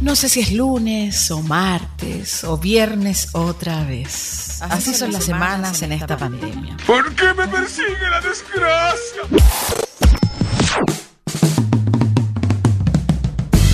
No 0.00 0.14
sé 0.14 0.28
si 0.28 0.40
es 0.40 0.52
lunes 0.52 1.30
o 1.30 1.40
martes 1.42 2.44
o 2.44 2.58
viernes 2.58 3.28
otra 3.32 3.82
vez. 3.84 4.60
Así 4.62 4.94
son 4.94 5.12
las 5.12 5.24
semanas 5.24 5.80
en 5.82 5.92
esta 5.92 6.16
pandemia. 6.16 6.76
¿Por 6.86 7.14
qué 7.14 7.32
me 7.32 7.48
persigue 7.48 8.10
la 8.10 8.20
desgracia? 8.20 9.22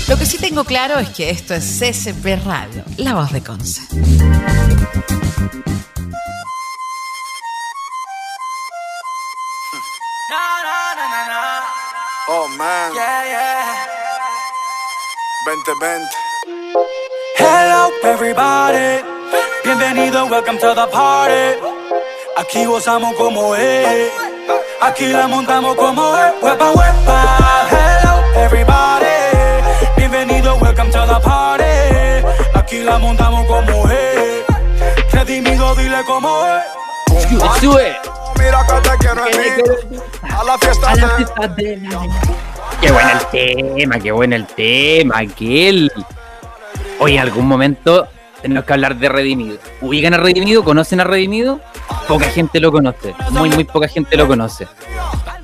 Lo 0.08 0.16
que 0.16 0.26
sí 0.26 0.38
tengo 0.38 0.64
claro 0.64 0.98
es 0.98 1.08
que 1.10 1.30
esto 1.30 1.54
es 1.54 1.64
CCP 1.64 2.44
Radio, 2.44 2.84
la 2.98 3.14
voz 3.14 3.32
de 3.32 3.42
Conce. 3.42 3.82
Oh 12.28 12.48
man. 12.56 12.94
Yeah, 12.94 13.24
yeah. 13.24 14.01
2020. 15.44 16.06
Hello 17.36 17.90
everybody. 18.04 19.02
Bienvenido, 19.64 20.30
welcome 20.30 20.56
to 20.58 20.72
the 20.72 20.86
party. 20.86 21.58
Aquí 22.36 22.64
gozamos 22.64 23.12
como 23.16 23.56
es. 23.56 24.12
Aquí 24.80 25.06
la 25.06 25.26
montamos 25.26 25.74
como 25.74 26.16
es. 26.16 26.32
Huepa, 26.40 26.70
huepa. 26.70 27.68
Hello 27.70 28.22
everybody. 28.36 29.06
Bienvenido, 29.96 30.54
welcome 30.60 30.92
to 30.92 31.06
the 31.06 31.18
party. 31.20 32.24
Aquí 32.54 32.84
la 32.84 32.98
montamos 32.98 33.44
como 33.46 33.90
es. 33.90 34.44
Redimido, 35.12 35.74
dile 35.74 36.04
como 36.04 36.46
es. 36.46 37.60
Sube. 37.60 37.96
Mira 38.38 38.64
que 38.66 38.88
te 38.88 38.98
quiero 38.98 39.26
en 39.26 39.38
mí. 39.38 40.00
A 40.22 40.44
la 40.44 40.58
fiesta 40.58 40.94
de 40.94 41.76
Qué 42.82 42.90
bueno 42.90 43.10
el 43.12 43.26
tema, 43.30 44.00
qué 44.00 44.10
bueno 44.10 44.34
el 44.34 44.46
tema, 44.46 45.18
aquel. 45.18 45.92
Hoy 46.98 47.14
en 47.14 47.20
algún 47.20 47.46
momento 47.46 48.08
tenemos 48.42 48.64
que 48.64 48.72
hablar 48.72 48.96
de 48.98 49.08
Redimido. 49.08 49.58
¿Ubican 49.80 50.14
a 50.14 50.16
Redimido? 50.16 50.64
¿Conocen 50.64 50.98
a 50.98 51.04
Redimido? 51.04 51.60
Poca 52.08 52.24
gente 52.30 52.58
lo 52.58 52.72
conoce, 52.72 53.14
muy 53.30 53.50
muy 53.50 53.62
poca 53.62 53.86
gente 53.86 54.16
lo 54.16 54.26
conoce. 54.26 54.66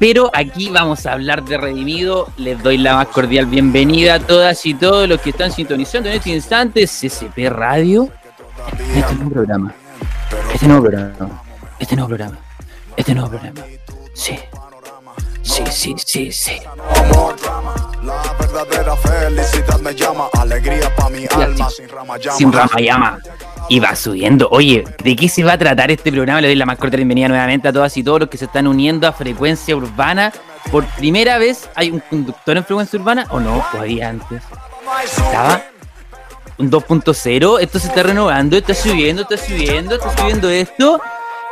Pero 0.01 0.33
aquí 0.35 0.69
vamos 0.71 1.07
a 1.07 1.13
hablar 1.13 1.45
de 1.45 1.59
Redimido. 1.59 2.27
Les 2.39 2.61
doy 2.61 2.77
la 2.77 2.97
más 2.97 3.07
cordial 3.07 3.47
bienvenida 3.47 4.15
a 4.15 4.19
todas 4.19 4.67
y 4.67 4.75
todos 4.75 5.09
los 5.09 5.21
que 5.21 5.31
están 5.31 5.53
sintonizando 5.53 6.09
en 6.09 6.17
este 6.17 6.31
instante 6.31 6.87
CCP 6.87 7.51
Radio. 7.51 8.09
Este 8.97 9.15
nuevo 9.15 9.31
programa. 9.31 9.75
Este 10.53 10.67
nuevo 10.67 10.83
programa. 10.83 11.43
Este 11.79 11.95
nuevo 11.95 12.09
programa. 12.09 12.39
Este 12.97 13.15
nuevo 13.15 13.31
programa. 13.31 13.61
Sí. 14.13 14.37
Sí, 15.49 15.65
sí, 15.71 15.95
sí, 16.05 16.31
sí. 16.31 16.61
Amor, 16.95 17.35
drama. 17.41 17.75
La 18.05 18.35
verdadera 18.39 18.95
felicidad 18.97 19.81
me 19.81 19.95
llama. 19.95 20.29
Alegría 20.39 20.95
pa' 20.95 21.09
mi 21.09 21.25
alma 21.31 21.71
sin 21.71 21.89
rama 21.89 22.19
llama. 22.79 23.19
Sin. 23.25 23.33
Y 23.71 23.81
va 23.81 23.97
subiendo. 23.97 24.49
Oye, 24.51 24.85
¿de 25.03 25.17
qué 25.17 25.29
se 25.29 25.43
va 25.43 25.55
a 25.55 25.59
tratar 25.59 25.91
este 25.91 26.13
programa? 26.13 26.43
Le 26.43 26.49
doy 26.49 26.57
la 26.57 26.67
más 26.67 26.77
corta 26.77 26.97
bienvenida 26.97 27.29
nuevamente 27.29 27.67
a 27.67 27.73
todas 27.73 27.97
y 27.97 28.03
todos 28.03 28.21
los 28.21 28.29
que 28.29 28.37
se 28.37 28.45
están 28.45 28.67
uniendo 28.67 29.09
a 29.09 29.13
Frecuencia 29.13 29.75
Urbana. 29.75 30.35
Por 30.71 30.85
primera 30.85 31.39
vez, 31.39 31.69
¿hay 31.75 31.91
un 31.91 32.01
conductor 32.01 32.59
en 32.59 32.65
Frecuencia 32.65 32.99
Urbana? 32.99 33.27
¿O 33.31 33.41
no? 33.41 33.65
¿O 33.73 33.79
había 33.79 34.11
antes? 34.11 34.43
¿Estaba? 35.03 35.63
¿Un 36.59 36.71
2.0? 36.71 37.61
Esto 37.61 37.79
se 37.79 37.89
está 37.89 38.03
renovando, 38.03 38.57
está 38.59 38.75
subiendo, 38.75 39.23
está 39.23 39.39
subiendo, 39.39 39.95
está 39.95 40.15
subiendo 40.15 40.51
esto. 40.51 41.01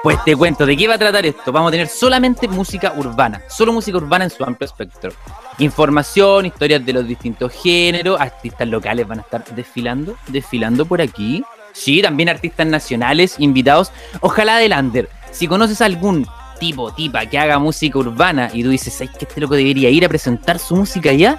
Pues 0.06 0.22
te 0.22 0.36
cuento, 0.36 0.64
¿de 0.64 0.76
qué 0.76 0.86
va 0.86 0.94
a 0.94 0.98
tratar 0.98 1.26
esto? 1.26 1.50
Vamos 1.50 1.70
a 1.70 1.72
tener 1.72 1.88
solamente 1.88 2.46
música 2.46 2.94
urbana, 2.96 3.42
solo 3.48 3.72
música 3.72 3.98
urbana 3.98 4.26
en 4.26 4.30
su 4.30 4.44
amplio 4.44 4.64
espectro. 4.64 5.10
Información, 5.58 6.46
historias 6.46 6.86
de 6.86 6.92
los 6.92 7.08
distintos 7.08 7.52
géneros, 7.52 8.20
artistas 8.20 8.68
locales 8.68 9.08
van 9.08 9.18
a 9.18 9.22
estar 9.22 9.44
desfilando, 9.46 10.16
desfilando 10.28 10.86
por 10.86 11.02
aquí. 11.02 11.42
Sí, 11.72 12.02
también 12.02 12.28
artistas 12.28 12.68
nacionales, 12.68 13.34
invitados. 13.40 13.90
Ojalá 14.20 14.58
de 14.58 14.68
Lander. 14.68 15.08
Si 15.32 15.48
conoces 15.48 15.80
a 15.80 15.86
algún 15.86 16.24
tipo, 16.60 16.92
tipa 16.92 17.26
que 17.26 17.40
haga 17.40 17.58
música 17.58 17.98
urbana 17.98 18.48
y 18.52 18.62
tú 18.62 18.70
dices, 18.70 18.94
¿sabes 18.94 19.10
que 19.10 19.24
este 19.24 19.40
loco 19.40 19.56
debería 19.56 19.90
ir 19.90 20.04
a 20.04 20.08
presentar 20.08 20.60
su 20.60 20.76
música 20.76 21.10
allá? 21.10 21.36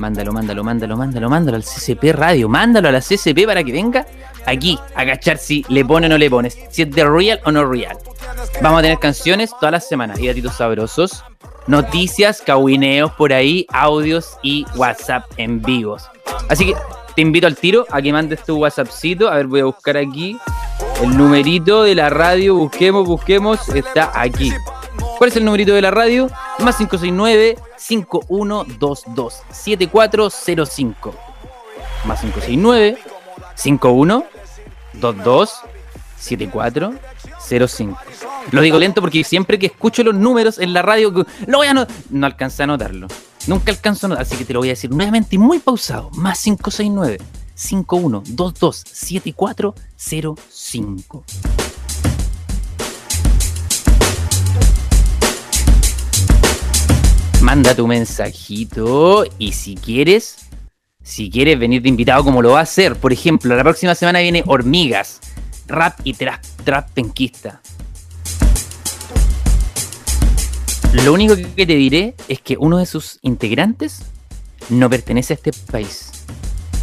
Mándalo, 0.00 0.32
mándalo, 0.32 0.64
mándalo, 0.64 0.96
mándalo, 0.96 1.28
mándalo 1.28 1.56
al 1.58 1.62
CCP 1.62 2.12
Radio, 2.14 2.48
mándalo 2.48 2.88
a 2.88 2.92
la 2.92 3.00
CCP 3.00 3.44
para 3.44 3.62
que 3.62 3.70
venga 3.70 4.06
aquí 4.46 4.78
a 4.94 5.04
cachar 5.04 5.36
si 5.36 5.62
le 5.68 5.84
pone 5.84 6.06
o 6.06 6.08
no 6.08 6.16
le 6.16 6.30
pones, 6.30 6.58
si 6.70 6.82
es 6.82 6.90
de 6.90 7.04
real 7.04 7.38
o 7.44 7.52
no 7.52 7.66
real. 7.66 7.98
Vamos 8.62 8.78
a 8.78 8.82
tener 8.82 8.98
canciones 8.98 9.50
todas 9.60 9.72
las 9.72 9.86
semanas 9.86 10.18
y 10.18 10.26
datitos 10.26 10.56
sabrosos, 10.56 11.22
noticias, 11.66 12.40
cahuineos 12.40 13.12
por 13.12 13.34
ahí, 13.34 13.66
audios 13.68 14.38
y 14.42 14.64
WhatsApp 14.74 15.24
en 15.36 15.60
vivos. 15.60 16.08
Así 16.48 16.66
que 16.66 16.74
te 17.14 17.20
invito 17.20 17.46
al 17.46 17.56
tiro 17.56 17.84
a 17.90 18.00
que 18.00 18.10
mandes 18.10 18.42
tu 18.42 18.56
WhatsAppcito. 18.56 19.28
A 19.28 19.34
ver, 19.34 19.48
voy 19.48 19.60
a 19.60 19.64
buscar 19.66 19.98
aquí 19.98 20.38
el 21.02 21.14
numerito 21.14 21.82
de 21.82 21.94
la 21.94 22.08
radio. 22.08 22.54
Busquemos, 22.54 23.06
busquemos. 23.06 23.68
Está 23.68 24.10
aquí. 24.18 24.50
¿Cuál 25.18 25.30
es 25.30 25.36
el 25.36 25.44
numerito 25.44 25.74
de 25.74 25.82
la 25.82 25.90
radio? 25.90 26.30
Más 26.60 26.76
569 26.76 27.58
5122 27.76 29.42
7405. 29.50 31.14
Más 32.04 32.20
569 32.20 32.98
5122 33.54 35.54
7405. 36.18 38.00
Lo 38.50 38.62
digo 38.62 38.78
lento 38.78 39.00
porque 39.00 39.24
siempre 39.24 39.58
que 39.58 39.66
escucho 39.66 40.02
los 40.02 40.14
números 40.14 40.58
en 40.58 40.72
la 40.72 40.80
radio, 40.82 41.12
lo 41.46 41.58
voy 41.58 41.66
a 41.66 41.74
no, 41.74 41.86
no 42.10 42.26
alcancé 42.26 42.62
a 42.62 42.66
notarlo. 42.66 43.08
Nunca 43.46 43.72
alcanzo 43.72 44.06
a 44.06 44.10
notar, 44.10 44.22
así 44.22 44.36
que 44.36 44.44
te 44.44 44.52
lo 44.52 44.60
voy 44.60 44.68
a 44.68 44.72
decir 44.72 44.90
nuevamente 44.90 45.36
y 45.36 45.38
muy 45.38 45.58
pausado. 45.58 46.10
Más 46.12 46.42
569 46.42 47.18
5122 47.54 48.84
7405. 48.86 51.24
Manda 57.42 57.74
tu 57.74 57.86
mensajito 57.86 59.24
y 59.38 59.52
si 59.52 59.74
quieres, 59.74 60.50
si 61.02 61.30
quieres 61.30 61.58
venir 61.58 61.80
de 61.80 61.88
invitado 61.88 62.22
como 62.22 62.42
lo 62.42 62.50
va 62.50 62.60
a 62.60 62.62
hacer, 62.64 62.96
por 62.96 63.14
ejemplo, 63.14 63.56
la 63.56 63.62
próxima 63.62 63.94
semana 63.94 64.20
viene 64.20 64.44
Hormigas, 64.46 65.20
rap 65.66 65.98
y 66.04 66.12
trap, 66.12 66.44
trap 66.64 66.90
penquista. 66.90 67.62
Lo 70.92 71.14
único 71.14 71.34
que 71.34 71.66
te 71.66 71.76
diré 71.76 72.14
es 72.28 72.40
que 72.40 72.58
uno 72.58 72.76
de 72.76 72.84
sus 72.84 73.18
integrantes 73.22 74.02
no 74.68 74.90
pertenece 74.90 75.32
a 75.32 75.36
este 75.36 75.52
país. 75.70 76.10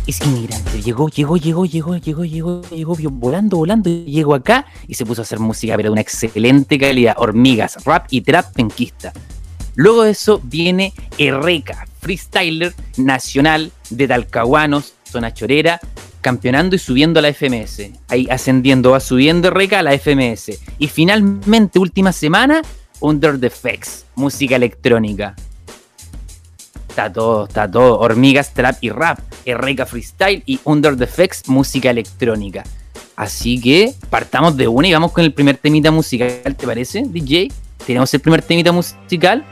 Es 0.08 0.22
inmigrante. 0.22 0.82
Llegó, 0.82 1.10
llegó, 1.10 1.38
llegó, 1.38 1.66
llegó, 1.66 1.98
llegó, 1.98 2.24
llegó, 2.24 2.62
llegó, 2.64 2.96
volando, 3.12 3.58
volando. 3.58 3.90
Llegó 3.90 4.34
acá 4.34 4.66
y 4.88 4.96
se 4.96 5.06
puso 5.06 5.22
a 5.22 5.24
hacer 5.24 5.40
música, 5.40 5.76
pero 5.76 5.90
de 5.90 5.94
una 5.94 6.02
excelente 6.02 6.80
calidad. 6.80 7.16
Hormigas, 7.18 7.84
rap 7.86 8.08
y 8.10 8.22
trap 8.22 8.54
penquista. 8.54 9.14
Luego 9.78 10.04
de 10.04 10.10
eso 10.10 10.42
viene 10.44 10.92
Erreca, 11.20 11.86
freestyler 12.02 12.74
nacional 12.98 13.72
de 13.92 14.08
Talcahuanos, 14.08 14.96
zona 15.04 15.36
chorera, 15.36 15.80
campeonando 16.22 16.76
y 16.76 16.80
subiendo 16.80 17.20
a 17.20 17.22
la 17.22 17.32
FMS. 17.32 17.92
Ahí 18.08 18.28
ascendiendo, 18.32 18.90
va 18.90 19.00
subiendo 19.00 19.50
Erreca 19.50 19.78
a 19.78 19.84
la 19.84 19.94
FMS. 19.94 20.60
Y 20.80 20.88
finalmente, 20.88 21.78
última 21.78 22.12
semana, 22.12 22.64
Under 23.02 23.40
the 23.40 23.46
Effects, 23.46 24.08
música 24.16 24.56
electrónica. 24.56 25.36
Está 26.90 27.14
todo, 27.14 27.46
está 27.46 27.70
todo. 27.70 28.00
Hormigas, 28.00 28.56
trap 28.56 28.78
y 28.82 28.90
rap. 28.90 29.20
Erreca 29.46 29.86
freestyle 29.86 30.42
y 30.48 30.60
Under 30.64 30.98
the 30.98 31.04
Effects, 31.04 31.48
música 31.50 31.92
electrónica. 31.92 32.64
Así 33.16 33.62
que 33.62 33.94
partamos 34.10 34.58
de 34.58 34.68
una 34.68 34.88
y 34.88 34.94
vamos 34.94 35.12
con 35.12 35.24
el 35.24 35.34
primer 35.34 35.58
temita 35.58 35.92
musical, 35.92 36.56
¿te 36.56 36.66
parece, 36.66 37.04
DJ? 37.06 37.52
¿Tenemos 37.86 38.12
el 38.12 38.22
primer 38.22 38.42
temita 38.42 38.72
musical? 38.72 39.46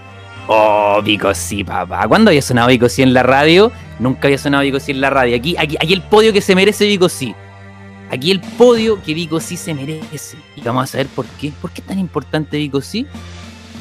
Oh, 0.47 1.01
Vico 1.03 1.33
sí, 1.33 1.63
papá. 1.63 2.07
¿Cuándo 2.07 2.29
había 2.29 2.41
sonado 2.41 2.67
Vico 2.67 2.87
sí 2.87 3.01
en 3.01 3.13
la 3.13 3.23
radio? 3.23 3.71
Nunca 3.99 4.27
había 4.27 4.37
sonado 4.37 4.63
Vico 4.63 4.79
sí 4.79 4.91
en 4.91 5.01
la 5.01 5.09
radio. 5.09 5.35
Aquí, 5.35 5.55
aquí, 5.57 5.75
aquí 5.79 5.93
el 5.93 6.01
podio 6.03 6.33
que 6.33 6.41
se 6.41 6.55
merece 6.55 6.85
Vico 6.85 7.09
sí. 7.09 7.33
Aquí 8.11 8.31
el 8.31 8.39
podio 8.41 9.01
que 9.01 9.13
Vico 9.13 9.39
sí 9.39 9.57
se 9.57 9.73
merece. 9.73 10.37
Y 10.55 10.61
vamos 10.61 10.83
a 10.83 10.87
saber 10.87 11.07
por 11.07 11.25
qué. 11.25 11.51
¿Por 11.61 11.71
qué 11.71 11.81
es 11.81 11.87
tan 11.87 11.97
importante 11.99 12.57
Vico 12.57 12.81
sí? 12.81 13.07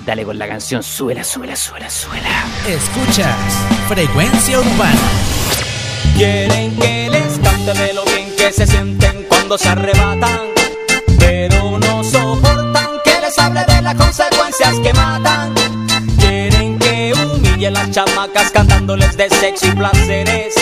Dale 0.06 0.24
con 0.24 0.38
la 0.38 0.46
canción, 0.46 0.82
súbela, 0.82 1.24
súbela, 1.24 1.56
súbela, 1.56 1.88
súbela. 1.88 2.44
Escuchas 2.68 3.36
Frecuencia 3.88 4.58
Urbana. 4.60 5.00
Quieren 6.16 6.76
que 6.76 7.08
les 7.10 7.38
cante 7.38 7.72
de 7.74 7.94
lo 7.94 8.04
bien 8.04 8.34
que 8.36 8.52
se 8.52 8.66
sienten 8.66 9.24
cuando 9.28 9.56
se 9.56 9.68
arrebatan, 9.68 10.40
pero 11.18 11.78
no 11.78 12.04
soportan 12.04 12.90
que 13.04 13.20
les 13.20 13.38
hable 13.38 13.64
de 13.64 13.82
las 13.82 13.94
consecuencias 13.94 14.78
que 14.80 14.92
matan. 14.92 15.54
Humille 17.64 17.68
a 17.68 17.70
las 17.70 17.90
chamacas 17.92 18.50
cantándoles 18.50 19.16
de 19.16 19.30
sexo 19.30 19.66
y 19.66 19.70
placeres. 19.70 20.54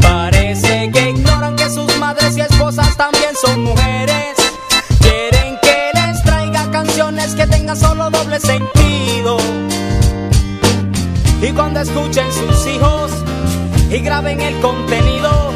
Parece 0.00 0.90
que 0.92 1.10
ignoran 1.10 1.56
que 1.56 1.68
sus 1.68 1.96
madres 1.98 2.36
y 2.36 2.40
esposas 2.40 2.96
también 2.96 3.34
son 3.40 3.64
mujeres. 3.64 4.36
Quieren 5.00 5.58
que 5.60 5.90
les 5.94 6.22
traiga 6.22 6.70
canciones 6.70 7.34
que 7.34 7.46
tengan 7.48 7.76
solo 7.76 8.10
doble 8.10 8.38
sentido. 8.38 9.38
Y 11.42 11.50
cuando 11.52 11.80
escuchen 11.80 12.26
sus 12.32 12.66
hijos 12.68 13.10
y 13.90 13.98
graben 13.98 14.40
el 14.40 14.60
contenido. 14.60 15.52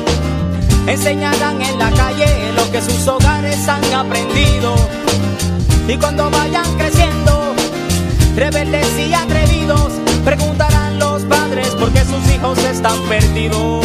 Enseñarán 0.87 1.63
en 1.63 1.79
la 1.79 1.91
calle 1.93 2.53
lo 2.57 2.69
que 2.73 2.83
sus 2.83 3.07
hogares 3.07 3.69
han 3.69 3.95
aprendido. 3.95 4.75
Y 5.87 5.97
cuando 5.99 6.31
vayan 6.31 6.67
creciendo, 6.77 7.55
rebeldes 8.35 8.89
y 8.99 9.15
atrevidos, 9.15 9.93
preguntarán 10.25 10.70
están 12.81 13.03
perdidos. 13.11 13.85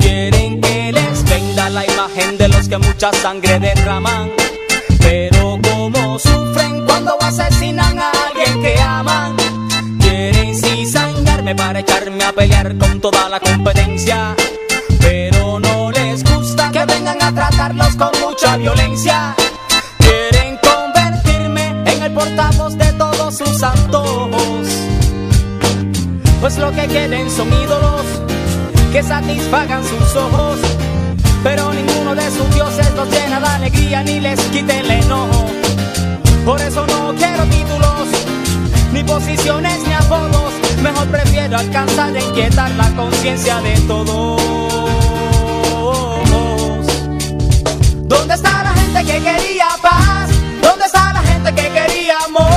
Quieren 0.00 0.60
que 0.60 0.92
les 0.92 1.24
venda 1.24 1.70
la 1.70 1.84
imagen 1.84 2.36
de 2.38 2.48
los 2.48 2.68
que 2.68 2.78
mucha 2.78 3.12
sangre 3.12 3.60
derraman. 3.60 4.32
Pero 4.98 5.56
como 5.62 6.18
sufren 6.18 6.84
cuando 6.86 7.16
asesinan 7.20 8.00
a 8.00 8.10
alguien 8.10 8.62
que 8.62 8.80
aman. 8.80 9.36
Quieren 10.00 10.56
cizañarme 10.56 11.54
para 11.54 11.78
echarme 11.78 12.24
a 12.24 12.32
pelear 12.32 12.76
con 12.78 13.00
toda 13.00 13.28
la 13.28 13.38
competencia. 13.38 14.34
Pero 14.98 15.60
no 15.60 15.92
les 15.92 16.24
gusta 16.24 16.72
que 16.72 16.84
vengan 16.84 17.22
a 17.22 17.32
tratarlos 17.32 17.94
con 17.94 18.10
mucha 18.20 18.56
violencia. 18.56 18.95
Son 27.36 27.52
ídolos 27.52 28.06
que 28.90 29.02
satisfagan 29.02 29.84
sus 29.84 30.16
ojos. 30.16 30.58
Pero 31.42 31.70
ninguno 31.74 32.14
de 32.14 32.30
sus 32.30 32.48
dioses 32.54 32.90
los 32.94 33.10
llena 33.10 33.38
de 33.38 33.46
alegría 33.46 34.02
ni 34.02 34.18
les 34.18 34.40
quite 34.46 34.80
el 34.80 34.90
enojo. 34.90 35.44
Por 36.46 36.58
eso 36.58 36.86
no 36.86 37.14
quiero 37.14 37.44
títulos, 37.44 38.08
ni 38.94 39.04
posiciones, 39.04 39.86
ni 39.86 39.92
apodos. 39.92 40.54
Mejor 40.82 41.06
prefiero 41.08 41.58
alcanzar 41.58 42.16
e 42.16 42.24
inquietar 42.24 42.70
la 42.70 42.88
conciencia 42.96 43.60
de 43.60 43.78
todos. 43.80 44.40
¿Dónde 48.04 48.34
está 48.34 48.62
la 48.62 48.72
gente 48.72 49.04
que 49.04 49.22
quería 49.22 49.68
paz? 49.82 50.30
¿Dónde 50.62 50.86
está 50.86 51.12
la 51.12 51.20
gente 51.20 51.54
que 51.54 51.68
quería 51.68 52.14
amor? 52.24 52.55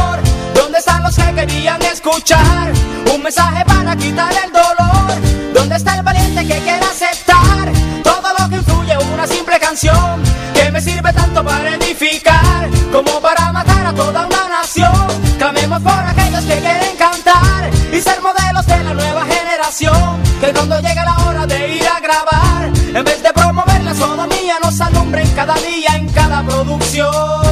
¿Dónde 0.89 1.03
están 1.03 1.03
los 1.03 1.15
que 1.15 1.35
querían 1.35 1.81
escuchar 1.83 2.73
un 3.13 3.21
mensaje 3.21 3.63
para 3.65 3.95
quitar 3.95 4.31
el 4.43 4.51
dolor? 4.51 5.53
¿Dónde 5.53 5.75
está 5.75 5.95
el 5.95 6.03
valiente 6.03 6.41
que 6.47 6.59
quiere 6.61 6.83
aceptar 6.83 7.71
todo 8.03 8.33
lo 8.39 8.49
que 8.49 8.55
influye 8.55 8.97
una 9.13 9.27
simple 9.27 9.59
canción 9.59 10.23
que 10.53 10.71
me 10.71 10.81
sirve 10.81 11.13
tanto 11.13 11.43
para 11.43 11.75
edificar 11.75 12.67
como 12.91 13.21
para 13.21 13.51
matar 13.51 13.85
a 13.85 13.93
toda 13.93 14.25
una 14.25 14.49
nación? 14.49 15.07
Clamemos 15.37 15.79
por 15.81 15.93
aquellos 15.93 16.43
que 16.45 16.57
quieren 16.59 16.97
cantar 16.97 17.69
y 17.93 18.01
ser 18.01 18.19
modelos 18.21 18.65
de 18.65 18.83
la 18.83 18.93
nueva 18.95 19.25
generación 19.25 20.23
que 20.41 20.51
cuando 20.51 20.79
llegue 20.79 21.03
la 21.05 21.17
hora 21.27 21.45
de 21.45 21.75
ir 21.75 21.87
a 21.87 21.99
grabar 21.99 22.71
en 22.95 23.03
vez 23.03 23.21
de 23.21 23.31
promover 23.31 23.83
la 23.83 23.93
sodomía 23.93 24.57
nos 24.63 24.81
alumbren 24.81 25.29
cada 25.35 25.53
día 25.53 25.95
en 25.97 26.09
cada 26.09 26.41
producción 26.43 27.48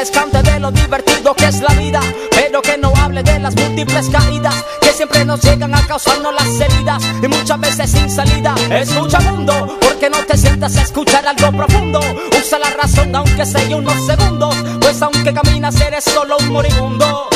les 0.00 0.10
cante 0.10 0.42
de 0.42 0.58
lo 0.58 0.70
divertido 0.70 1.34
que 1.34 1.44
es 1.44 1.60
la 1.60 1.74
vida 1.74 2.00
pero 2.30 2.62
que 2.62 2.78
no 2.78 2.90
hable 3.02 3.22
de 3.22 3.38
las 3.38 3.54
múltiples 3.54 4.08
caídas 4.08 4.54
que 4.80 4.92
siempre 4.94 5.26
nos 5.26 5.42
llegan 5.42 5.74
a 5.74 5.86
causarnos 5.86 6.32
las 6.32 6.58
heridas 6.58 7.02
y 7.22 7.28
muchas 7.28 7.60
veces 7.60 7.90
sin 7.90 8.08
salida. 8.08 8.54
Escucha 8.70 9.20
mundo 9.20 9.78
porque 9.78 10.08
no 10.08 10.16
te 10.24 10.38
sientas 10.38 10.74
a 10.78 10.82
escuchar 10.82 11.26
algo 11.26 11.54
profundo. 11.54 12.00
Usa 12.38 12.58
la 12.58 12.70
razón 12.70 13.14
aunque 13.14 13.44
sea 13.44 13.76
unos 13.76 14.06
segundos 14.06 14.54
pues 14.80 15.02
aunque 15.02 15.34
caminas 15.34 15.78
eres 15.82 16.04
solo 16.04 16.38
un 16.38 16.48
moribundo. 16.48 17.28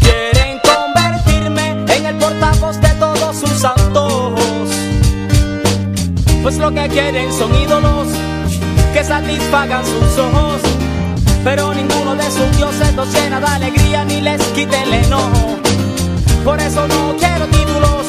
Quieren 0.00 0.60
convertirme 0.60 1.94
en 1.94 2.06
el 2.06 2.16
portavoz 2.16 2.80
de 2.80 2.88
todos 2.94 3.36
sus 3.36 3.64
antojos 3.66 4.70
pues 6.42 6.56
lo 6.56 6.70
que 6.72 6.88
quieren 6.88 7.30
son 7.34 7.54
ídolos 7.54 8.08
que 8.94 9.04
satisfagan 9.04 9.84
sus 9.84 10.18
ojos. 10.18 10.77
Pero 11.44 11.72
ninguno 11.74 12.14
de 12.14 12.30
sus 12.30 12.56
dioses 12.56 12.94
los 12.94 13.12
llena 13.12 13.40
de 13.40 13.46
alegría 13.46 14.04
ni 14.04 14.20
les 14.20 14.42
quite 14.48 14.82
el 14.82 14.92
enojo. 14.92 15.58
Por 16.44 16.60
eso 16.60 16.86
no 16.88 17.16
quiero 17.18 17.46
títulos, 17.46 18.06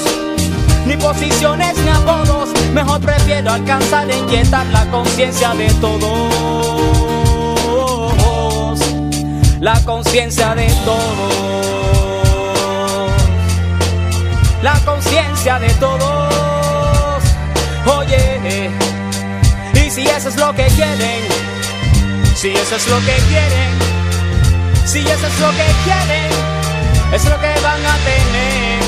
ni 0.86 0.96
posiciones, 0.98 1.78
ni 1.78 1.90
apodos. 1.90 2.50
Mejor 2.74 3.00
prefiero 3.02 3.52
alcanzar 3.52 4.10
e 4.10 4.18
inquietar 4.18 4.66
la 4.68 4.86
conciencia 4.92 5.54
de 5.54 5.70
todos. 5.82 6.30
La 9.60 9.80
conciencia 9.84 10.56
de 10.56 10.68
todos. 10.86 11.50
La 14.64 14.74
conciencia 14.86 15.60
de 15.60 15.70
todos. 15.76 17.24
Oye, 17.98 18.72
y 19.74 19.90
si 19.90 20.08
eso 20.08 20.30
es 20.30 20.38
lo 20.38 20.54
que 20.54 20.66
quieren, 20.68 21.49
si 22.40 22.48
eso 22.52 22.78
es 22.78 22.88
lo 22.88 22.98
que 23.00 23.18
quieren, 23.28 23.78
si 24.86 25.00
eso 25.00 25.28
es 25.28 25.40
lo 25.42 25.50
que 25.50 25.66
quieren, 25.84 26.32
es 27.14 27.26
lo 27.26 27.38
que 27.38 27.60
van 27.62 27.86
a 27.86 27.98
tener. 28.06 28.80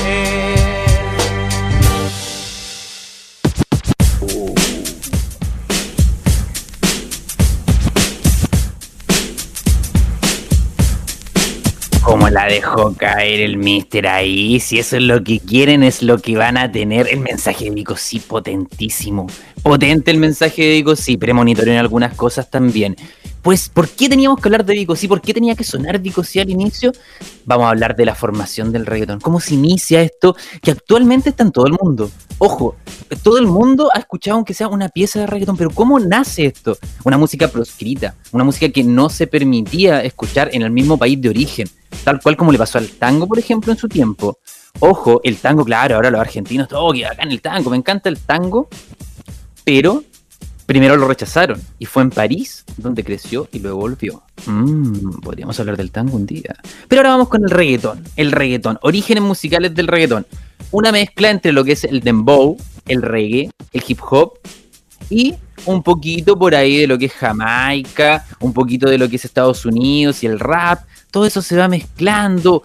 Como 12.02 12.30
la 12.30 12.46
dejó 12.46 12.94
caer 12.94 13.40
el 13.40 13.58
mister 13.58 14.06
ahí. 14.06 14.60
Si 14.60 14.78
eso 14.78 14.96
es 14.96 15.02
lo 15.02 15.22
que 15.22 15.40
quieren, 15.40 15.82
es 15.82 16.02
lo 16.02 16.16
que 16.16 16.38
van 16.38 16.56
a 16.56 16.72
tener. 16.72 17.06
El 17.08 17.20
mensaje 17.20 17.66
de 17.66 17.70
Vico 17.72 17.96
sí, 17.96 18.18
potentísimo. 18.18 19.26
Potente 19.62 20.10
el 20.10 20.18
mensaje 20.18 20.62
de 20.62 20.72
Vico 20.72 20.96
sí, 20.96 21.16
premonitorio 21.16 21.72
en 21.72 21.78
algunas 21.78 22.14
cosas 22.14 22.50
también. 22.50 22.96
Pues, 23.42 23.68
¿por 23.68 23.88
qué 23.88 24.08
teníamos 24.08 24.40
que 24.40 24.48
hablar 24.48 24.64
de 24.64 24.74
Vico 24.74 24.96
sí? 24.96 25.06
¿Por 25.06 25.20
qué 25.20 25.32
tenía 25.32 25.54
que 25.54 25.62
sonar 25.62 26.00
Vico 26.00 26.24
sí 26.24 26.40
al 26.40 26.50
inicio? 26.50 26.92
Vamos 27.44 27.66
a 27.66 27.70
hablar 27.70 27.94
de 27.94 28.04
la 28.04 28.14
formación 28.14 28.72
del 28.72 28.86
reggaetón. 28.86 29.20
¿Cómo 29.20 29.38
se 29.40 29.54
inicia 29.54 30.02
esto? 30.02 30.34
Que 30.62 30.72
actualmente 30.72 31.30
está 31.30 31.44
en 31.44 31.52
todo 31.52 31.66
el 31.66 31.74
mundo. 31.80 32.10
Ojo, 32.38 32.76
todo 33.22 33.38
el 33.38 33.46
mundo 33.46 33.88
ha 33.94 34.00
escuchado 34.00 34.36
aunque 34.36 34.52
sea 34.52 34.66
una 34.66 34.88
pieza 34.88 35.20
de 35.20 35.26
reggaetón, 35.26 35.56
pero 35.56 35.70
¿cómo 35.70 36.00
nace 36.00 36.46
esto? 36.46 36.76
Una 37.04 37.16
música 37.16 37.46
proscrita, 37.46 38.16
una 38.32 38.42
música 38.42 38.68
que 38.68 38.82
no 38.82 39.08
se 39.10 39.28
permitía 39.28 40.02
escuchar 40.02 40.50
en 40.52 40.62
el 40.62 40.70
mismo 40.70 40.98
país 40.98 41.20
de 41.20 41.28
origen, 41.28 41.68
tal 42.02 42.20
cual 42.20 42.36
como 42.36 42.50
le 42.50 42.58
pasó 42.58 42.78
al 42.78 42.88
tango, 42.88 43.28
por 43.28 43.38
ejemplo, 43.38 43.72
en 43.72 43.78
su 43.78 43.88
tiempo. 43.88 44.38
Ojo, 44.80 45.20
el 45.22 45.36
tango, 45.36 45.64
claro, 45.64 45.96
ahora 45.96 46.10
los 46.10 46.20
argentinos, 46.20 46.68
todo 46.68 46.92
que 46.92 47.06
acá 47.06 47.22
en 47.22 47.30
el 47.30 47.40
tango, 47.40 47.70
me 47.70 47.76
encanta 47.76 48.08
el 48.08 48.18
tango, 48.18 48.68
pero 49.64 50.04
primero 50.66 50.96
lo 50.96 51.06
rechazaron 51.06 51.60
y 51.78 51.84
fue 51.84 52.02
en 52.02 52.10
París 52.10 52.64
donde 52.76 53.04
creció 53.04 53.48
y 53.52 53.58
luego 53.58 53.78
volvió. 53.78 54.22
Mm, 54.46 55.20
podríamos 55.20 55.58
hablar 55.60 55.76
del 55.76 55.90
tango 55.90 56.16
un 56.16 56.26
día. 56.26 56.56
Pero 56.88 57.00
ahora 57.00 57.10
vamos 57.10 57.28
con 57.28 57.44
el 57.44 57.50
reggaetón. 57.50 58.04
El 58.16 58.32
reggaetón, 58.32 58.78
orígenes 58.82 59.22
musicales 59.22 59.74
del 59.74 59.88
reggaetón. 59.88 60.26
Una 60.70 60.92
mezcla 60.92 61.30
entre 61.30 61.52
lo 61.52 61.64
que 61.64 61.72
es 61.72 61.84
el 61.84 62.00
dembow, 62.00 62.56
el 62.86 63.02
reggae, 63.02 63.50
el 63.72 63.84
hip 63.86 63.98
hop 64.10 64.38
y 65.10 65.34
un 65.66 65.82
poquito 65.82 66.38
por 66.38 66.54
ahí 66.54 66.78
de 66.78 66.86
lo 66.86 66.98
que 66.98 67.06
es 67.06 67.12
Jamaica, 67.12 68.24
un 68.40 68.52
poquito 68.52 68.88
de 68.88 68.98
lo 68.98 69.08
que 69.08 69.16
es 69.16 69.24
Estados 69.24 69.64
Unidos 69.64 70.22
y 70.22 70.26
el 70.26 70.40
rap. 70.40 70.80
Todo 71.10 71.26
eso 71.26 71.42
se 71.42 71.56
va 71.56 71.68
mezclando. 71.68 72.62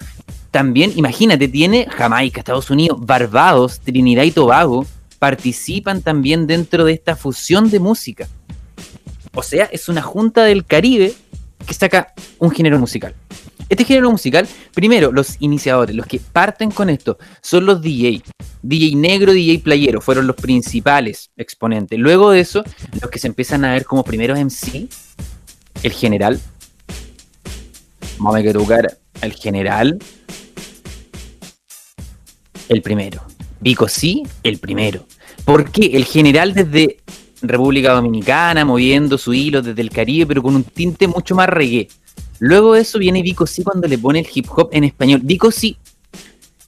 También, 0.51 0.93
imagínate, 0.95 1.47
tiene 1.47 1.87
Jamaica, 1.89 2.39
Estados 2.39 2.69
Unidos, 2.69 2.97
Barbados, 3.01 3.81
Trinidad 3.81 4.23
y 4.23 4.31
Tobago 4.31 4.85
participan 5.19 6.01
también 6.01 6.47
dentro 6.47 6.85
de 6.85 6.93
esta 6.93 7.15
fusión 7.15 7.69
de 7.69 7.79
música. 7.79 8.27
O 9.33 9.43
sea, 9.43 9.65
es 9.65 9.89
una 9.89 10.01
junta 10.01 10.43
del 10.43 10.65
Caribe 10.65 11.13
que 11.65 11.73
saca 11.73 12.13
un 12.39 12.51
género 12.51 12.79
musical. 12.79 13.13
Este 13.69 13.83
género 13.83 14.09
musical, 14.09 14.47
primero, 14.73 15.11
los 15.11 15.35
iniciadores, 15.39 15.95
los 15.95 16.05
que 16.05 16.19
parten 16.19 16.71
con 16.71 16.89
esto, 16.89 17.17
son 17.41 17.65
los 17.65 17.81
DJ. 17.81 18.23
DJ 18.61 18.95
negro, 18.95 19.33
DJ 19.33 19.59
playero, 19.59 19.99
fueron 19.99 20.25
los 20.25 20.37
principales 20.37 21.31
exponentes. 21.35 21.99
Luego 21.99 22.31
de 22.31 22.39
eso, 22.39 22.63
los 23.01 23.11
que 23.11 23.19
se 23.19 23.27
empiezan 23.27 23.65
a 23.65 23.73
ver 23.73 23.85
como 23.85 24.03
primeros 24.03 24.39
MC, 24.39 24.87
el 25.83 25.91
general. 25.91 26.39
Vamos 28.17 28.35
a 28.39 28.53
tocar 28.53 28.97
al 29.21 29.33
general. 29.33 29.99
El 32.69 32.81
primero. 32.81 33.21
Vico 33.59 33.87
sí, 33.87 34.23
el 34.43 34.59
primero. 34.59 35.05
¿Por 35.45 35.71
qué? 35.71 35.91
El 35.93 36.05
general 36.05 36.53
desde 36.53 36.97
República 37.41 37.93
Dominicana, 37.93 38.65
moviendo 38.65 39.17
su 39.17 39.33
hilo 39.33 39.61
desde 39.61 39.81
el 39.81 39.89
Caribe, 39.89 40.27
pero 40.27 40.43
con 40.43 40.55
un 40.55 40.63
tinte 40.63 41.07
mucho 41.07 41.35
más 41.35 41.49
reggae. 41.49 41.87
Luego 42.39 42.73
de 42.73 42.81
eso 42.81 42.99
viene 42.99 43.21
Vico 43.21 43.47
sí 43.47 43.63
cuando 43.63 43.87
le 43.87 43.97
pone 43.97 44.19
el 44.19 44.27
hip 44.33 44.47
hop 44.55 44.69
en 44.71 44.83
español. 44.83 45.21
Vico 45.23 45.51
sí 45.51 45.77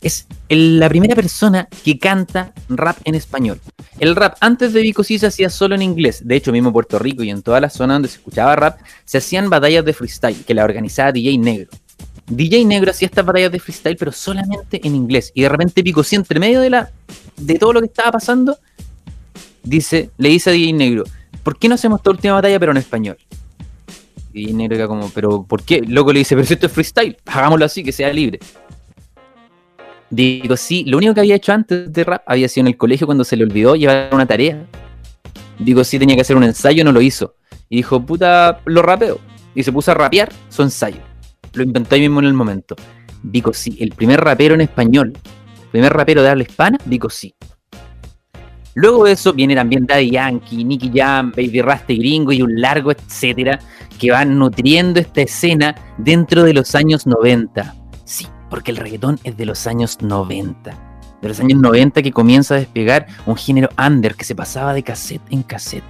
es 0.01 0.27
la 0.48 0.88
primera 0.88 1.15
persona 1.15 1.67
que 1.84 2.00
canta 2.00 2.53
rap 2.69 2.98
en 3.03 3.15
español. 3.15 3.60
El 4.00 4.15
rap 4.15 4.38
antes 4.39 4.74
de 4.74 4.81
Vico 4.81 5.03
sí 5.03 5.19
se 5.19 5.27
hacía 5.27 5.50
solo 5.50 5.75
en 5.75 5.81
inglés. 5.81 6.25
De 6.25 6.36
hecho, 6.36 6.51
mismo 6.51 6.69
en 6.69 6.74
Puerto 6.74 7.00
Rico 7.00 7.24
y 7.24 7.29
en 7.29 7.41
toda 7.41 7.60
la 7.60 7.69
zona 7.69 7.93
donde 7.93 8.08
se 8.08 8.17
escuchaba 8.17 8.55
rap, 8.55 8.79
se 9.05 9.17
hacían 9.17 9.50
batallas 9.50 9.84
de 9.84 9.93
freestyle 9.93 10.43
que 10.46 10.53
la 10.53 10.63
organizaba 10.63 11.12
DJ 11.12 11.38
Negro. 11.38 11.69
DJ 12.29 12.63
Negro 12.65 12.91
hacía 12.91 13.07
estas 13.07 13.25
batallas 13.25 13.51
de 13.51 13.59
freestyle, 13.59 13.98
pero 13.98 14.12
solamente 14.12 14.79
en 14.86 14.95
inglés. 14.95 15.31
Y 15.33 15.41
de 15.41 15.50
repente 15.50 15.83
Pico 15.83 16.03
sí, 16.03 16.15
entre 16.15 16.39
medio 16.39 16.62
de 16.62 16.69
la 16.69 16.91
de 17.38 17.55
todo 17.55 17.74
lo 17.74 17.79
que 17.79 17.88
estaba 17.88 18.12
pasando, 18.12 18.57
dice, 19.63 20.12
le 20.17 20.29
dice 20.29 20.51
a 20.51 20.53
DJ 20.53 20.74
Negro, 20.74 21.03
¿por 21.43 21.57
qué 21.57 21.67
no 21.67 21.75
hacemos 21.75 22.00
esta 22.00 22.12
última 22.12 22.36
batalla 22.36 22.59
pero 22.59 22.71
en 22.71 22.77
español? 22.77 23.17
Y 24.33 24.53
Negro 24.53 24.75
era 24.77 24.88
como, 24.88 25.09
pero 25.09 25.43
¿por 25.43 25.63
qué? 25.63 25.81
Loco 25.81 26.13
le 26.13 26.19
dice, 26.19 26.36
pero 26.36 26.45
si 26.45 26.53
esto 26.53 26.67
es 26.67 26.71
freestyle, 26.71 27.17
hagámoslo 27.25 27.65
así, 27.65 27.83
que 27.83 27.91
sea 27.91 28.13
libre. 28.13 28.39
Digo, 30.12 30.55
sí, 30.55 30.83
lo 30.86 30.98
único 30.98 31.13
que 31.13 31.19
había 31.19 31.36
hecho 31.36 31.51
antes 31.51 31.91
de 31.91 32.03
rap 32.03 32.24
había 32.25 32.48
sido 32.48 32.62
en 32.62 32.67
el 32.67 32.77
colegio 32.77 33.07
cuando 33.07 33.24
se 33.24 33.36
le 33.36 33.43
olvidó 33.43 33.75
llevar 33.75 34.09
una 34.12 34.25
tarea. 34.25 34.65
Digo, 35.57 35.83
sí, 35.83 36.00
tenía 36.00 36.15
que 36.15 36.21
hacer 36.21 36.36
un 36.36 36.43
ensayo, 36.43 36.83
no 36.83 36.91
lo 36.91 37.01
hizo. 37.01 37.36
Y 37.69 37.77
dijo, 37.77 38.03
puta, 38.03 38.62
lo 38.65 38.81
rapeo. 38.81 39.19
Y 39.55 39.63
se 39.63 39.71
puso 39.71 39.91
a 39.91 39.95
rapear 39.95 40.31
su 40.50 40.62
ensayo. 40.62 41.09
Lo 41.53 41.63
inventó 41.63 41.96
ahí 41.96 42.01
mismo 42.01 42.20
en 42.20 42.25
el 42.25 42.34
momento. 42.34 42.75
Digo, 43.24 43.53
sí, 43.53 43.77
el 43.79 43.91
primer 43.91 44.22
rapero 44.22 44.56
en 44.56 44.62
español, 44.62 45.13
primer 45.72 45.94
rapero 45.94 46.22
de 46.22 46.29
habla 46.29 46.44
hispana, 46.44 46.77
Digo, 46.86 47.10
sí. 47.10 47.34
Luego 48.75 49.06
de 49.06 49.13
eso 49.13 49.34
viene 49.34 49.56
también 49.56 49.86
Daddy 49.86 50.12
Yankee, 50.12 50.63
Nicky 50.63 50.91
Jam, 50.94 51.32
Baby 51.32 51.62
Rasta 51.62 51.91
y 51.91 51.98
Gringo 51.98 52.32
y 52.32 52.41
un 52.41 52.62
largo 52.62 52.91
etcétera 52.91 53.60
que 54.00 54.12
van 54.12 54.38
nutriendo 54.38 55.00
esta 55.00 55.22
escena 55.22 55.75
dentro 55.98 56.44
de 56.44 56.53
los 56.53 56.75
años 56.75 57.06
90. 57.06 57.75
Sí, 58.06 58.27
porque 58.50 58.72
el 58.72 58.77
reggaetón 58.77 59.20
es 59.24 59.36
de 59.36 59.46
los 59.46 59.68
años 59.68 59.98
90. 60.01 61.18
De 61.22 61.27
los 61.27 61.39
años 61.41 61.60
90 61.60 62.01
que 62.01 62.13
comienza 62.13 62.56
a 62.56 62.60
despegar 62.60 63.08
un 63.25 63.36
género 63.36 63.70
under 63.77 64.15
que 64.15 64.24
se 64.24 64.36
pasaba 64.36 64.74
de 64.74 64.84
cassette 64.84 65.22
en 65.29 65.44
cassette. 65.44 65.84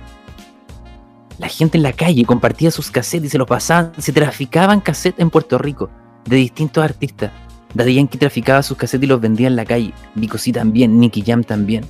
La 1.40 1.48
gente 1.48 1.78
en 1.78 1.84
la 1.84 1.94
calle 1.94 2.26
compartía 2.26 2.70
sus 2.70 2.92
cassettes 2.92 3.28
y 3.28 3.30
se 3.30 3.38
los 3.38 3.48
pasaban, 3.48 3.94
se 3.98 4.12
traficaban 4.12 4.82
cassettes 4.82 5.22
en 5.22 5.30
Puerto 5.30 5.58
Rico 5.58 5.90
de 6.26 6.36
distintos 6.36 6.84
artistas. 6.84 7.32
Daddy 7.74 7.96
Yankee 7.96 8.18
traficaba 8.18 8.62
sus 8.62 8.78
cassettes 8.78 9.06
y 9.06 9.08
los 9.08 9.22
vendía 9.22 9.48
en 9.48 9.56
la 9.56 9.64
calle. 9.64 9.94
Vico 10.16 10.38
sí 10.38 10.52
también, 10.52 11.00
Nicky 11.00 11.24
Jam 11.26 11.46
también. 11.46 11.86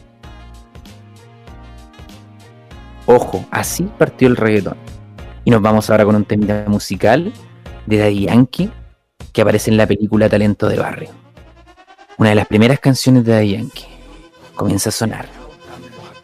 Ojo, 3.07 3.43
así 3.49 3.89
partió 3.97 4.27
el 4.27 4.35
reggaetón. 4.35 4.77
Y 5.45 5.49
nos 5.49 5.63
vamos 5.63 5.89
ahora 5.89 6.05
con 6.05 6.15
un 6.15 6.25
tema 6.25 6.65
musical 6.67 7.33
de 7.87 7.97
Daddy 7.97 8.25
Yankee 8.25 8.69
que 9.33 9.41
aparece 9.41 9.71
en 9.71 9.77
la 9.77 9.87
película 9.87 10.29
Talento 10.29 10.67
de 10.69 10.77
Barrio. 10.77 11.09
Una 12.19 12.29
de 12.29 12.35
las 12.35 12.45
primeras 12.45 12.79
canciones 12.79 13.25
de 13.25 13.33
Daddy 13.33 13.51
Yankee 13.53 13.87
comienza 14.53 14.89
a 14.89 14.91
sonar. 14.91 15.25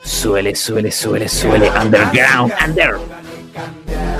Suele, 0.03 0.53
suele, 0.53 0.91
suele, 0.91 1.27
suele, 1.27 1.71
underground, 1.71 2.53
under. 2.63 3.14
cambiar. 3.55 4.14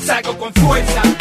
Salgo 0.00 0.36
con 0.38 0.52
fuerza 0.54 1.13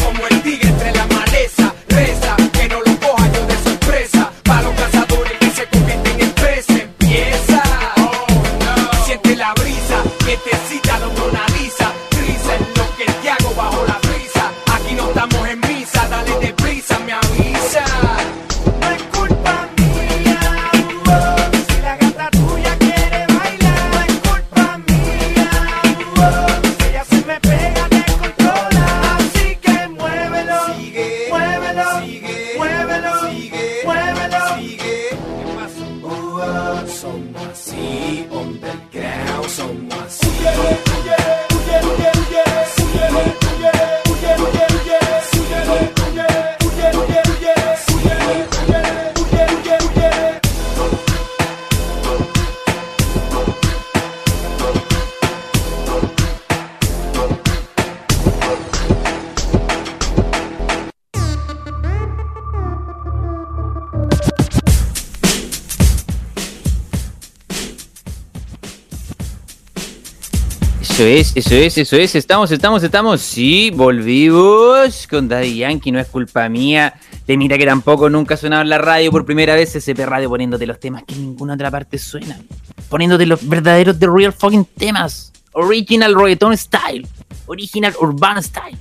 es, 71.23 71.31
eso 71.37 71.55
es, 71.55 71.77
eso 71.77 71.95
es. 71.95 72.15
Estamos, 72.15 72.51
estamos, 72.51 72.83
estamos. 72.83 73.21
Sí, 73.21 73.71
volvimos 73.73 75.07
con 75.07 75.29
Daddy 75.29 75.55
Yankee. 75.55 75.91
No 75.91 75.99
es 75.99 76.07
culpa 76.07 76.49
mía. 76.49 76.95
Te 77.25 77.37
mira 77.37 77.57
que 77.57 77.65
tampoco 77.65 78.09
nunca 78.09 78.33
ha 78.33 78.37
sonado 78.37 78.61
en 78.61 78.69
la 78.69 78.77
radio 78.77 79.09
por 79.09 79.25
primera 79.25 79.55
vez 79.55 79.73
SP 79.79 80.03
Radio 80.05 80.29
poniéndote 80.29 80.67
los 80.67 80.79
temas 80.79 81.03
que 81.03 81.13
en 81.13 81.21
ninguna 81.21 81.53
otra 81.53 81.71
parte 81.71 81.97
suenan. 81.97 82.45
Poniéndote 82.89 83.25
los 83.25 83.47
verdaderos 83.47 83.97
The 83.97 84.07
Real 84.07 84.33
Fucking 84.33 84.65
temas. 84.77 85.31
Original 85.53 86.13
Reggaeton 86.13 86.57
Style. 86.57 87.07
Original 87.45 87.93
Urban 88.01 88.43
Style. 88.43 88.77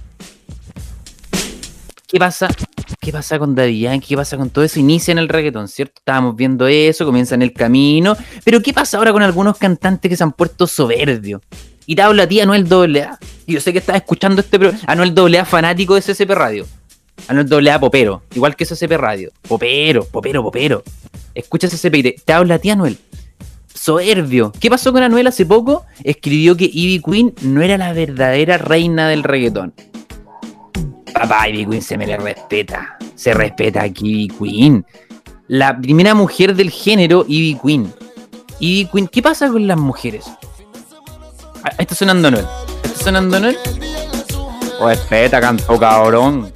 ¿Qué 2.09 2.19
pasa? 2.19 2.49
¿Qué 3.01 3.13
pasa 3.13 3.39
con 3.39 3.55
Daddy 3.55 3.81
Yankee? 3.81 4.09
¿Qué 4.09 4.17
pasa 4.17 4.37
con 4.37 4.51
todo 4.51 4.65
eso? 4.65 4.81
Inicia 4.81 5.13
en 5.13 5.19
el 5.19 5.29
reggaetón, 5.29 5.69
¿cierto? 5.69 5.95
Estábamos 5.99 6.37
viendo 6.37 6.67
eso, 6.67 7.05
comienza 7.05 7.35
en 7.35 7.43
el 7.43 7.53
camino. 7.53 8.17
Pero 8.45 8.61
¿qué 8.61 8.73
pasa 8.73 8.99
ahora 8.99 9.13
con 9.13 9.23
algunos 9.23 9.57
cantantes 9.59 10.09
que 10.09 10.17
se 10.17 10.23
han 10.23 10.33
puesto 10.33 10.67
soberbios? 10.67 11.41
Y 11.87 11.97
te 11.97 12.03
habla 12.03 12.25
a 12.25 12.27
ti 12.27 12.41
Anuel 12.41 12.67
AA. 12.73 13.19
Y 13.47 13.55
yo 13.55 13.61
sé 13.61 13.73
que 13.73 13.79
estás 13.79 13.97
escuchando 13.97 14.41
este 14.41 14.59
programa. 14.59 14.83
Anuel 14.87 15.15
AA 15.35 15.45
fanático 15.45 15.95
de 15.95 16.03
SCP 16.03 16.31
Radio. 16.31 16.67
Anuel 17.29 17.69
AA 17.69 17.81
popero. 17.81 18.23
Igual 18.35 18.57
que 18.57 18.65
SCP 18.65 18.93
Radio. 18.93 19.31
Popero, 19.43 20.05
popero, 20.05 20.43
popero. 20.43 20.83
Escucha 21.35 21.69
SCP 21.69 21.95
y 21.97 22.03
te, 22.03 22.17
te 22.25 22.33
habla 22.33 22.57
a 22.57 22.59
ti 22.59 22.71
Anuel. 22.71 22.99
Soberbio. 23.75 24.53
¿Qué 24.61 24.71
pasó 24.71 24.93
con 24.93 25.03
Anuel 25.03 25.27
hace 25.27 25.45
poco? 25.45 25.85
Escribió 26.05 26.57
que 26.57 26.71
Ivy 26.73 27.03
Queen 27.03 27.35
no 27.43 27.63
era 27.63 27.77
la 27.79 27.93
verdadera 27.93 28.59
reina 28.59 29.09
del 29.09 29.25
reggaetón. 29.25 29.75
Papá, 31.13 31.49
Ivy 31.49 31.67
Queen 31.67 31.83
se 31.83 31.99
me 31.99 32.07
le 32.07 32.17
respeta. 32.17 32.97
Se 33.17 33.35
respeta 33.35 33.83
aquí 33.83 34.25
Ivy 34.25 34.29
Queen. 34.39 34.87
La 35.49 35.77
primera 35.77 36.15
mujer 36.15 36.55
del 36.55 36.71
género, 36.71 37.25
Ivy 37.27 37.59
Queen. 37.63 37.93
Ivy 38.61 38.89
Queen, 38.91 39.09
¿qué 39.09 39.21
pasa 39.21 39.49
con 39.49 39.67
las 39.67 39.79
mujeres? 39.79 40.27
Está 41.79 41.95
sonando 41.95 42.29
Anuel. 42.29 42.47
¿Está 42.83 43.05
sonando 43.05 43.37
Anuel? 43.37 43.57
Respeta, 44.81 45.41
canto 45.41 45.79
cabrón. 45.79 46.53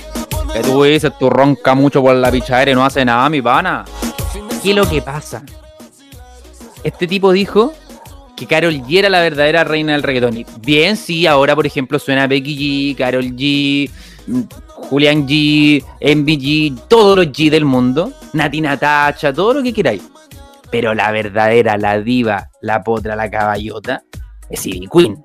Que 0.53 0.61
tú 0.61 0.83
dices, 0.83 1.13
tú 1.19 1.31
ronca 1.31 1.75
mucho 1.75 2.03
por 2.03 2.15
la 2.15 2.31
pichadera 2.31 2.71
y 2.71 2.75
no 2.75 2.85
hace 2.85 3.05
nada, 3.05 3.29
mi 3.29 3.41
pana. 3.41 3.85
¿Qué 4.63 4.71
es 4.71 4.77
lo 4.77 4.89
que 4.89 5.03
pasa? 5.03 5.43
Este 6.83 7.07
tipo 7.07 7.33
dijo 7.33 7.73
que 8.37 8.47
Carol 8.47 8.75
G 8.75 8.99
era 8.99 9.09
la 9.09 9.21
verdadera 9.21 9.65
reina 9.65 9.93
del 9.93 10.03
reggaetón. 10.03 10.39
Y 10.39 10.47
bien, 10.61 10.97
sí, 10.97 11.27
ahora 11.27 11.55
por 11.55 11.67
ejemplo 11.67 11.99
suena 11.99 12.27
Becky 12.27 12.95
G, 12.95 12.97
Carol 12.97 13.25
G, 13.25 13.91
Julian 14.67 15.27
G, 15.27 15.85
MBG, 16.01 16.89
todos 16.89 17.17
los 17.17 17.27
G 17.27 17.51
del 17.51 17.65
mundo, 17.65 18.13
Nati 18.33 18.61
Natacha, 18.61 19.33
todo 19.33 19.55
lo 19.55 19.63
que 19.63 19.73
queráis. 19.73 20.03
Pero 20.71 20.95
la 20.95 21.13
verdadera, 21.13 21.79
la 21.79 22.01
diva, 22.01 22.51
la 22.61 22.83
potra, 22.83 23.15
la 23.15 23.31
caballota, 23.31 24.03
es 24.51 24.67
Ivy 24.67 24.89
Queen. 24.93 25.25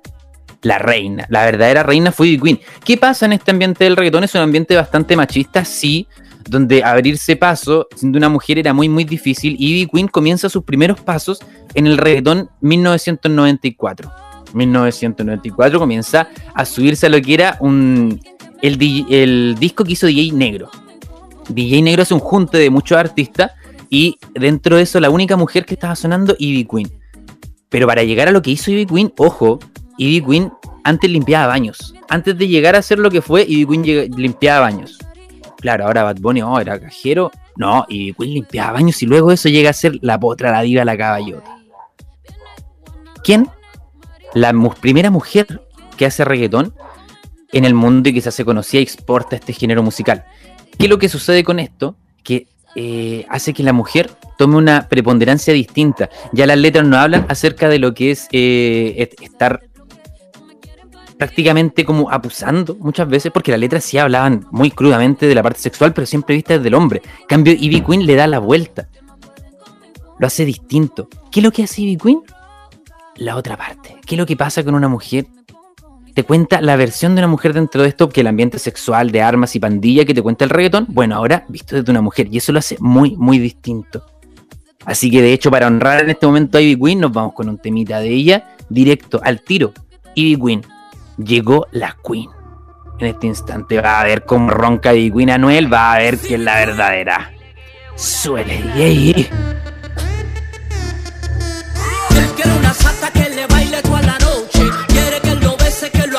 La 0.63 0.77
reina, 0.77 1.25
la 1.29 1.45
verdadera 1.45 1.81
reina 1.83 2.11
fue 2.11 2.27
Ivy 2.27 2.39
Queen. 2.39 2.59
¿Qué 2.83 2.97
pasa 2.97 3.25
en 3.25 3.33
este 3.33 3.51
ambiente 3.51 3.83
del 3.83 3.95
reggaetón? 3.95 4.23
Es 4.23 4.35
un 4.35 4.41
ambiente 4.41 4.75
bastante 4.75 5.15
machista, 5.15 5.65
sí, 5.65 6.07
donde 6.47 6.83
abrirse 6.83 7.35
paso 7.35 7.87
siendo 7.95 8.17
una 8.17 8.29
mujer 8.29 8.59
era 8.59 8.73
muy, 8.73 8.87
muy 8.87 9.03
difícil. 9.03 9.55
Ivy 9.57 9.87
Queen 9.87 10.07
comienza 10.07 10.49
sus 10.49 10.63
primeros 10.63 10.99
pasos 11.01 11.39
en 11.73 11.87
el 11.87 11.97
reggaetón 11.97 12.49
1994. 12.61 14.11
1994 14.53 15.79
comienza 15.79 16.27
a 16.53 16.65
subirse 16.65 17.05
a 17.05 17.09
lo 17.09 17.21
que 17.21 17.33
era 17.33 17.57
un, 17.59 18.19
el, 18.61 19.05
el 19.09 19.55
disco 19.59 19.83
que 19.83 19.93
hizo 19.93 20.07
DJ 20.07 20.33
Negro. 20.33 20.69
DJ 21.49 21.81
Negro 21.81 22.03
es 22.03 22.11
un 22.11 22.19
junte 22.19 22.57
de 22.57 22.69
muchos 22.69 22.97
artistas 22.97 23.51
y 23.89 24.17
dentro 24.33 24.77
de 24.77 24.83
eso 24.83 24.99
la 24.99 25.09
única 25.09 25.35
mujer 25.35 25.65
que 25.65 25.73
estaba 25.73 25.95
sonando, 25.95 26.35
Ivy 26.37 26.65
Queen. 26.65 27.00
Pero 27.71 27.87
para 27.87 28.03
llegar 28.03 28.27
a 28.27 28.31
lo 28.31 28.41
que 28.41 28.51
hizo 28.51 28.69
Ivy 28.69 28.85
Queen, 28.85 29.13
ojo, 29.17 29.59
Ivy 29.97 30.21
Queen 30.21 30.51
antes 30.83 31.09
limpiaba 31.09 31.47
baños. 31.47 31.95
Antes 32.09 32.37
de 32.37 32.49
llegar 32.49 32.75
a 32.75 32.81
ser 32.81 32.99
lo 32.99 33.09
que 33.09 33.21
fue, 33.21 33.45
Ivy 33.47 33.65
Queen 33.65 34.11
limpiaba 34.17 34.59
baños. 34.59 34.99
Claro, 35.55 35.85
ahora 35.85 36.03
Bad 36.03 36.17
Bunny, 36.19 36.41
oh, 36.41 36.59
era 36.59 36.79
cajero. 36.79 37.31
No, 37.55 37.85
Ivy 37.87 38.13
Queen 38.13 38.33
limpiaba 38.33 38.73
baños 38.73 39.01
y 39.01 39.05
luego 39.05 39.31
eso 39.31 39.47
llega 39.47 39.69
a 39.69 39.73
ser 39.73 39.97
la 40.01 40.19
potra, 40.19 40.51
la 40.51 40.61
diva, 40.61 40.83
la 40.83 40.97
caballota. 40.97 41.57
¿Quién? 43.23 43.47
La 44.33 44.53
primera 44.81 45.09
mujer 45.09 45.61
que 45.95 46.05
hace 46.05 46.25
reggaetón 46.25 46.73
en 47.53 47.63
el 47.63 47.73
mundo 47.73 48.09
y 48.09 48.13
que 48.13 48.21
se 48.21 48.29
hace 48.29 48.43
conocida 48.43 48.81
y 48.81 48.83
exporta 48.83 49.37
este 49.37 49.53
género 49.53 49.81
musical. 49.81 50.25
¿Qué 50.77 50.85
es 50.85 50.89
lo 50.89 50.99
que 50.99 51.07
sucede 51.07 51.45
con 51.45 51.59
esto? 51.59 51.95
Que 52.21 52.47
eh, 52.75 53.25
hace 53.29 53.53
que 53.53 53.63
la 53.63 53.73
mujer 53.73 54.09
tome 54.37 54.55
una 54.55 54.87
preponderancia 54.87 55.53
distinta. 55.53 56.09
Ya 56.31 56.45
las 56.45 56.57
letras 56.57 56.85
no 56.87 56.97
hablan 56.97 57.25
acerca 57.29 57.69
de 57.69 57.79
lo 57.79 57.93
que 57.93 58.11
es 58.11 58.27
eh, 58.31 59.09
estar 59.21 59.61
prácticamente 61.17 61.85
como 61.85 62.09
abusando 62.09 62.75
muchas 62.79 63.07
veces, 63.07 63.31
porque 63.31 63.51
las 63.51 63.59
letras 63.59 63.83
sí 63.83 63.97
hablaban 63.97 64.47
muy 64.51 64.71
crudamente 64.71 65.27
de 65.27 65.35
la 65.35 65.43
parte 65.43 65.59
sexual, 65.59 65.93
pero 65.93 66.07
siempre 66.07 66.35
vista 66.35 66.55
desde 66.55 66.69
el 66.69 66.73
hombre. 66.73 67.01
En 67.21 67.27
cambio, 67.27 67.53
Ivy 67.53 67.81
Queen 67.81 68.05
le 68.07 68.15
da 68.15 68.25
la 68.25 68.39
vuelta. 68.39 68.89
Lo 70.17 70.27
hace 70.27 70.45
distinto. 70.45 71.09
¿Qué 71.31 71.39
es 71.39 71.43
lo 71.43 71.51
que 71.51 71.63
hace 71.63 71.81
Ivy 71.81 71.97
Queen? 71.97 72.21
La 73.17 73.35
otra 73.35 73.55
parte. 73.55 73.97
¿Qué 74.05 74.15
es 74.15 74.19
lo 74.19 74.25
que 74.25 74.35
pasa 74.35 74.63
con 74.63 74.73
una 74.73 74.87
mujer 74.87 75.27
te 76.21 76.27
cuenta 76.27 76.61
la 76.61 76.75
versión 76.75 77.15
de 77.15 77.21
una 77.21 77.27
mujer 77.27 77.51
dentro 77.51 77.81
de 77.81 77.89
esto, 77.89 78.07
que 78.09 78.21
el 78.21 78.27
ambiente 78.27 78.59
sexual 78.59 79.09
de 79.09 79.23
armas 79.23 79.55
y 79.55 79.59
pandilla 79.59 80.05
que 80.05 80.13
te 80.13 80.21
cuenta 80.21 80.43
el 80.43 80.51
reggaetón, 80.51 80.85
bueno, 80.89 81.15
ahora 81.15 81.45
visto 81.47 81.75
desde 81.75 81.89
una 81.89 82.01
mujer, 82.01 82.27
y 82.29 82.37
eso 82.37 82.51
lo 82.51 82.59
hace 82.59 82.77
muy, 82.79 83.17
muy 83.17 83.39
distinto. 83.39 84.05
Así 84.85 85.09
que 85.09 85.19
de 85.19 85.33
hecho, 85.33 85.49
para 85.49 85.65
honrar 85.65 86.03
en 86.03 86.11
este 86.11 86.27
momento 86.27 86.59
a 86.59 86.61
Ivy 86.61 86.79
Queen, 86.79 86.99
nos 86.99 87.11
vamos 87.11 87.33
con 87.33 87.49
un 87.49 87.57
temita 87.57 87.99
de 87.99 88.09
ella, 88.09 88.55
directo 88.69 89.19
al 89.23 89.41
tiro. 89.41 89.73
Ivy 90.13 90.39
Queen, 90.39 90.61
llegó 91.17 91.65
la 91.71 91.97
Queen. 92.07 92.29
En 92.99 93.07
este 93.07 93.25
instante 93.25 93.81
va 93.81 93.99
a 93.99 94.03
ver 94.03 94.23
cómo 94.23 94.51
ronca 94.51 94.93
Ivy 94.93 95.11
Queen 95.11 95.31
Anuel, 95.31 95.73
va 95.73 95.93
a 95.93 95.97
ver 95.97 96.19
quién 96.19 96.41
es 96.41 96.45
la 96.45 96.55
verdadera. 96.55 97.31
Suele. 97.95 98.61
Él 98.75 99.27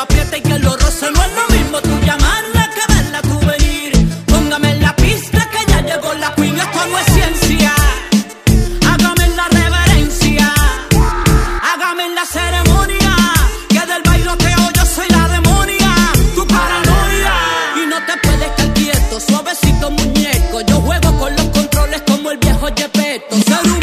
apriete 0.02 0.38
y 0.38 0.40
que 0.42 0.58
lo 0.58 0.76
roce. 0.76 1.10
No 1.10 1.22
es 1.22 1.32
lo 1.32 1.56
mismo 1.56 1.80
tú 1.80 1.94
llamarla 2.04 2.70
que 2.74 2.94
verla 2.94 3.22
tú 3.22 3.38
venir. 3.46 3.92
Póngame 4.26 4.70
en 4.70 4.82
la 4.82 4.94
pista 4.96 5.48
que 5.50 5.70
ya 5.70 5.80
llegó 5.82 6.12
la 6.14 6.34
queen. 6.34 6.58
Esto 6.58 6.80
no 6.90 6.98
es 6.98 7.06
ciencia. 7.12 7.72
Hágame 8.90 9.28
la 9.38 9.46
reverencia. 9.48 10.52
Hágame 11.70 12.08
la 12.14 12.24
ceremonia. 12.26 13.16
Que 13.68 13.80
del 13.92 14.02
bailoteo 14.02 14.70
yo 14.76 14.84
soy 14.84 15.08
la 15.08 15.28
demonia. 15.28 15.92
Tu 16.34 16.46
paranoia. 16.46 17.34
Y 17.82 17.86
no 17.86 17.98
te 18.06 18.14
puedes 18.26 18.50
quedar 18.56 18.74
quieto. 18.74 19.20
Suavecito 19.20 19.90
muñeco. 19.90 20.60
Yo 20.62 20.80
juego 20.80 21.18
con 21.18 21.36
los 21.36 21.46
controles 21.46 22.02
como 22.02 22.30
el 22.30 22.38
viejo 22.38 22.68
Yepeto. 22.68 23.36
Ser 23.36 23.81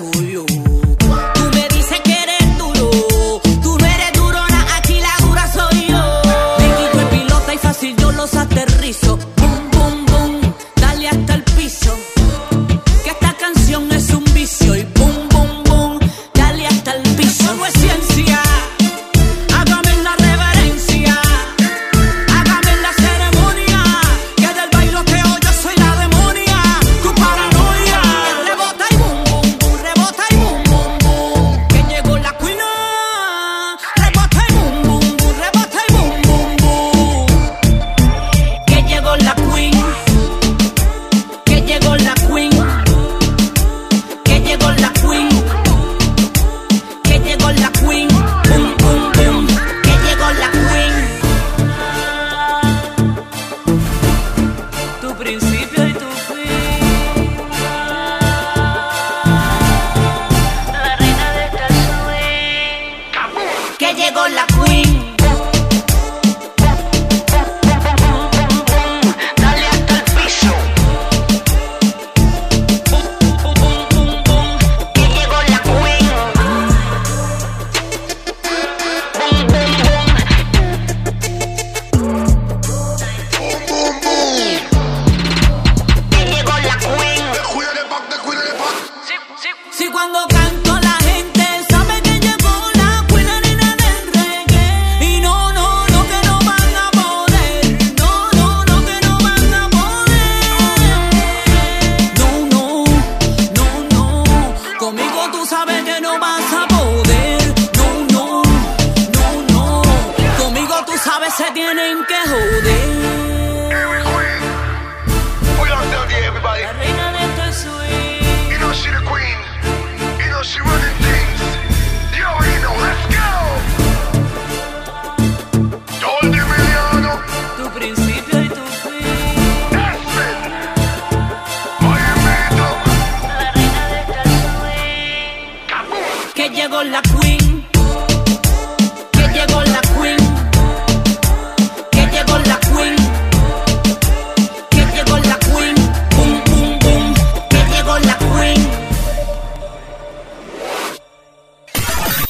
la 0.00 0.71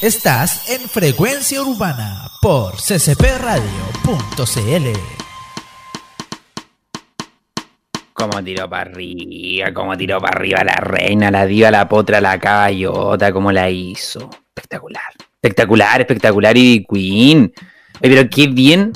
Estás 0.03 0.69
en 0.69 0.81
Frecuencia 0.89 1.61
Urbana 1.61 2.29
por 2.41 2.73
ccpradio.cl. 2.75 3.61
Como 8.11 8.43
tiró 8.43 8.69
para 8.69 8.91
arriba, 8.91 9.73
como 9.73 9.95
tiró 9.95 10.19
para 10.19 10.37
arriba 10.37 10.61
la 10.65 10.75
reina, 10.75 11.31
la 11.31 11.45
diva, 11.45 11.71
la 11.71 11.87
potra, 11.87 12.19
la 12.19 12.37
caballota, 12.37 13.31
como 13.31 13.53
la 13.53 13.69
hizo. 13.69 14.29
Espectacular. 14.53 15.13
Espectacular, 15.35 16.01
espectacular 16.01 16.57
y 16.57 16.85
Queen. 16.85 17.53
Pero 18.01 18.29
qué 18.29 18.47
bien, 18.47 18.91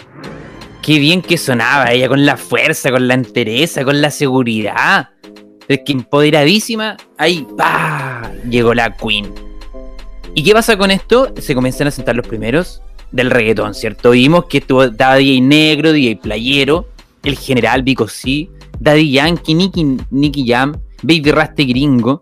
qué 0.81 0.99
bien 0.99 1.21
que 1.21 1.37
sonaba 1.37 1.89
ella, 1.93 2.09
con 2.09 2.25
la 2.25 2.35
fuerza, 2.35 2.91
con 2.91 3.07
la 3.07 3.13
entereza, 3.13 3.85
con 3.85 4.01
la 4.01 4.11
seguridad. 4.11 5.11
Es 5.69 5.79
que 5.85 5.93
empoderadísima, 5.93 6.97
ahí, 7.17 7.47
¡pa! 7.57 8.29
Llegó 8.49 8.73
la 8.73 8.93
Queen. 8.97 9.46
¿Y 10.37 10.43
qué 10.43 10.53
pasa 10.53 10.77
con 10.77 10.91
esto? 10.91 11.33
Se 11.41 11.55
comienzan 11.55 11.87
a 11.87 11.91
sentar 11.91 12.15
los 12.15 12.27
primeros 12.27 12.83
del 13.11 13.31
reggaetón, 13.31 13.73
¿cierto? 13.73 14.11
Vimos 14.11 14.45
que 14.45 14.59
estuvo 14.59 14.87
DJ 14.87 15.41
Negro, 15.41 15.91
DJ 15.91 16.17
Playero, 16.17 16.89
el 17.23 17.35
General 17.35 17.81
Vico 17.81 18.07
C, 18.07 18.47
Daddy 18.79 19.13
Yankee, 19.13 19.55
Nicky, 19.55 19.97
Nicky 20.11 20.47
Jam, 20.47 20.79
Baby 21.01 21.31
Raste 21.31 21.65
Gringo. 21.65 22.21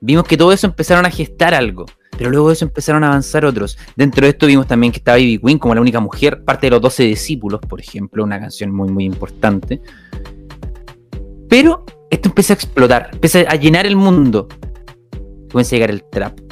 Vimos 0.00 0.22
que 0.22 0.36
todo 0.36 0.52
eso 0.52 0.68
empezaron 0.68 1.04
a 1.04 1.10
gestar 1.10 1.52
algo, 1.52 1.86
pero 2.16 2.30
luego 2.30 2.46
de 2.46 2.54
eso 2.54 2.64
empezaron 2.64 3.02
a 3.02 3.08
avanzar 3.08 3.44
otros. 3.44 3.76
Dentro 3.96 4.24
de 4.24 4.30
esto 4.30 4.46
vimos 4.46 4.68
también 4.68 4.92
que 4.92 4.98
estaba 4.98 5.16
Baby 5.16 5.40
Queen 5.44 5.58
como 5.58 5.74
la 5.74 5.80
única 5.80 5.98
mujer, 5.98 6.44
parte 6.44 6.68
de 6.68 6.70
los 6.70 6.80
12 6.80 7.02
discípulos, 7.02 7.58
por 7.68 7.80
ejemplo, 7.80 8.22
una 8.22 8.38
canción 8.38 8.70
muy, 8.70 8.88
muy 8.88 9.04
importante. 9.04 9.82
Pero 11.48 11.84
esto 12.08 12.28
empieza 12.28 12.52
a 12.52 12.54
explotar, 12.54 13.10
empieza 13.12 13.40
a 13.40 13.56
llenar 13.56 13.84
el 13.84 13.96
mundo. 13.96 14.46
Comienza 15.50 15.74
a 15.74 15.76
llegar 15.76 15.90
el 15.90 16.04
trap. 16.08 16.46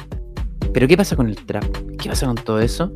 Pero 0.75 0.89
¿qué 0.89 0.97
pasa 0.97 1.15
con 1.15 1.29
el 1.29 1.37
trap? 1.37 1.63
¿Qué 1.97 2.09
pasa 2.09 2.25
con 2.25 2.35
todo 2.35 2.59
eso? 2.59 2.91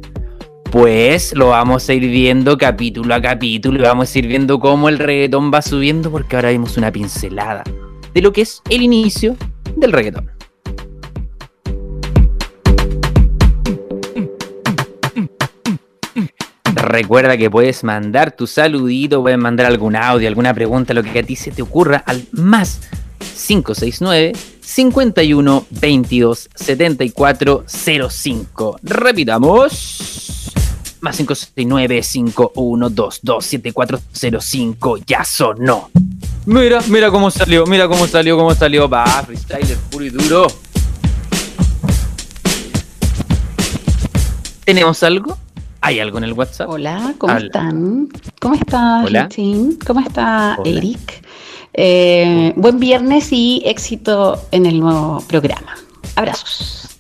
Pues 0.70 1.34
lo 1.34 1.48
vamos 1.48 1.88
a 1.88 1.94
ir 1.94 2.02
viendo 2.12 2.58
capítulo 2.58 3.16
a 3.16 3.22
capítulo 3.22 3.80
y 3.80 3.84
vamos 3.84 4.14
a 4.14 4.20
ir 4.20 4.28
viendo 4.28 4.60
cómo 4.60 4.90
el 4.90 5.00
reggaetón 5.00 5.50
va 5.50 5.62
subiendo 5.62 6.12
porque 6.12 6.36
ahora 6.36 6.50
vimos 6.50 6.76
una 6.76 6.92
pincelada 6.92 7.64
de 8.14 8.22
lo 8.22 8.34
que 8.34 8.42
es 8.42 8.62
el 8.70 8.82
inicio 8.82 9.38
del 9.78 9.94
reggaetón. 9.94 10.30
Recuerda 16.76 17.38
que 17.38 17.50
puedes 17.50 17.86
mandar 17.86 18.36
tu 18.36 18.46
saludito, 18.46 19.22
puedes 19.22 19.40
mandar 19.40 19.68
algún 19.68 19.96
audio, 19.96 20.28
alguna 20.28 20.54
pregunta, 20.54 20.94
lo 20.94 21.02
que 21.02 21.20
a 21.20 21.24
ti 21.24 21.38
se 21.38 21.52
te 21.52 21.62
ocurra 21.62 22.04
al 22.06 22.26
más 22.34 22.82
569 23.48 24.34
51 24.70 25.66
22 25.72 26.50
74 26.54 27.66
05. 27.68 28.80
Repitamos. 28.84 30.52
Más 31.02 31.18
569 31.18 32.04
51 32.04 32.90
22 32.90 33.46
7405. 33.46 34.98
Ya 35.08 35.26
sonó. 35.26 35.90
Mira, 36.46 36.82
mira 36.88 37.10
cómo 37.10 37.32
salió, 37.32 37.66
mira 37.66 37.88
cómo 37.88 38.06
salió, 38.06 38.38
cómo 38.38 38.54
salió. 38.54 38.88
Va, 38.88 39.06
freestyler 39.24 39.76
puro 39.90 40.06
y 40.06 40.12
duro. 40.12 40.46
¿Tenemos 44.66 45.02
algo? 45.02 45.36
¿Hay 45.82 46.00
algo 46.00 46.20
en 46.20 46.26
el 46.26 46.34
WhatsApp? 46.34 46.70
Hola, 46.70 47.16
¿cómo 47.18 47.34
Hola. 47.34 47.46
están? 47.46 48.10
¿Cómo 48.40 48.54
está 48.54 49.04
Hola. 49.04 49.24
Justin? 49.24 49.80
¿Cómo 49.86 50.00
está 50.02 50.58
Hola. 50.60 50.70
Eric? 50.70 51.24
Eh, 51.74 52.54
buen 52.56 52.80
viernes 52.80 53.32
y 53.32 53.62
éxito 53.66 54.42
en 54.52 54.66
el 54.66 54.80
nuevo 54.80 55.24
programa. 55.28 55.76
Abrazos. 56.16 57.00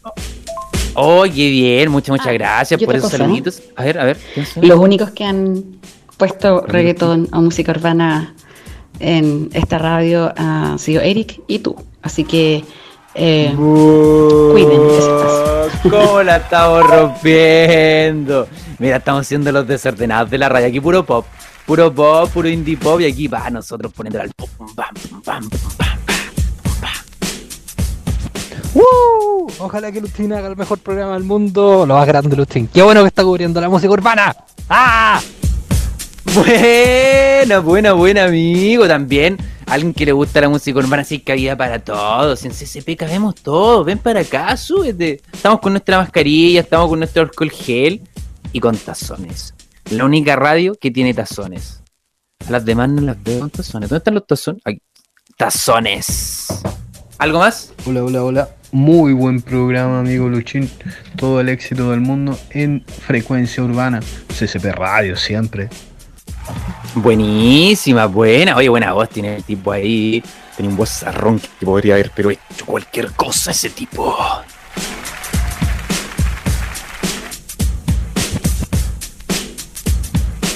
Oye, 0.93 1.49
bien, 1.49 1.91
muchas, 1.91 2.09
muchas 2.09 2.27
Ah, 2.27 2.33
gracias 2.33 2.83
por 2.83 2.95
esos 2.95 3.09
cosa, 3.11 3.23
saluditos. 3.23 3.61
A 3.75 3.83
ver, 3.83 3.99
a 3.99 4.05
ver. 4.05 4.17
Los 4.61 4.79
únicos 4.79 5.11
que 5.11 5.23
han 5.23 5.63
puesto 6.17 6.61
reggaetón 6.61 7.27
o 7.31 7.41
música 7.41 7.71
urbana 7.71 8.35
en 8.99 9.49
esta 9.53 9.77
radio 9.77 10.33
han 10.35 10.77
sido 10.79 11.01
Eric 11.01 11.41
y 11.47 11.59
tú. 11.59 11.75
Así 12.01 12.23
que 12.23 12.63
eh, 13.15 13.53
cuiden. 13.55 14.81
¿Cómo 15.89 16.23
la 16.23 16.37
estamos 16.37 16.85
rompiendo? 16.87 18.47
Mira, 18.77 18.97
estamos 18.97 19.27
siendo 19.27 19.51
los 19.51 19.67
desordenados 19.67 20.29
de 20.29 20.37
la 20.37 20.49
radio. 20.49 20.67
Aquí 20.67 20.79
puro 20.79 21.05
pop, 21.05 21.25
puro 21.69 21.93
pop, 21.93 22.27
puro 22.31 22.49
indie 22.49 22.75
pop. 22.75 22.99
Y 22.99 23.05
aquí 23.05 23.27
va 23.27 23.47
nosotros 23.51 23.93
poniendo 23.93 24.19
al 24.19 24.31
pam, 24.33 24.49
pum, 24.57 25.21
pam, 25.21 25.49
pum, 25.49 25.71
pam. 25.77 25.99
¡Uh! 28.73 29.47
Ojalá 29.59 29.91
que 29.91 30.01
Lustin 30.01 30.33
haga 30.33 30.47
el 30.47 30.55
mejor 30.55 30.79
programa 30.79 31.13
del 31.13 31.23
mundo. 31.23 31.85
Lo 31.85 31.93
más 31.93 32.07
grande, 32.07 32.35
Lustin. 32.35 32.67
Qué 32.67 32.81
bueno 32.81 33.01
que 33.01 33.07
está 33.09 33.23
cubriendo 33.23 33.61
la 33.61 33.69
música 33.69 33.91
urbana. 33.93 34.35
¡Ah! 34.67 35.21
Buena, 36.33 37.59
buena, 37.59 37.93
buena, 37.93 38.23
amigo. 38.25 38.87
También 38.87 39.37
alguien 39.67 39.93
que 39.93 40.07
le 40.07 40.11
gusta 40.11 40.41
la 40.41 40.49
música 40.49 40.79
urbana, 40.79 41.03
así 41.03 41.19
que 41.19 41.33
había 41.33 41.55
para 41.55 41.77
todos. 41.77 42.45
En 42.45 42.51
CCP 42.51 42.97
cabemos 42.97 43.35
todos. 43.35 43.85
Ven 43.85 43.99
para 43.99 44.21
acá, 44.21 44.57
súbete. 44.57 45.21
Estamos 45.31 45.59
con 45.59 45.73
nuestra 45.73 45.99
mascarilla, 45.99 46.61
estamos 46.61 46.89
con 46.89 46.97
nuestro 46.97 47.21
alcohol 47.21 47.51
gel 47.51 48.01
y 48.53 48.59
con 48.59 48.75
tazones. 48.75 49.53
La 49.91 50.05
única 50.05 50.35
radio 50.35 50.75
que 50.75 50.91
tiene 50.91 51.15
tazones. 51.15 51.81
A 52.47 52.51
las 52.51 52.63
demás 52.63 52.89
no 52.89 53.01
las 53.01 53.21
veo 53.23 53.39
con 53.39 53.49
tazones. 53.49 53.89
¿Dónde 53.89 53.97
están 53.97 54.13
los 54.13 54.27
tazones? 54.27 54.61
Aquí. 54.63 54.81
Tazones. 55.35 56.47
¿Algo 57.17 57.39
más? 57.39 57.73
Hola, 57.87 58.03
hola, 58.03 58.23
hola. 58.23 58.49
Muy 58.71 59.13
buen 59.13 59.41
programa, 59.41 60.01
amigo 60.01 60.29
Luchín. 60.29 60.69
Todo 61.15 61.41
el 61.41 61.49
éxito 61.49 61.89
del 61.89 62.01
mundo 62.01 62.37
en 62.51 62.85
frecuencia 62.85 63.63
urbana. 63.63 63.99
CCP 64.27 64.65
Radio 64.75 65.15
siempre. 65.15 65.69
Buenísima, 66.93 68.05
buena. 68.05 68.57
Oye, 68.57 68.69
buena 68.69 68.93
voz 68.93 69.09
tiene 69.09 69.37
el 69.37 69.43
tipo 69.43 69.71
ahí. 69.71 70.23
Tiene 70.55 70.69
un 70.69 70.77
vozarrón 70.77 71.39
que 71.39 71.65
podría 71.65 71.95
haber, 71.95 72.11
pero 72.15 72.29
hecho 72.29 72.65
cualquier 72.65 73.11
cosa 73.13 73.49
ese 73.49 73.71
tipo. 73.71 74.15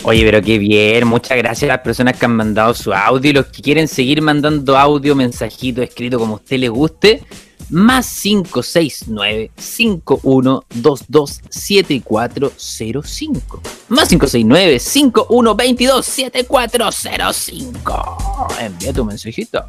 Oye, 0.05 0.25
pero 0.25 0.41
qué 0.41 0.57
bien. 0.57 1.07
Muchas 1.07 1.37
gracias 1.37 1.69
a 1.69 1.75
las 1.75 1.81
personas 1.81 2.17
que 2.17 2.25
han 2.25 2.35
mandado 2.35 2.73
su 2.73 2.93
audio 2.93 3.29
y 3.29 3.33
los 3.33 3.45
que 3.47 3.61
quieren 3.61 3.87
seguir 3.87 4.21
mandando 4.21 4.77
audio, 4.77 5.15
mensajito 5.15 5.81
escrito 5.81 6.19
como 6.19 6.33
a 6.33 6.37
usted 6.37 6.57
le 6.57 6.67
guste. 6.67 7.23
Más 7.69 8.19
569 8.21 9.51
5122 9.55 11.39
7405. 11.49 13.61
Más 13.87 14.09
569 14.09 14.79
5122 14.79 16.05
7405. 16.05 18.47
Envía 18.59 18.91
tu 18.91 19.05
mensajito. 19.05 19.63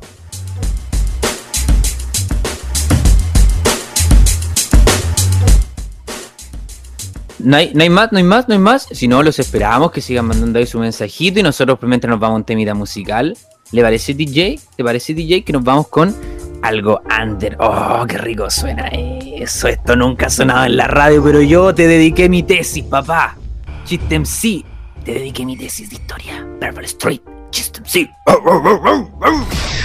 No 7.38 7.56
hay, 7.56 7.72
no 7.74 7.82
hay 7.82 7.90
más, 7.90 8.12
no 8.12 8.18
hay 8.18 8.24
más, 8.24 8.48
no 8.48 8.54
hay 8.54 8.60
más. 8.60 8.86
Si 8.90 9.08
no, 9.08 9.22
los 9.22 9.38
esperamos 9.38 9.90
que 9.90 10.00
sigan 10.00 10.26
mandando 10.26 10.58
ahí 10.58 10.66
su 10.66 10.78
mensajito 10.78 11.40
y 11.40 11.42
nosotros 11.42 11.78
mientras 11.82 12.10
nos 12.10 12.20
vamos 12.20 12.34
a 12.34 12.38
un 12.38 12.44
temita 12.44 12.74
musical. 12.74 13.36
¿Le 13.72 13.82
parece 13.82 14.14
DJ? 14.14 14.60
¿Le 14.76 14.84
parece 14.84 15.14
DJ 15.14 15.42
que 15.42 15.52
nos 15.52 15.64
vamos 15.64 15.88
con 15.88 16.14
algo 16.62 17.00
under? 17.22 17.56
Oh, 17.58 18.04
qué 18.08 18.18
rico 18.18 18.48
suena 18.50 18.88
eso. 18.88 19.68
Esto 19.68 19.96
nunca 19.96 20.26
ha 20.26 20.30
sonado 20.30 20.64
en 20.66 20.76
la 20.76 20.86
radio, 20.86 21.22
pero 21.24 21.40
yo 21.40 21.74
te 21.74 21.88
dediqué 21.88 22.28
mi 22.28 22.42
tesis, 22.42 22.84
papá. 22.84 23.36
Chiste 23.84 24.18
MC. 24.18 24.64
Te 25.04 25.14
dediqué 25.14 25.44
mi 25.44 25.56
tesis 25.56 25.90
de 25.90 25.96
historia. 25.96 26.46
Purple 26.60 26.86
Street. 26.86 27.20
Chiste 27.50 27.80
MC. 27.80 28.10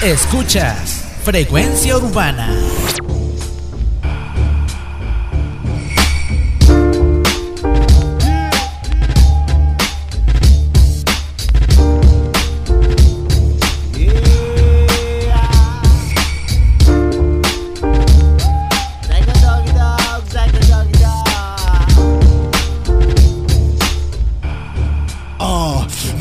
Escuchas 0.04 1.06
Frecuencia 1.24 1.98
Urbana. 1.98 2.56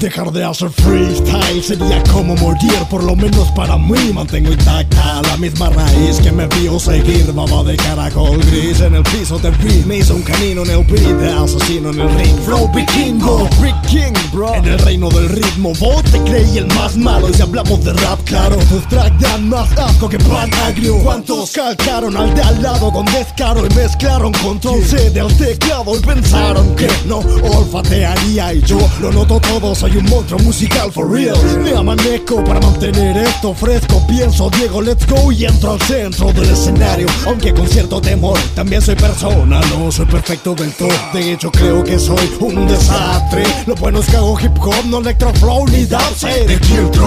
Dejar 0.08 0.32
de 0.32 0.42
hacer 0.42 0.70
freestyle 0.70 1.62
sería 1.62 2.02
como 2.04 2.34
morir, 2.36 2.72
por 2.88 3.04
lo 3.04 3.14
menos 3.14 3.46
para 3.54 3.76
mí 3.76 4.10
mantengo 4.14 4.50
intacta 4.50 5.20
la 5.20 5.36
misma 5.36 5.68
raíz 5.68 6.18
que 6.22 6.32
me 6.32 6.46
vio 6.46 6.78
seguir. 6.78 7.30
Baba 7.34 7.62
de 7.62 7.76
caracol 7.76 8.38
gris 8.38 8.80
en 8.80 8.94
el 8.94 9.02
piso 9.02 9.38
del 9.38 9.54
beat, 9.56 9.84
me 9.84 9.98
hizo 9.98 10.14
un 10.14 10.22
canino 10.22 10.62
en 10.62 10.70
el 10.70 10.84
beat, 10.84 11.02
de 11.02 11.30
asesino 11.30 11.90
en 11.90 12.00
el 12.00 12.08
ring. 12.16 12.38
Flow 12.46 12.72
vikingo, 12.72 13.50
King, 13.86 14.14
bro. 14.32 14.54
En 14.54 14.64
el 14.64 14.78
reino 14.78 15.10
del 15.10 15.28
ritmo, 15.28 15.74
vos 15.78 16.02
te 16.04 16.18
creí 16.22 16.56
el 16.56 16.68
más 16.68 16.96
malo 16.96 17.28
y 17.28 17.34
si 17.34 17.42
hablamos 17.42 17.84
de 17.84 17.92
rap, 17.92 18.18
claro, 18.24 18.56
tus 18.70 18.88
tracks 18.88 19.20
dan 19.20 19.46
más 19.50 19.70
asco 19.76 20.08
que 20.08 20.18
pan 20.20 20.50
agrio. 20.64 21.00
¿Cuántos 21.00 21.52
calcaron 21.52 22.16
al 22.16 22.34
de 22.34 22.40
al 22.40 22.62
lado 22.62 22.90
con 22.90 23.04
descaro 23.06 23.66
y 23.66 23.74
mezclaron 23.74 24.32
control 24.32 24.82
C 24.82 25.10
del 25.10 25.34
teclado 25.36 25.94
y 25.94 26.00
pensaron 26.00 26.74
que 26.76 26.88
no 27.06 27.18
olfatearía 27.18 28.54
y 28.54 28.62
yo 28.62 28.78
lo 29.00 29.12
noto 29.12 29.38
todo, 29.40 29.74
soy 29.74 29.98
un 29.98 30.07
monstruo 30.08 30.38
musical 30.40 30.90
for 30.92 31.10
real. 31.10 31.36
Me 31.62 31.72
amanezco 31.76 32.42
para 32.44 32.60
mantener 32.60 33.16
esto 33.16 33.54
fresco, 33.54 34.04
pienso 34.06 34.50
Diego, 34.50 34.82
let's 34.82 35.06
go 35.06 35.30
y 35.32 35.44
entro 35.44 35.72
al 35.72 35.80
centro 35.82 36.32
del 36.32 36.50
escenario, 36.50 37.06
aunque 37.26 37.52
con 37.52 37.68
cierto 37.68 38.00
temor, 38.00 38.38
también 38.54 38.82
soy 38.82 38.94
persona, 38.94 39.60
no 39.70 39.90
soy 39.90 40.06
perfecto 40.06 40.54
del 40.54 40.72
todo, 40.72 40.88
de 41.12 41.32
hecho 41.32 41.50
creo 41.50 41.84
que 41.84 41.98
soy 41.98 42.30
un 42.40 42.66
desastre. 42.66 43.42
Lo 43.66 43.74
bueno 43.76 44.00
es 44.00 44.06
que 44.06 44.16
hago 44.16 44.38
hip 44.40 44.58
hop, 44.60 44.84
no 44.86 44.98
electro 44.98 45.32
flow 45.34 45.66
ni 45.66 45.84
dance. 45.84 46.26
De 46.28 46.58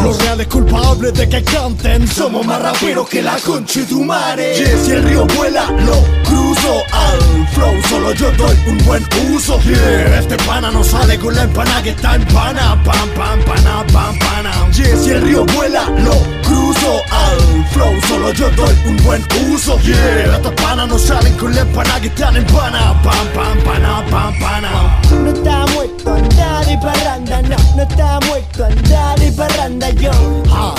Los 0.03 0.17
reales 0.23 0.47
culpables 0.47 1.13
de 1.13 1.27
que 1.29 1.43
canten 1.43 2.07
somos 2.07 2.45
más 2.45 2.61
raperos 2.61 3.07
que 3.09 3.21
la 3.21 3.37
concha 3.37 3.79
y 3.79 3.83
tu 3.83 4.03
madre. 4.03 4.55
Yeah, 4.55 4.83
si 4.83 4.91
el 4.91 5.03
río 5.03 5.25
vuela, 5.37 5.69
lo 5.71 6.03
cruzo 6.23 6.83
al 6.91 7.47
flow, 7.49 7.73
solo 7.89 8.13
yo 8.13 8.31
doy 8.31 8.57
un 8.67 8.77
buen 8.85 9.03
uso. 9.33 9.59
Yeah, 9.61 10.19
este 10.19 10.37
pana 10.37 10.71
no 10.71 10.83
sale 10.83 11.17
con 11.19 11.35
la 11.35 11.43
empana 11.43 11.81
que 11.83 11.91
está 11.91 12.15
en 12.15 12.25
pana, 12.25 12.80
pam, 12.83 13.09
pam, 13.15 13.39
pana, 13.45 13.85
pam, 13.93 14.17
pana. 14.19 14.51
Yeah, 14.73 14.95
si 14.95 15.09
el 15.11 15.21
río 15.21 15.45
vuela, 15.53 15.89
lo 15.89 16.15
cruzo 16.43 17.01
al 17.11 17.65
flow, 17.71 17.93
solo 18.07 18.31
yo 18.33 18.49
doy 18.51 18.75
un 18.85 18.97
buen 19.03 19.21
uso. 19.51 19.77
Yeah, 19.79 20.35
este 20.35 20.51
pana 20.51 20.85
no 20.87 20.97
salen 20.97 21.33
con 21.37 21.53
la 21.53 21.61
empana 21.61 21.99
que 21.99 22.07
están 22.07 22.35
en 22.35 22.45
pana, 22.45 22.99
pam, 23.03 23.27
pam, 23.33 23.57
pana, 23.63 24.03
pam, 24.09 24.39
pana. 24.39 25.01
No 25.11 25.31
está 25.31 25.65
muerto, 25.73 26.13
andar 26.13 26.71
y 26.71 26.77
parranda, 26.77 27.41
no, 27.41 27.57
no 27.75 27.83
está 27.83 28.19
muerto, 28.27 28.65
andar 28.65 29.21
y 29.21 29.31
parranda 29.31 29.89
yo. 29.91 30.11
Ah, 30.49 30.75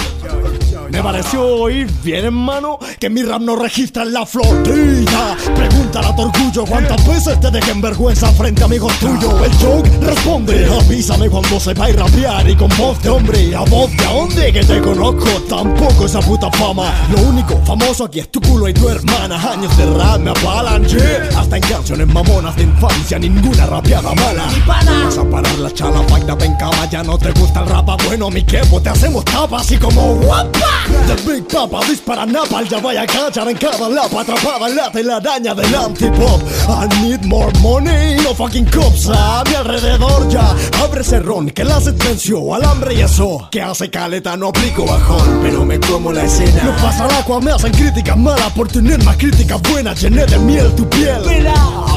me 0.92 1.02
pareció 1.02 1.42
oír 1.42 1.90
bien, 2.04 2.26
hermano, 2.26 2.78
que 3.00 3.08
mi 3.08 3.22
rap 3.22 3.40
no 3.40 3.56
registra 3.56 4.02
en 4.02 4.12
la 4.12 4.26
flotilla. 4.26 5.36
Pregúntale 5.54 6.06
a 6.06 6.14
tu 6.14 6.22
orgullo 6.22 6.66
cuántas 6.66 7.06
veces 7.06 7.40
te 7.40 7.50
dejé 7.50 7.70
en 7.70 7.80
vergüenza 7.80 8.30
frente 8.32 8.60
a 8.60 8.66
amigos 8.66 8.92
tuyos. 8.98 9.34
El 9.42 9.54
joke 9.54 9.88
responde, 10.02 10.66
avísame 10.66 11.30
cuando 11.30 11.58
sepáis 11.58 11.96
rapear 11.96 12.48
y 12.48 12.54
con 12.54 12.68
voz 12.76 13.02
de 13.02 13.08
hombre. 13.08 13.56
¿A 13.56 13.60
voz 13.60 13.90
de 13.96 14.04
dónde 14.04 14.52
que 14.52 14.64
te 14.64 14.82
conozco? 14.82 15.30
Tampoco 15.48 16.04
esa 16.04 16.20
puta 16.20 16.50
fama. 16.50 16.92
Lo 17.10 17.22
único 17.22 17.58
famoso 17.64 18.04
aquí 18.04 18.20
es 18.20 18.30
tu 18.30 18.40
culo 18.42 18.68
y 18.68 18.74
tu 18.74 18.86
hermana. 18.86 19.36
Años 19.50 19.74
de 19.78 19.86
rap 19.86 20.20
me 20.20 20.30
apalan, 20.30 20.84
yeah. 20.84 21.28
Hasta 21.38 21.56
en 21.56 21.62
canciones 21.62 22.06
mamonas 22.06 22.54
de 22.56 22.64
infancia, 22.64 23.18
ninguna 23.18 23.64
rapeada 23.64 24.14
mala. 24.14 24.44
Vas 24.66 25.16
a 25.16 25.24
parar 25.24 25.58
la 25.58 25.70
chala, 25.72 26.02
vaina, 26.10 26.34
ven 26.34 26.54
cama, 26.56 26.86
ya 26.90 27.02
no 27.02 27.16
te 27.16 27.30
gusta 27.32 27.60
el 27.60 27.68
rap. 27.68 27.88
Bueno, 28.06 28.28
mi 28.28 28.42
quepo, 28.42 28.80
te 28.82 28.90
hacemos 28.90 29.24
tapa 29.24 29.60
así 29.60 29.78
como 29.78 30.16
guapa. 30.16 30.81
Del 31.06 31.16
Big 31.26 31.48
Papa 31.48 31.80
dispara 31.88 32.26
napal, 32.26 32.68
ya 32.68 32.78
vaya 32.80 33.02
a 33.02 33.06
cachar 33.06 33.48
en 33.48 33.56
cada 33.56 33.88
lapa 33.88 34.20
atrapada 34.20 34.68
en 34.68 34.76
la 34.76 34.90
telaraña 34.90 35.54
del 35.54 35.74
antipop. 35.74 36.40
I 36.68 36.88
need 37.02 37.24
more 37.24 37.52
money, 37.60 38.16
no 38.22 38.34
fucking 38.34 38.66
cops 38.66 39.08
a 39.08 39.42
mi 39.48 39.54
alrededor 39.54 40.28
ya. 40.28 40.54
Abre 40.82 41.02
ron 41.20 41.50
que 41.50 41.64
la 41.64 41.80
sed 41.80 41.94
venció 42.02 42.54
al 42.54 42.64
hambre 42.64 42.94
y 42.94 43.00
eso. 43.00 43.48
Que 43.50 43.60
hace 43.60 43.90
caleta, 43.90 44.36
no 44.36 44.48
aplico 44.48 44.84
bajón, 44.84 45.40
pero 45.42 45.64
me 45.64 45.78
como 45.80 46.12
la 46.12 46.24
escena. 46.24 46.62
No 46.62 46.76
pasa 46.76 47.06
la 47.06 47.18
agua, 47.18 47.40
me 47.40 47.50
hacen 47.52 47.72
críticas 47.72 48.16
malas 48.16 48.50
por 48.52 48.68
tener 48.68 49.02
más 49.04 49.16
críticas 49.16 49.60
buenas. 49.62 50.00
Llené 50.00 50.26
de 50.26 50.38
miel 50.38 50.72
tu 50.74 50.88
piel. 50.88 51.22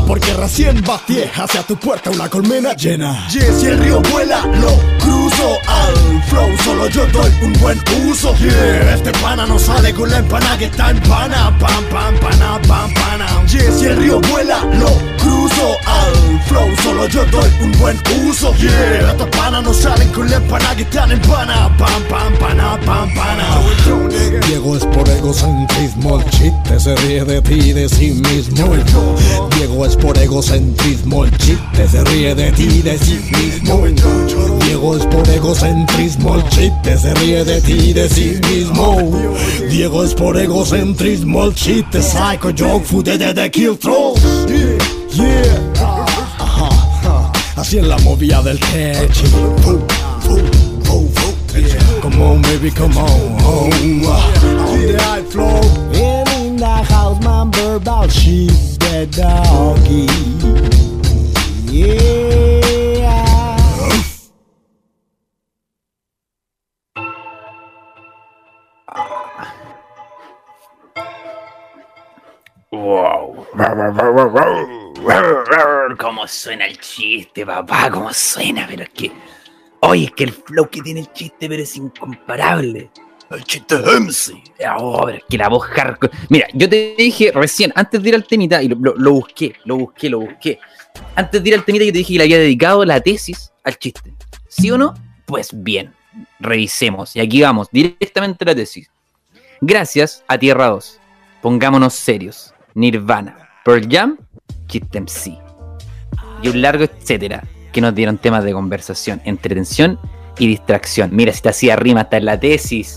Porque 0.08 0.34
recién 0.34 0.84
batié 0.84 1.32
hacia 1.36 1.64
tu 1.64 1.76
puerta 1.78 2.12
una 2.12 2.30
colmena 2.30 2.76
llena. 2.76 3.28
Yeah, 3.30 3.52
si 3.60 3.66
el 3.66 3.80
río 3.80 4.02
vuela, 4.12 4.46
lo 4.46 4.70
cruzo 5.00 5.58
al 5.68 6.24
flow. 6.30 6.50
Solo 6.64 6.88
yo 6.90 7.06
doy 7.08 7.32
un 7.42 7.54
buen 7.60 7.82
uso. 8.08 8.36
Yeah, 8.36 8.75
este 8.94 9.12
pana 9.22 9.46
no 9.46 9.58
sale 9.60 9.94
con 9.94 10.10
la 10.10 10.18
empana 10.18 10.58
que 10.58 10.66
está 10.66 10.92
en 10.92 11.00
pana. 11.02 11.56
Pam, 11.60 11.84
pam, 11.92 12.16
pana, 12.20 12.60
pam, 12.68 12.94
pana. 12.94 13.28
Yeah, 13.48 13.72
si 13.72 13.86
el 13.86 13.98
río 13.98 14.20
vuela, 14.32 14.60
lo 14.80 14.92
cruzo 15.18 15.78
al 15.86 16.42
flow. 16.48 16.70
Solo 16.84 17.08
yo 17.08 17.26
doy 17.26 17.50
un 17.62 17.72
buen 17.80 17.98
uso. 18.28 18.54
Yeah, 18.56 19.12
este 19.12 19.26
pana 19.38 19.62
no 19.62 19.74
salen 19.74 20.10
con 20.10 20.30
la 20.30 20.38
empana 20.38 20.76
que 20.76 20.84
están 20.84 21.12
en 21.12 21.20
pana. 21.22 21.76
Pam, 21.78 22.04
pam, 22.10 22.34
pana, 22.40 22.80
pam, 22.86 23.14
pana. 23.14 23.46
Diego 24.48 24.76
es 24.78 24.86
por 24.86 25.08
egocentrismo, 25.10 26.20
el 26.20 26.30
chiste 26.30 26.80
se 26.80 26.96
ríe 26.96 27.24
de 27.24 27.42
ti 27.42 27.54
y 27.54 27.74
de 27.74 27.90
sí 27.90 28.12
mismo. 28.12 28.76
Diego 29.56 29.86
es 29.86 29.96
por 29.96 30.18
egocentrismo, 30.18 31.26
el 31.26 31.38
chiste 31.38 31.88
se 31.88 32.04
ríe 32.06 32.36
de 32.36 32.52
ti 32.52 32.64
y 32.64 32.82
de 32.82 32.98
sí 32.98 33.20
mismo. 33.32 33.86
Diego 34.66 34.98
es 34.98 35.06
por 35.06 35.28
egocentrismo, 35.30 36.36
el 36.36 36.50
chiste 36.50 36.98
se 36.98 37.14
ríe 37.16 37.44
de 37.44 37.62
ti 37.62 37.94
de 37.94 38.10
sí 38.10 38.40
mismo. 38.50 38.65
Diego 39.70 40.04
es 40.04 40.14
por 40.14 40.38
egocentrismo, 40.38 41.46
el 41.46 41.54
chiste 41.54 42.02
psycho 42.02 42.52
joke 42.58 42.86
food 42.86 43.06
de 43.06 43.34
the 43.34 43.50
kill 43.52 43.78
throw. 43.78 44.16
Yeah, 44.48 44.78
yeah. 45.12 45.74
Ajá, 46.40 46.70
ajá. 46.70 47.32
Así 47.56 47.78
es 47.78 47.86
la 47.86 47.98
movida 48.00 48.42
del 48.42 48.60
techo. 48.60 49.26
Fu. 49.62 49.80
Come 52.02 52.22
on, 52.22 52.42
baby, 52.44 52.70
come 52.70 52.96
on. 52.98 53.10
Oh, 53.42 53.66
on 53.66 53.72
the 53.72 54.98
high 55.02 55.24
floor. 55.24 55.62
And 55.94 56.30
in 56.46 56.56
the 56.58 56.66
house, 56.66 57.24
man, 57.24 57.52
verbal 57.52 58.08
shit, 58.10 58.50
the 58.80 59.08
doggy. 59.12 60.06
Yeah. 61.72 62.45
Wow. 72.76 73.46
¿Cómo 75.98 76.28
suena 76.28 76.66
el 76.66 76.80
chiste, 76.80 77.46
papá? 77.46 77.90
¿Cómo 77.92 78.12
suena? 78.14 78.66
Pero 78.68 78.84
es 78.84 78.90
que. 78.90 79.12
Oye, 79.82 80.06
es 80.06 80.12
que 80.12 80.24
el 80.26 80.32
flow 80.34 80.68
que 80.70 80.82
tiene 80.82 81.02
el 81.02 81.12
chiste, 81.14 81.48
pero 81.48 81.62
es 81.62 81.76
incomparable. 81.76 82.90
El 83.30 83.44
chiste 83.44 83.76
MC. 83.76 84.34
Oh, 84.78 85.04
pero 85.06 85.18
es 85.18 85.24
que 85.30 85.38
la 85.38 85.50
voz 85.50 85.66
hardcore. 85.68 86.12
Mira, 86.30 86.48
yo 86.54 86.70
te 86.70 86.96
dije 86.98 87.32
recién, 87.34 87.72
antes 87.76 88.02
de 88.02 88.10
ir 88.10 88.16
al 88.16 88.26
temita, 88.26 88.62
y 88.62 88.68
lo, 88.68 88.76
lo- 88.80 88.96
lo 88.96 89.12
busqué, 89.14 89.56
lo 89.66 89.78
busqué, 89.78 90.10
lo 90.10 90.20
busqué. 90.20 90.60
Antes 91.16 91.42
de 91.44 91.50
ir 91.50 91.56
al 91.56 91.66
temita, 91.66 91.86
yo 91.86 91.92
te 91.92 91.98
dije 92.00 92.14
que 92.14 92.18
le 92.20 92.24
había 92.24 92.38
dedicado 92.40 92.86
la 92.86 93.00
tesis 93.02 93.52
al 93.64 93.78
chiste. 93.78 94.14
¿Sí 94.48 94.70
o 94.72 94.78
no? 94.78 94.94
Pues 95.26 95.50
bien, 95.54 95.94
revisemos. 96.40 97.16
Y 97.16 97.20
aquí 97.20 97.42
vamos, 97.42 97.68
directamente 97.72 98.44
a 98.44 98.48
la 98.48 98.56
tesis. 98.56 98.90
Gracias 99.62 100.24
a 100.28 100.38
Tierra 100.38 100.68
2. 100.68 101.00
Pongámonos 101.42 101.94
serios. 101.94 102.54
Nirvana, 102.76 103.38
Pearl 103.64 103.88
Jam, 103.90 104.18
Chiste 104.68 105.02
MC. 105.02 105.38
Y 106.44 106.50
un 106.50 106.62
largo 106.62 106.84
etcétera 106.84 107.44
que 107.72 107.82
nos 107.82 107.96
dieron 107.96 108.18
temas 108.18 108.44
de 108.44 108.54
conversación, 108.54 109.22
entretención 109.26 110.00
y 110.38 110.48
distracción. 110.48 111.10
Mira, 111.14 111.34
si 111.34 111.42
te 111.42 111.50
hacía 111.50 111.76
rima 111.76 112.02
hasta 112.02 112.18
en 112.18 112.26
la 112.26 112.40
tesis. 112.40 112.96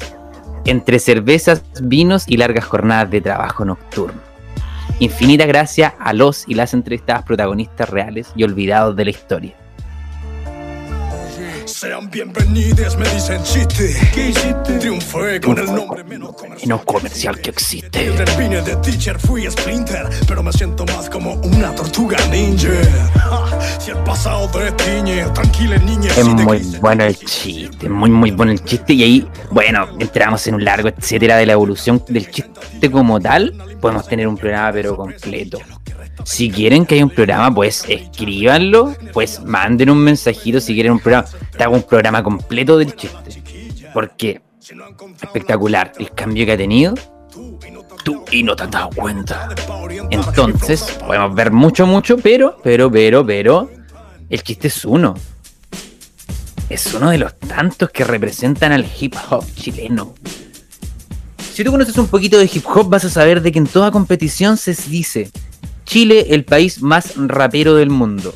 Entre 0.64 0.99
cervezas, 0.99 1.62
vinos 1.81 2.25
y 2.29 2.37
largas 2.37 2.64
jornadas 2.64 3.11
de 3.11 3.21
trabajo 3.21 3.64
nocturno. 3.64 4.21
Infinita 5.01 5.47
gracias 5.47 5.95
a 5.99 6.12
los 6.12 6.47
y 6.49 6.55
las 6.55 6.75
entrevistadas 6.75 7.23
protagonistas 7.23 7.88
reales 7.88 8.33
y 8.35 8.43
olvidados 8.43 8.97
de 8.97 9.05
la 9.05 9.11
historia. 9.11 9.55
Sean 11.69 12.11
bienvenidos, 12.11 12.97
me 12.97 13.07
dicen 13.11 13.43
chiste. 13.43 13.95
¿Qué 14.15 14.31
hiciste? 14.31 14.79
Triunfé 14.79 15.39
con 15.39 15.59
el 15.59 15.67
nombre 15.67 16.03
menos 16.03 16.35
Menos 16.63 16.83
comercial 16.85 17.39
que 17.43 17.51
existe. 17.51 18.11
Vine 18.39 18.63
de 18.63 18.75
teacher, 18.77 19.19
fui 19.19 19.49
splinter, 19.51 20.09
pero 20.27 20.43
me 20.43 20.51
siento 20.51 20.87
más 20.87 21.11
como 21.11 21.35
una 21.35 21.75
tortuga 21.75 22.17
ninja. 22.29 22.71
Ja, 23.15 23.81
Si 23.81 23.91
el 23.91 23.99
pasado 23.99 24.49
te 24.49 24.73
tiñe, 24.73 25.25
tranquila 25.35 25.77
niña. 25.77 26.11
Es 26.17 26.27
muy 26.27 26.59
bueno 26.81 27.05
el 27.05 27.17
chiste, 27.17 27.87
muy 27.87 28.09
muy 28.09 28.31
bueno 28.31 28.53
el 28.53 28.65
chiste 28.65 28.95
y 28.95 29.03
ahí, 29.03 29.29
bueno, 29.51 29.87
entramos 29.99 30.47
en 30.47 30.55
un 30.55 30.65
largo 30.65 30.89
etcétera 30.89 31.37
de 31.37 31.45
la 31.45 31.53
evolución 31.53 32.03
del 32.09 32.31
chiste 32.31 32.91
como 32.91 33.21
tal, 33.21 33.53
podemos 33.79 34.09
tener 34.09 34.27
un 34.27 34.39
programa 34.39 34.73
pero 34.73 34.97
completo. 34.97 35.59
Si 36.29 36.51
quieren 36.51 36.85
que 36.85 36.97
haya 36.97 37.05
un 37.05 37.11
programa, 37.11 37.53
pues 37.53 37.87
escríbanlo, 37.88 38.95
pues 39.14 39.43
manden 39.43 39.88
un 39.88 39.97
mensajito 39.97 40.61
si 40.61 40.75
quieren 40.75 40.93
un 40.93 41.01
programa. 41.01 41.27
Te 41.57 41.64
hago 41.64 41.75
un 41.75 41.83
programa 41.83 42.23
completo 42.23 42.77
del 42.77 42.95
chiste. 42.95 43.43
Porque 43.95 44.43
espectacular 45.23 45.91
el 45.99 46.12
cambio 46.12 46.45
que 46.45 46.53
ha 46.53 46.57
tenido. 46.59 46.95
Tú 48.05 48.25
y 48.31 48.43
no 48.43 48.55
te 48.55 48.64
has 48.64 48.71
dado 48.71 48.91
cuenta. 48.91 49.49
Entonces, 50.11 50.99
podemos 51.07 51.35
ver 51.35 51.51
mucho, 51.51 51.87
mucho, 51.87 52.19
pero, 52.19 52.59
pero, 52.62 52.93
pero, 52.93 53.25
pero, 53.25 53.71
el 54.29 54.43
chiste 54.43 54.69
es 54.69 54.85
uno. 54.85 55.14
es 56.69 56.93
uno 56.93 57.09
de 57.09 57.19
los 57.19 57.38
tantos 57.38 57.88
que 57.88 58.05
representan 58.05 58.73
al 58.73 58.87
hip 59.01 59.14
hop 59.31 59.47
chileno. 59.55 60.14
Si 61.55 61.64
tú 61.64 61.71
conoces 61.71 61.97
un 61.97 62.09
poquito 62.09 62.38
de 62.38 62.51
hip 62.53 62.67
hop, 62.67 62.91
vas 62.91 63.07
a 63.07 63.11
saber 63.11 63.41
de 63.41 63.51
que 63.51 63.59
en 63.59 63.67
toda 63.67 63.91
competición 63.91 64.59
se 64.59 64.75
dice 64.75 65.31
Chile 65.88 66.27
el 66.35 66.44
país 66.44 66.83
más 66.83 67.14
rapero 67.16 67.74
del 67.74 67.88
mundo. 67.88 68.35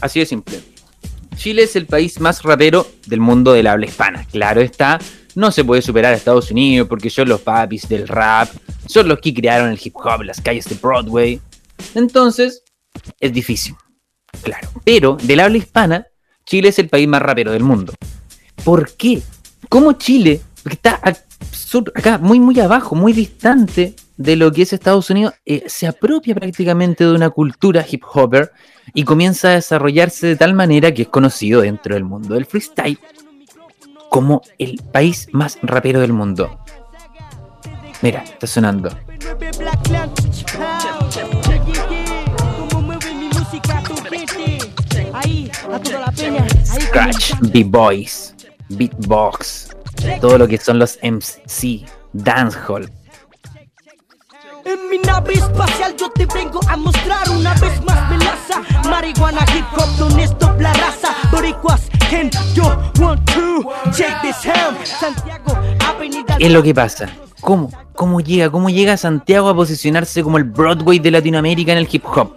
Así 0.00 0.20
de 0.20 0.26
simple. 0.26 0.58
Chile 1.36 1.64
es 1.64 1.76
el 1.76 1.84
país 1.84 2.18
más 2.18 2.42
rapero 2.42 2.86
del 3.06 3.20
mundo 3.20 3.52
del 3.52 3.66
habla 3.66 3.84
hispana. 3.84 4.26
Claro 4.32 4.62
está, 4.62 4.98
no 5.34 5.52
se 5.52 5.64
puede 5.64 5.82
superar 5.82 6.14
a 6.14 6.16
Estados 6.16 6.50
Unidos 6.50 6.88
porque 6.88 7.10
son 7.10 7.28
los 7.28 7.42
papis 7.42 7.86
del 7.90 8.08
rap, 8.08 8.48
son 8.86 9.06
los 9.06 9.18
que 9.18 9.34
crearon 9.34 9.70
el 9.70 9.78
hip 9.82 9.94
hop, 9.96 10.22
las 10.22 10.40
calles 10.40 10.64
de 10.64 10.76
Broadway. 10.76 11.42
Entonces, 11.94 12.62
es 13.20 13.34
difícil, 13.34 13.74
claro. 14.42 14.70
Pero 14.82 15.18
del 15.22 15.40
habla 15.40 15.58
hispana, 15.58 16.06
Chile 16.46 16.70
es 16.70 16.78
el 16.78 16.88
país 16.88 17.06
más 17.06 17.20
rapero 17.20 17.52
del 17.52 17.64
mundo. 17.64 17.92
¿Por 18.64 18.92
qué? 18.92 19.20
¿Cómo 19.68 19.92
Chile, 19.92 20.40
está 20.64 21.02
acá 21.94 22.16
muy 22.16 22.40
muy 22.40 22.58
abajo, 22.60 22.94
muy 22.94 23.12
distante 23.12 23.94
de 24.16 24.36
lo 24.36 24.52
que 24.52 24.62
es 24.62 24.72
Estados 24.72 25.10
Unidos, 25.10 25.34
eh, 25.44 25.64
se 25.66 25.86
apropia 25.86 26.34
prácticamente 26.34 27.04
de 27.04 27.12
una 27.12 27.30
cultura 27.30 27.84
hip 27.88 28.02
hopper 28.12 28.52
y 28.92 29.04
comienza 29.04 29.48
a 29.48 29.54
desarrollarse 29.54 30.26
de 30.26 30.36
tal 30.36 30.54
manera 30.54 30.92
que 30.92 31.02
es 31.02 31.08
conocido 31.08 31.62
dentro 31.62 31.94
del 31.94 32.04
mundo 32.04 32.34
del 32.34 32.46
freestyle 32.46 32.98
como 34.08 34.42
el 34.58 34.80
país 34.92 35.26
más 35.32 35.58
rapero 35.62 36.00
del 36.00 36.12
mundo. 36.12 36.60
Mira, 38.02 38.22
está 38.22 38.46
sonando. 38.46 38.90
Scratch, 46.64 47.32
B-Boys, 47.40 48.34
Beatbox, 48.68 49.70
todo 50.20 50.38
lo 50.38 50.46
que 50.46 50.58
son 50.58 50.78
los 50.78 50.98
MC, 51.02 51.84
Dancehall. 52.12 52.88
En 54.64 54.88
mi 54.88 54.98
nave 54.98 55.34
espacial 55.34 55.94
yo 55.98 56.10
te 56.10 56.24
vengo 56.26 56.58
a 56.68 56.76
mostrar 56.76 57.28
una 57.30 57.52
vez 57.54 57.84
más 57.84 58.10
melaza 58.10 58.62
Marihuana, 58.88 59.44
hip 59.54 59.64
hop, 59.76 60.60
la 60.60 60.72
raza 60.72 61.14
Boricuas, 61.30 61.82
yo 62.54 62.64
want 62.98 63.20
to 63.32 63.70
check 63.92 64.22
this 64.22 64.36
Santiago, 64.84 65.58
avenida 65.86 66.38
¿Qué 66.38 66.46
es 66.46 66.52
lo 66.52 66.62
que 66.62 66.74
pasa? 66.74 67.10
¿Cómo? 67.40 67.70
¿Cómo 67.94 68.20
llega? 68.20 68.50
¿Cómo 68.50 68.70
llega 68.70 68.96
Santiago 68.96 69.50
a 69.50 69.54
posicionarse 69.54 70.22
como 70.22 70.38
el 70.38 70.44
Broadway 70.44 70.98
de 70.98 71.10
Latinoamérica 71.10 71.72
en 71.72 71.78
el 71.78 71.88
hip 71.90 72.04
hop? 72.06 72.34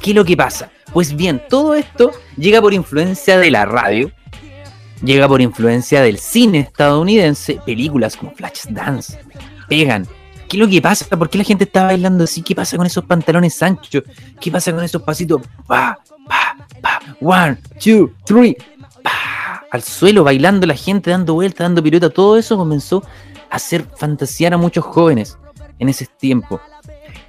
¿Qué 0.00 0.10
es 0.10 0.16
lo 0.16 0.24
que 0.24 0.36
pasa? 0.36 0.70
Pues 0.92 1.14
bien, 1.14 1.40
todo 1.48 1.74
esto 1.74 2.10
llega 2.36 2.60
por 2.60 2.74
influencia 2.74 3.38
de 3.38 3.50
la 3.52 3.66
radio, 3.66 4.10
llega 5.02 5.28
por 5.28 5.40
influencia 5.40 6.02
del 6.02 6.18
cine 6.18 6.60
estadounidense, 6.60 7.60
películas 7.64 8.16
como 8.16 8.32
Flashdance, 8.32 9.20
pegan. 9.68 10.08
¿Qué 10.48 10.56
es 10.56 10.60
lo 10.60 10.68
que 10.68 10.80
pasa? 10.80 11.04
¿Por 11.16 11.28
qué 11.28 11.38
la 11.38 11.44
gente 11.44 11.64
está 11.64 11.84
bailando 11.84 12.24
así? 12.24 12.42
¿Qué 12.42 12.54
pasa 12.54 12.76
con 12.76 12.86
esos 12.86 13.04
pantalones 13.04 13.62
anchos? 13.62 14.02
¿Qué 14.40 14.50
pasa 14.50 14.72
con 14.72 14.82
esos 14.82 15.02
pasitos? 15.02 15.42
Pa, 15.66 15.98
pa, 16.26 16.56
pa, 16.80 17.00
one, 17.20 17.58
two, 17.78 18.10
three, 18.24 18.56
pa, 19.02 19.62
al 19.70 19.82
suelo 19.82 20.24
bailando 20.24 20.66
la 20.66 20.74
gente, 20.74 21.10
dando 21.10 21.34
vueltas, 21.34 21.66
dando 21.66 21.82
pirueta. 21.82 22.08
Todo 22.08 22.38
eso 22.38 22.56
comenzó 22.56 23.02
a 23.50 23.56
hacer 23.56 23.84
fantasear 23.96 24.54
a 24.54 24.56
muchos 24.56 24.84
jóvenes 24.84 25.36
en 25.78 25.90
ese 25.90 26.06
tiempo. 26.06 26.60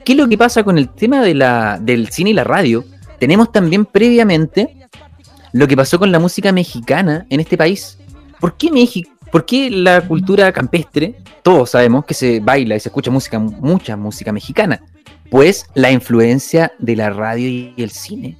¿Qué 0.05 0.13
es 0.13 0.17
lo 0.17 0.29
que 0.29 0.37
pasa 0.37 0.63
con 0.63 0.77
el 0.77 0.89
tema 0.89 1.21
de 1.21 1.35
la, 1.35 1.77
del 1.81 2.09
cine 2.09 2.29
y 2.29 2.33
la 2.33 2.45
radio? 2.45 2.85
Tenemos 3.19 3.51
también 3.51 3.85
previamente 3.85 4.77
lo 5.51 5.67
que 5.67 5.75
pasó 5.75 5.99
con 5.99 6.11
la 6.11 6.19
música 6.19 6.53
mexicana 6.53 7.25
en 7.29 7.41
este 7.41 7.57
país. 7.57 7.97
¿Por 8.39 8.55
qué 8.55 8.71
México? 8.71 9.11
¿Por 9.31 9.45
qué 9.45 9.69
la 9.69 10.01
cultura 10.01 10.51
campestre, 10.51 11.15
todos 11.43 11.71
sabemos 11.71 12.05
que 12.05 12.13
se 12.13 12.39
baila 12.39 12.75
y 12.75 12.79
se 12.79 12.89
escucha 12.89 13.11
música, 13.11 13.37
mucha 13.37 13.95
música 13.95 14.31
mexicana? 14.31 14.81
Pues 15.29 15.67
la 15.75 15.91
influencia 15.91 16.71
de 16.79 16.95
la 16.95 17.11
radio 17.11 17.47
y 17.47 17.73
el 17.77 17.91
cine 17.91 18.37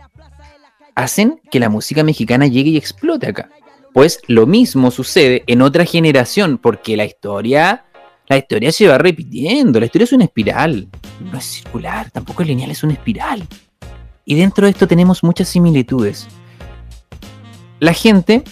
hacen 0.95 1.39
que 1.52 1.60
la 1.60 1.69
música 1.69 2.04
mexicana 2.04 2.47
llegue 2.47 2.71
y 2.71 2.78
explote 2.78 3.28
acá. 3.28 3.49
Pues 3.93 4.19
lo 4.28 4.47
mismo 4.47 4.91
sucede 4.91 5.43
en 5.47 5.62
otra 5.62 5.86
generación, 5.86 6.58
porque 6.58 6.97
la 6.97 7.06
historia, 7.06 7.86
la 8.28 8.38
historia 8.38 8.71
se 8.71 8.88
va 8.88 8.97
repitiendo, 8.97 9.80
la 9.80 9.86
historia 9.86 10.04
es 10.04 10.13
una 10.13 10.25
espiral, 10.25 10.88
no 11.19 11.38
es 11.38 11.45
circular, 11.45 12.10
tampoco 12.12 12.41
es 12.41 12.49
lineal, 12.49 12.71
es 12.71 12.84
una 12.84 12.93
espiral. 12.93 13.47
Y 14.25 14.36
dentro 14.36 14.65
de 14.65 14.71
esto 14.71 14.88
tenemos 14.88 15.23
muchas 15.23 15.47
similitudes. 15.47 16.28
La 17.80 17.93
gente, 17.93 18.43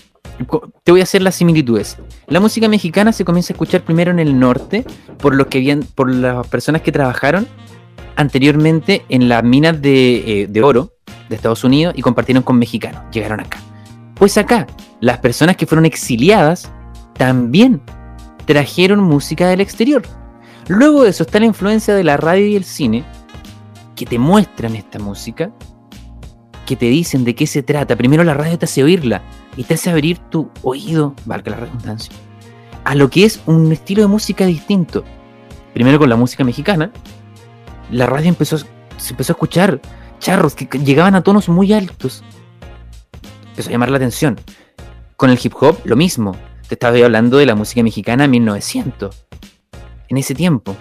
te 0.84 0.92
voy 0.92 1.02
a 1.02 1.04
hacer 1.04 1.22
las 1.22 1.36
similitudes. 1.36 1.98
La 2.28 2.40
música 2.40 2.68
mexicana 2.68 3.12
se 3.12 3.26
comienza 3.26 3.54
a 3.54 3.56
escuchar 3.56 3.82
primero 3.82 4.12
en 4.12 4.20
el 4.20 4.40
norte, 4.40 4.86
por 5.18 5.36
lo 5.36 5.48
que 5.48 5.60
bien, 5.60 5.86
por 5.96 6.14
las 6.14 6.46
personas 6.48 6.82
que 6.82 6.92
trabajaron 6.92 7.48
anteriormente 8.16 9.06
en 9.10 9.30
las 9.30 9.44
minas 9.44 9.82
de, 9.82 10.42
eh, 10.44 10.48
de 10.48 10.64
oro 10.64 10.94
de 11.30 11.36
Estados 11.36 11.64
Unidos 11.64 11.94
y 11.98 12.02
compartieron 12.02 12.44
con 12.44 12.58
mexicanos. 12.58 13.02
Llegaron 13.12 13.40
acá. 13.40 13.60
Pues 14.16 14.38
acá, 14.38 14.68
las 15.00 15.20
personas 15.20 15.56
que 15.58 15.68
fueron 15.68 15.86
exiliadas 15.86 16.72
también 17.14 17.82
trajeron 18.46 19.00
música 19.00 19.48
del 19.48 19.62
exterior. 19.62 20.04
Luego 20.68 21.04
de 21.04 21.12
eso 21.12 21.24
está 21.24 21.40
la 21.40 21.46
influencia 21.46 21.94
de 21.96 22.04
la 22.04 22.18
radio 22.18 22.46
y 22.46 22.56
el 22.56 22.64
cine, 22.64 23.04
que 23.96 24.06
te 24.06 24.20
muestran 24.20 24.76
esta 24.76 25.00
música, 25.00 25.52
que 26.68 26.76
te 26.76 26.86
dicen 26.86 27.24
de 27.24 27.34
qué 27.34 27.48
se 27.48 27.64
trata. 27.64 27.96
Primero 27.96 28.24
la 28.24 28.36
radio 28.36 28.60
te 28.60 28.66
hace 28.66 28.84
oírla 28.84 29.24
y 29.56 29.64
te 29.64 29.74
hace 29.74 29.90
abrir 29.90 30.20
tu 30.20 30.52
oído, 30.62 31.16
valga 31.26 31.52
la 31.52 31.58
redundancia, 31.58 32.14
a 32.84 32.94
lo 32.94 33.10
que 33.10 33.24
es 33.24 33.42
un 33.48 33.72
estilo 33.72 34.04
de 34.04 34.08
música 34.08 34.46
distinto. 34.46 35.04
Primero 35.74 35.98
con 35.98 36.10
la 36.10 36.16
música 36.18 36.44
mexicana, 36.44 36.92
la 37.90 38.06
radio 38.06 38.30
empezó, 38.30 38.58
se 38.58 38.66
empezó 39.12 39.32
a 39.32 39.36
escuchar 39.36 39.82
charros 40.20 40.56
que 40.56 40.78
llegaban 40.80 41.16
a 41.16 41.24
tonos 41.24 41.50
muy 41.50 41.72
altos. 41.72 42.24
Empezó 43.50 43.70
a 43.70 43.72
llamar 43.72 43.90
la 43.90 43.98
atención. 43.98 44.40
Con 45.16 45.30
el 45.30 45.40
hip 45.42 45.54
hop, 45.60 45.80
lo 45.86 45.96
mismo. 45.96 46.36
Te 46.68 46.76
estaba 46.76 46.98
hablando 46.98 47.38
de 47.38 47.46
la 47.46 47.56
música 47.56 47.82
mexicana 47.82 48.26
en 48.26 48.32
1900. 48.32 49.26
En 50.10 50.18
ese 50.18 50.36
tiempo. 50.36 50.76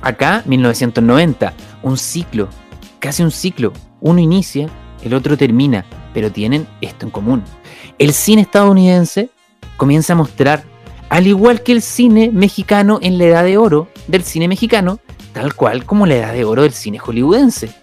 Acá, 0.00 0.42
1990. 0.46 1.52
Un 1.82 1.96
ciclo. 1.98 2.48
Casi 2.98 3.22
un 3.22 3.30
ciclo. 3.30 3.72
Uno 4.00 4.20
inicia, 4.20 4.68
el 5.02 5.14
otro 5.14 5.36
termina. 5.36 5.84
Pero 6.14 6.30
tienen 6.30 6.66
esto 6.80 7.06
en 7.06 7.12
común. 7.12 7.42
El 7.98 8.12
cine 8.12 8.42
estadounidense 8.42 9.30
comienza 9.76 10.12
a 10.12 10.16
mostrar, 10.16 10.64
al 11.08 11.26
igual 11.26 11.62
que 11.62 11.72
el 11.72 11.82
cine 11.82 12.30
mexicano 12.32 12.98
en 13.02 13.18
la 13.18 13.24
edad 13.24 13.44
de 13.44 13.58
oro 13.58 13.88
del 14.06 14.22
cine 14.22 14.48
mexicano, 14.48 14.98
tal 15.32 15.54
cual 15.54 15.84
como 15.84 16.06
la 16.06 16.16
edad 16.16 16.32
de 16.32 16.44
oro 16.44 16.62
del 16.62 16.72
cine 16.72 16.98
hollywoodense. 16.98 17.74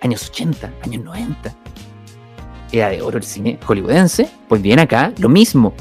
Años 0.00 0.28
80, 0.28 0.72
años 0.82 1.04
90. 1.04 1.54
Edad 2.72 2.90
de 2.90 3.02
oro 3.02 3.12
del 3.12 3.24
cine 3.24 3.58
hollywoodense, 3.66 4.30
pues 4.48 4.60
bien 4.62 4.78
acá 4.78 5.12
lo 5.18 5.28
mismo. 5.28 5.74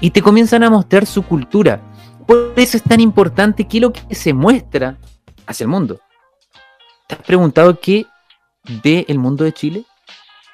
Y 0.00 0.10
te 0.10 0.22
comienzan 0.22 0.62
a 0.62 0.70
mostrar 0.70 1.06
su 1.06 1.22
cultura. 1.22 1.80
Por 2.26 2.52
eso 2.56 2.76
es 2.76 2.82
tan 2.82 3.00
importante 3.00 3.66
que 3.66 3.80
lo 3.80 3.92
que 3.92 4.14
se 4.14 4.32
muestra 4.32 4.98
hacia 5.46 5.64
el 5.64 5.68
mundo. 5.68 6.00
¿Te 7.06 7.14
has 7.14 7.22
preguntado 7.22 7.78
qué 7.80 8.06
ve 8.82 9.04
el 9.08 9.18
mundo 9.18 9.44
de 9.44 9.52
Chile? 9.52 9.84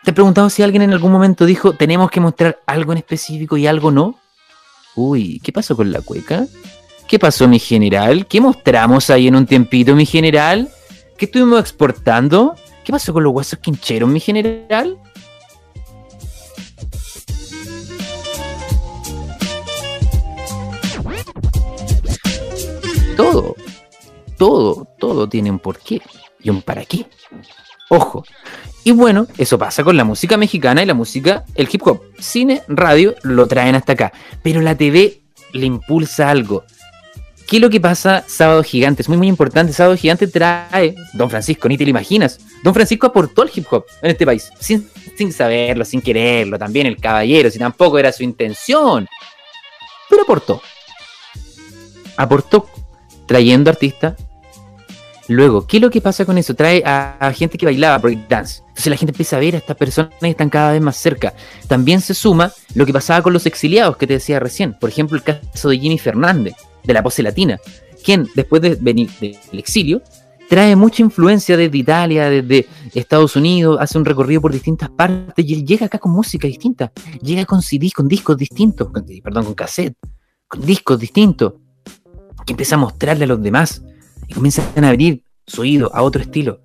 ¿Te 0.04 0.10
has 0.10 0.14
preguntado 0.14 0.50
si 0.50 0.64
alguien 0.64 0.82
en 0.82 0.92
algún 0.92 1.12
momento 1.12 1.46
dijo 1.46 1.74
tenemos 1.74 2.10
que 2.10 2.18
mostrar 2.18 2.58
algo 2.66 2.90
en 2.90 2.98
específico 2.98 3.56
y 3.56 3.68
algo 3.68 3.92
no? 3.92 4.18
Uy, 4.96 5.40
¿qué 5.44 5.52
pasó 5.52 5.76
con 5.76 5.92
la 5.92 6.00
cueca? 6.00 6.46
¿Qué 7.06 7.20
pasó, 7.20 7.46
mi 7.46 7.60
general? 7.60 8.26
¿Qué 8.26 8.40
mostramos 8.40 9.10
ahí 9.10 9.28
en 9.28 9.36
un 9.36 9.46
tiempito, 9.46 9.94
mi 9.94 10.04
general? 10.04 10.68
¿Qué 11.16 11.26
estuvimos 11.26 11.60
exportando? 11.60 12.56
¿Qué 12.84 12.90
pasó 12.90 13.12
con 13.12 13.22
los 13.22 13.32
huesos 13.32 13.60
quincheros, 13.60 14.08
mi 14.08 14.18
general? 14.18 14.98
Todo, 23.16 23.54
todo, 24.36 24.88
todo 24.98 25.28
tiene 25.28 25.50
un 25.50 25.60
porqué 25.60 26.02
y 26.40 26.50
un 26.50 26.60
para 26.60 26.84
qué. 26.84 27.06
Ojo. 27.92 28.24
Y 28.84 28.92
bueno, 28.92 29.26
eso 29.36 29.58
pasa 29.58 29.84
con 29.84 29.98
la 29.98 30.04
música 30.04 30.38
mexicana 30.38 30.82
y 30.82 30.86
la 30.86 30.94
música, 30.94 31.44
el 31.54 31.68
hip 31.70 31.86
hop. 31.86 32.00
Cine, 32.18 32.62
radio, 32.66 33.14
lo 33.22 33.46
traen 33.46 33.74
hasta 33.74 33.92
acá. 33.92 34.12
Pero 34.42 34.62
la 34.62 34.74
TV 34.78 35.20
le 35.52 35.66
impulsa 35.66 36.30
algo. 36.30 36.64
¿Qué 37.46 37.56
es 37.56 37.62
lo 37.62 37.68
que 37.68 37.82
pasa 37.82 38.24
Sábado 38.26 38.62
Gigante? 38.62 39.02
Es 39.02 39.10
muy, 39.10 39.18
muy 39.18 39.28
importante. 39.28 39.74
Sábado 39.74 39.94
Gigante 39.98 40.26
trae 40.26 40.94
Don 41.12 41.28
Francisco, 41.28 41.68
ni 41.68 41.76
te 41.76 41.84
lo 41.84 41.90
imaginas. 41.90 42.40
Don 42.64 42.72
Francisco 42.72 43.08
aportó 43.08 43.42
el 43.42 43.50
hip 43.54 43.66
hop 43.70 43.84
en 44.00 44.10
este 44.10 44.24
país, 44.24 44.50
sin, 44.58 44.88
sin 45.18 45.34
saberlo, 45.34 45.84
sin 45.84 46.00
quererlo. 46.00 46.58
También 46.58 46.86
el 46.86 46.96
caballero, 46.96 47.50
si 47.50 47.58
tampoco 47.58 47.98
era 47.98 48.10
su 48.10 48.22
intención. 48.22 49.06
Pero 50.08 50.22
aportó. 50.22 50.62
Aportó 52.16 52.70
trayendo 53.26 53.68
artistas 53.68 54.14
Luego, 55.28 55.66
¿qué 55.66 55.76
es 55.76 55.82
lo 55.82 55.90
que 55.90 56.00
pasa 56.00 56.24
con 56.24 56.36
eso? 56.36 56.54
Trae 56.54 56.82
a, 56.84 57.32
gente 57.34 57.56
que 57.56 57.66
bailaba 57.66 57.98
breakdance. 57.98 58.62
Entonces 58.68 58.86
la 58.88 58.96
gente 58.96 59.12
empieza 59.12 59.36
a 59.36 59.40
ver 59.40 59.54
a 59.54 59.58
estas 59.58 59.76
personas 59.76 60.12
que 60.20 60.28
están 60.28 60.50
cada 60.50 60.72
vez 60.72 60.82
más 60.82 60.96
cerca. 60.96 61.34
También 61.68 62.00
se 62.00 62.14
suma 62.14 62.52
lo 62.74 62.84
que 62.84 62.92
pasaba 62.92 63.22
con 63.22 63.32
los 63.32 63.46
exiliados 63.46 63.96
que 63.96 64.06
te 64.06 64.14
decía 64.14 64.40
recién. 64.40 64.74
Por 64.74 64.90
ejemplo, 64.90 65.16
el 65.16 65.22
caso 65.22 65.68
de 65.68 65.78
Jimmy 65.78 65.98
Fernández, 65.98 66.54
de 66.82 66.92
la 66.92 67.02
pose 67.02 67.22
latina, 67.22 67.60
quien 68.04 68.28
después 68.34 68.60
de 68.62 68.74
venir 68.74 69.10
del 69.20 69.36
exilio, 69.52 70.02
trae 70.48 70.74
mucha 70.74 71.02
influencia 71.02 71.56
desde 71.56 71.78
Italia, 71.78 72.28
desde 72.28 72.66
Estados 72.92 73.36
Unidos, 73.36 73.78
hace 73.80 73.96
un 73.98 74.04
recorrido 74.04 74.40
por 74.40 74.52
distintas 74.52 74.90
partes 74.90 75.46
y 75.46 75.54
él 75.54 75.64
llega 75.64 75.86
acá 75.86 75.98
con 75.98 76.12
música 76.12 76.48
distinta. 76.48 76.92
Llega 77.22 77.44
con 77.44 77.62
CDs, 77.62 77.92
con 77.92 78.08
discos 78.08 78.36
distintos, 78.36 78.90
con- 78.90 79.06
perdón, 79.22 79.44
con 79.44 79.54
cassette, 79.54 79.96
con 80.48 80.60
discos 80.66 80.98
distintos, 80.98 81.54
que 82.44 82.54
empieza 82.54 82.74
a 82.74 82.78
mostrarle 82.78 83.24
a 83.24 83.28
los 83.28 83.40
demás 83.40 83.82
comienzan 84.34 84.84
a 84.84 84.88
abrir 84.88 85.24
su 85.46 85.62
oído 85.62 85.94
a 85.94 86.02
otro 86.02 86.22
estilo, 86.22 86.60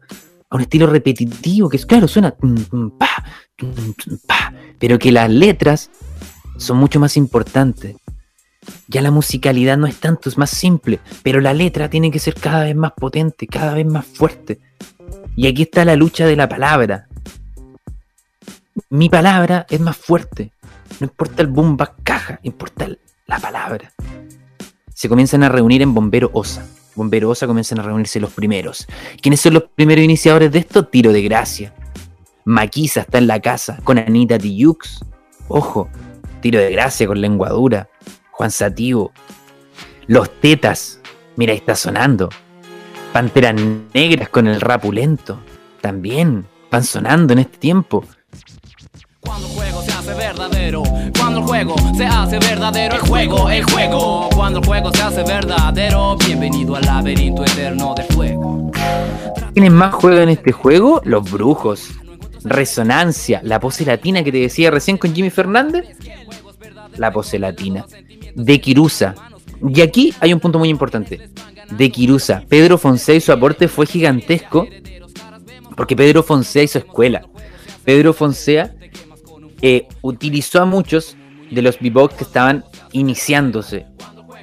a 0.49 0.55
un 0.55 0.61
estilo 0.61 0.87
repetitivo 0.87 1.69
que, 1.69 1.77
claro, 1.79 2.07
suena 2.07 2.35
pa, 2.97 4.53
pero 4.79 4.99
que 4.99 5.11
las 5.11 5.29
letras 5.29 5.89
son 6.57 6.77
mucho 6.77 6.99
más 6.99 7.17
importantes. 7.17 7.95
Ya 8.87 9.01
la 9.01 9.11
musicalidad 9.11 9.77
no 9.77 9.87
es 9.87 9.99
tanto, 9.99 10.29
es 10.29 10.37
más 10.37 10.49
simple, 10.49 10.99
pero 11.23 11.39
la 11.39 11.53
letra 11.53 11.89
tiene 11.89 12.11
que 12.11 12.19
ser 12.19 12.35
cada 12.35 12.63
vez 12.63 12.75
más 12.75 12.91
potente, 12.93 13.47
cada 13.47 13.73
vez 13.73 13.85
más 13.85 14.05
fuerte. 14.05 14.59
Y 15.35 15.47
aquí 15.47 15.63
está 15.63 15.85
la 15.85 15.95
lucha 15.95 16.25
de 16.25 16.35
la 16.35 16.49
palabra. 16.49 17.07
Mi 18.89 19.09
palabra 19.09 19.65
es 19.69 19.79
más 19.79 19.97
fuerte. 19.97 20.51
No 20.99 21.05
importa 21.05 21.41
el 21.41 21.47
boom 21.47 21.77
caja, 22.03 22.39
importa 22.43 22.87
la 23.25 23.39
palabra. 23.39 23.91
Se 24.93 25.07
comienzan 25.07 25.43
a 25.43 25.49
reunir 25.49 25.81
en 25.81 25.93
Bombero 25.93 26.29
Osa. 26.33 26.65
Bombero 26.97 27.29
Osa 27.29 27.45
comienzan 27.45 27.79
a 27.79 27.83
reunirse 27.83 28.19
los 28.19 28.33
primeros. 28.33 28.87
¿Quiénes 29.21 29.39
son 29.39 29.53
los 29.53 29.63
primeros 29.75 30.03
iniciadores 30.03 30.51
de 30.51 30.59
esto? 30.59 30.87
Tiro 30.87 31.13
de 31.13 31.21
Gracia. 31.21 31.73
Maquisa 32.43 33.01
está 33.01 33.19
en 33.19 33.27
la 33.27 33.39
casa 33.39 33.79
con 33.83 33.99
Anita 33.99 34.39
Tijoux. 34.39 34.99
Ojo, 35.47 35.89
Tiro 36.41 36.59
de 36.59 36.71
Gracia 36.71 37.05
con 37.05 37.21
Lenguadura. 37.21 37.87
Juan 38.31 38.49
Sativo. 38.49 39.11
Los 40.07 40.41
Tetas. 40.41 40.99
Mira, 41.35 41.53
ahí 41.53 41.59
está 41.59 41.75
sonando. 41.75 42.29
Panteras 43.13 43.55
Negras 43.93 44.29
con 44.29 44.47
el 44.47 44.59
rapulento. 44.59 45.39
También 45.81 46.47
van 46.71 46.83
sonando 46.83 47.33
en 47.33 47.39
este 47.39 47.59
tiempo. 47.59 48.03
Cuando 49.19 49.47
juego 49.49 49.83
hace 50.07 50.17
verdadero, 50.17 50.83
cuando 51.19 51.39
el 51.41 51.45
juego 51.45 51.75
se 51.97 52.05
hace 52.05 52.39
verdadero, 52.39 52.95
el 52.95 53.01
juego, 53.01 53.49
el 53.49 53.63
juego, 53.63 54.29
cuando 54.33 54.59
el 54.59 54.65
juego 54.65 54.93
se 54.93 55.01
hace 55.01 55.23
verdadero, 55.23 56.15
bienvenido 56.25 56.77
al 56.77 56.85
laberinto 56.85 57.43
eterno 57.43 57.93
del 57.93 58.05
fuego. 58.05 58.71
¿Quiénes 59.53 59.71
más 59.71 59.93
juegan 59.93 60.29
este 60.29 60.53
juego? 60.53 61.01
Los 61.03 61.29
brujos. 61.29 61.89
Resonancia, 62.45 63.41
la 63.43 63.59
pose 63.59 63.83
latina 63.83 64.23
que 64.23 64.31
te 64.31 64.37
decía 64.37 64.71
recién 64.71 64.97
con 64.97 65.13
Jimmy 65.13 65.29
Fernández. 65.29 65.85
La 66.95 67.11
pose 67.11 67.37
latina. 67.37 67.85
De 68.33 68.61
Kirusa. 68.61 69.13
Y 69.67 69.81
aquí 69.81 70.13
hay 70.21 70.31
un 70.31 70.39
punto 70.39 70.57
muy 70.57 70.69
importante. 70.69 71.29
De 71.71 71.91
Kirusa. 71.91 72.43
Pedro 72.47 72.77
Fonsea 72.77 73.15
y 73.15 73.19
su 73.19 73.33
aporte 73.33 73.67
fue 73.67 73.85
gigantesco. 73.85 74.67
Porque 75.75 75.97
Pedro 75.97 76.23
Fonsea 76.23 76.63
hizo 76.63 76.77
escuela. 76.79 77.25
Pedro 77.83 78.13
Fonsea 78.13 78.76
eh, 79.61 79.87
utilizó 80.01 80.61
a 80.61 80.65
muchos 80.65 81.17
de 81.51 81.61
los 81.61 81.79
bebops 81.79 82.15
que 82.15 82.23
estaban 82.23 82.63
iniciándose. 82.91 83.85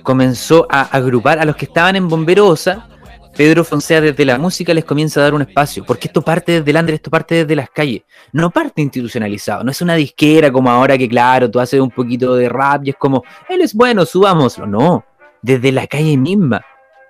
Comenzó 0.03 0.67
a 0.71 0.83
agrupar 0.83 1.39
a 1.39 1.45
los 1.45 1.57
que 1.57 1.67
estaban 1.67 1.97
en 1.97 2.09
Bombero 2.09 2.47
Osa. 2.47 2.89
Pedro 3.37 3.65
Fonsea 3.65 4.01
desde 4.01 4.25
la 4.25 4.39
música 4.39 4.73
les 4.73 4.85
comienza 4.85 5.19
a 5.19 5.25
dar 5.25 5.35
un 5.35 5.43
espacio, 5.43 5.85
porque 5.85 6.07
esto 6.07 6.23
parte 6.23 6.63
desde 6.63 6.79
el 6.79 6.91
esto 6.91 7.11
parte 7.11 7.35
desde 7.35 7.57
las 7.57 7.69
calles, 7.69 8.03
no 8.31 8.49
parte 8.53 8.81
institucionalizado, 8.81 9.65
no 9.65 9.73
es 9.73 9.83
una 9.83 9.97
disquera 9.97 10.53
como 10.53 10.71
ahora 10.71 10.97
que 10.97 11.09
claro, 11.09 11.51
tú 11.51 11.59
haces 11.59 11.81
un 11.81 11.91
poquito 11.91 12.37
de 12.37 12.49
rap 12.49 12.87
y 12.87 12.91
es 12.91 12.97
como, 12.97 13.25
él 13.49 13.61
es 13.61 13.75
bueno, 13.75 14.07
subámoslo, 14.07 14.69
no, 14.69 15.05
desde 15.43 15.73
la 15.73 15.89
calle 15.89 16.17
misma. 16.17 16.65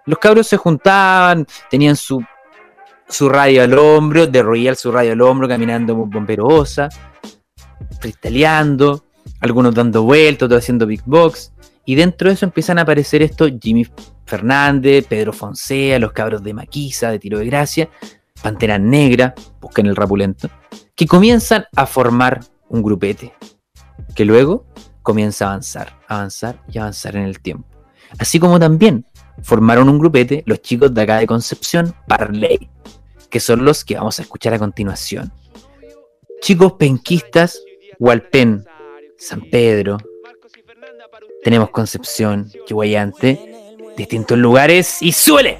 Los 0.06 0.18
cabros 0.18 0.46
se 0.46 0.56
juntaban, 0.56 1.46
tenían 1.70 1.94
su, 1.94 2.24
su 3.06 3.28
radio 3.28 3.62
al 3.62 3.78
hombro, 3.78 4.26
de 4.26 4.42
Royal 4.42 4.76
su 4.76 4.90
radio 4.90 5.12
al 5.12 5.20
hombro, 5.20 5.46
caminando 5.46 5.94
por 5.94 6.08
Bombero 6.08 6.46
Osa, 6.46 6.88
freestyleando, 8.00 9.04
algunos 9.40 9.74
dando 9.74 10.02
vueltas, 10.02 10.46
otros 10.46 10.62
haciendo 10.62 10.86
big 10.86 11.02
box. 11.04 11.52
Y 11.84 11.94
dentro 11.94 12.28
de 12.28 12.34
eso 12.34 12.46
empiezan 12.46 12.78
a 12.78 12.82
aparecer 12.82 13.22
estos 13.22 13.52
Jimmy 13.60 13.86
Fernández, 14.24 15.06
Pedro 15.06 15.32
Fonsea, 15.32 15.98
los 15.98 16.12
cabros 16.12 16.42
de 16.42 16.54
Maquisa, 16.54 17.10
de 17.10 17.18
Tiro 17.18 17.38
de 17.38 17.46
Gracia, 17.46 17.90
Pantera 18.42 18.78
Negra, 18.78 19.34
busquen 19.60 19.86
el 19.86 19.96
rapulento, 19.96 20.48
que 20.94 21.06
comienzan 21.06 21.66
a 21.76 21.86
formar 21.86 22.40
un 22.68 22.82
grupete, 22.82 23.34
que 24.14 24.24
luego 24.24 24.66
comienza 25.02 25.46
a 25.46 25.48
avanzar, 25.48 26.00
avanzar 26.08 26.62
y 26.72 26.78
avanzar 26.78 27.16
en 27.16 27.24
el 27.24 27.40
tiempo. 27.40 27.68
Así 28.18 28.38
como 28.38 28.58
también 28.58 29.06
formaron 29.42 29.88
un 29.88 29.98
grupete 29.98 30.42
los 30.46 30.62
chicos 30.62 30.94
de 30.94 31.02
acá 31.02 31.18
de 31.18 31.26
Concepción, 31.26 31.94
Parley, 32.06 32.70
que 33.30 33.40
son 33.40 33.64
los 33.64 33.84
que 33.84 33.96
vamos 33.96 34.18
a 34.18 34.22
escuchar 34.22 34.54
a 34.54 34.58
continuación. 34.58 35.32
Chicos 36.40 36.74
penquistas, 36.74 37.60
Hualpén, 38.04 38.66
San 39.16 39.48
Pedro, 39.48 39.96
tenemos 41.42 41.70
Concepción, 41.70 42.50
Chihuayante, 42.66 43.40
distintos 43.96 44.36
lugares 44.36 45.00
y 45.00 45.10
suele. 45.12 45.58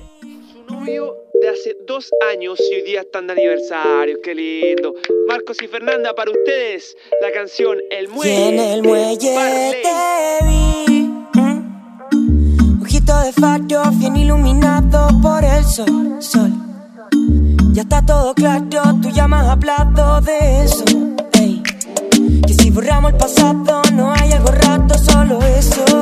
novio 0.69 1.17
de 1.41 1.49
hace 1.49 1.75
dos 1.87 2.11
años 2.35 2.61
y 2.71 2.75
hoy 2.75 2.83
día 2.83 3.01
están 3.01 3.29
de 3.29 3.33
aniversario, 3.33 4.19
qué 4.23 4.35
lindo. 4.35 4.95
Marcos 5.27 5.57
y 5.63 5.69
Fernanda, 5.69 6.15
para 6.15 6.31
ustedes, 6.33 6.95
la 7.23 7.33
canción 7.33 7.79
El 7.91 8.05
Y 8.05 8.09
Muelle. 8.09 8.49
en 8.51 8.59
el 8.59 8.83
muelle 8.83 9.35
Parley. 9.35 9.83
te 9.83 10.45
vi. 10.47 11.41
mm. 11.41 12.83
Ojito 12.83 13.21
de 13.23 13.33
faro, 13.33 13.91
bien 13.99 14.17
iluminado 14.19 15.09
por 15.23 15.43
el 15.43 15.65
sol, 15.65 16.17
sol. 16.21 16.51
Ya 17.73 17.81
está 17.83 18.05
todo 18.05 18.35
claro, 18.35 18.67
tú 19.03 19.09
ya 19.15 19.27
me 19.29 19.37
has 19.37 19.49
hablado 19.49 20.21
de 20.21 20.65
eso. 20.65 20.85
Borramos 22.75 23.13
el 23.13 23.17
pasado, 23.17 23.83
no 23.93 24.13
hay 24.13 24.33
algo 24.33 24.51
rato, 24.51 24.99
solo 24.99 25.41
eso. 25.45 25.94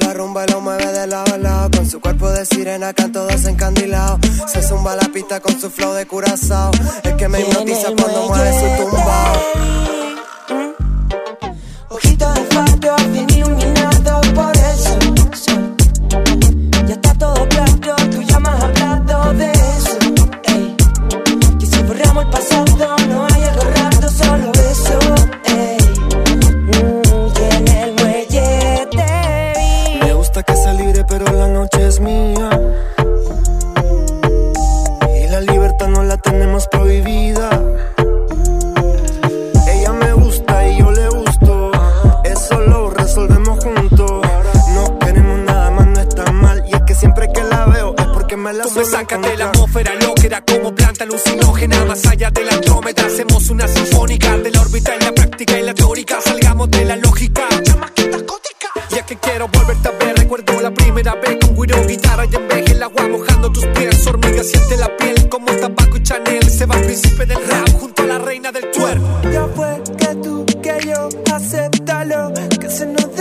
La 0.00 0.12
rumba 0.12 0.44
y 0.46 0.50
lo 0.50 0.60
mueve 0.60 0.86
de 0.92 1.06
lado 1.06 1.34
a 1.34 1.38
lado. 1.38 1.70
Con 1.76 1.88
su 1.88 2.00
cuerpo 2.00 2.30
de 2.30 2.44
sirena, 2.46 2.92
canto 2.92 3.26
desencandilado. 3.26 4.18
Se 4.46 4.62
zumba 4.62 4.96
la 4.96 5.08
pista 5.12 5.40
con 5.40 5.58
su 5.60 5.70
flow 5.70 5.92
de 5.94 6.06
curazao. 6.06 6.70
Es 7.02 7.14
que 7.14 7.28
me 7.28 7.40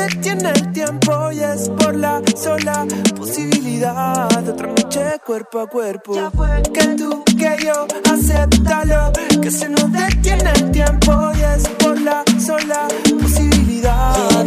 detiene 0.08 0.50
el 0.52 0.72
tiempo 0.72 1.32
y 1.32 1.40
es 1.40 1.70
por 1.70 1.96
la 1.96 2.22
sola 2.36 2.86
posibilidad 3.16 4.30
de 4.42 4.52
otra 4.52 4.68
noche 4.68 5.04
cuerpo 5.26 5.60
a 5.60 5.68
cuerpo. 5.68 6.16
Ya 6.16 6.32
fue 6.32 6.62
que 6.74 6.88
tú, 6.96 7.24
que 7.38 7.58
yo, 7.66 7.86
acéptalo. 8.10 9.12
Que 9.42 9.52
se 9.52 9.70
nos 9.70 9.92
detiene 9.92 10.52
el 10.56 10.72
tiempo 10.72 11.12
y 11.38 11.42
es 11.42 11.68
por 11.80 12.00
la 12.02 12.24
sola 12.40 12.88
posibilidad 13.22 14.46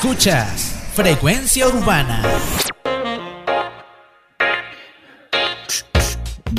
Escuchas 0.00 0.92
Frecuencia 0.94 1.66
Urbana. 1.66 2.22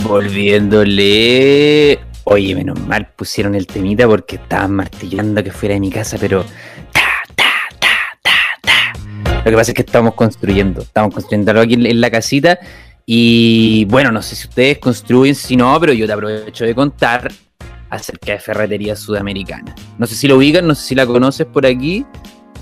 Volviéndole. 0.04 1.98
Oye, 2.26 2.54
menos 2.54 2.78
mal 2.82 3.08
pusieron 3.16 3.56
el 3.56 3.66
temita 3.66 4.06
porque 4.08 4.36
estaban 4.36 4.72
martillando 4.72 5.42
que 5.42 5.52
fuera 5.52 5.76
de 5.76 5.80
mi 5.80 5.90
casa, 5.90 6.18
pero. 6.20 6.44
ta, 6.92 7.02
ta, 7.38 7.46
ta, 7.80 7.96
ta, 8.22 8.36
ta. 8.62 8.94
Lo 9.38 9.52
que 9.52 9.56
pasa 9.56 9.72
es 9.72 9.76
que 9.76 9.84
estamos 9.84 10.16
construyendo. 10.16 10.82
Estamos 10.82 11.14
construyendo 11.14 11.52
algo 11.52 11.64
aquí 11.64 11.76
en, 11.76 12.02
la 12.02 12.12
casita. 12.12 12.60
Y 13.06 13.86
bueno, 13.86 14.12
no 14.12 14.22
sé 14.22 14.36
si 14.36 14.50
ustedes 14.50 14.80
construyen, 14.80 15.34
si 15.34 15.56
no, 15.56 15.80
pero 15.80 15.94
yo 15.94 16.06
te 16.06 16.12
aprovecho 16.12 16.66
de 16.66 16.76
contar 16.76 17.32
acerca 17.90 18.34
de 18.34 18.40
Ferretería 18.40 18.98
Sudamericana. 18.98 19.74
No 19.98 20.06
sé 20.08 20.16
si 20.16 20.28
lo 20.28 20.36
ubican, 20.36 20.68
no 20.68 20.76
sé 20.76 20.88
si 20.88 20.96
la 20.96 21.06
conoces 21.06 21.48
por 21.48 21.66
aquí. 21.66 22.06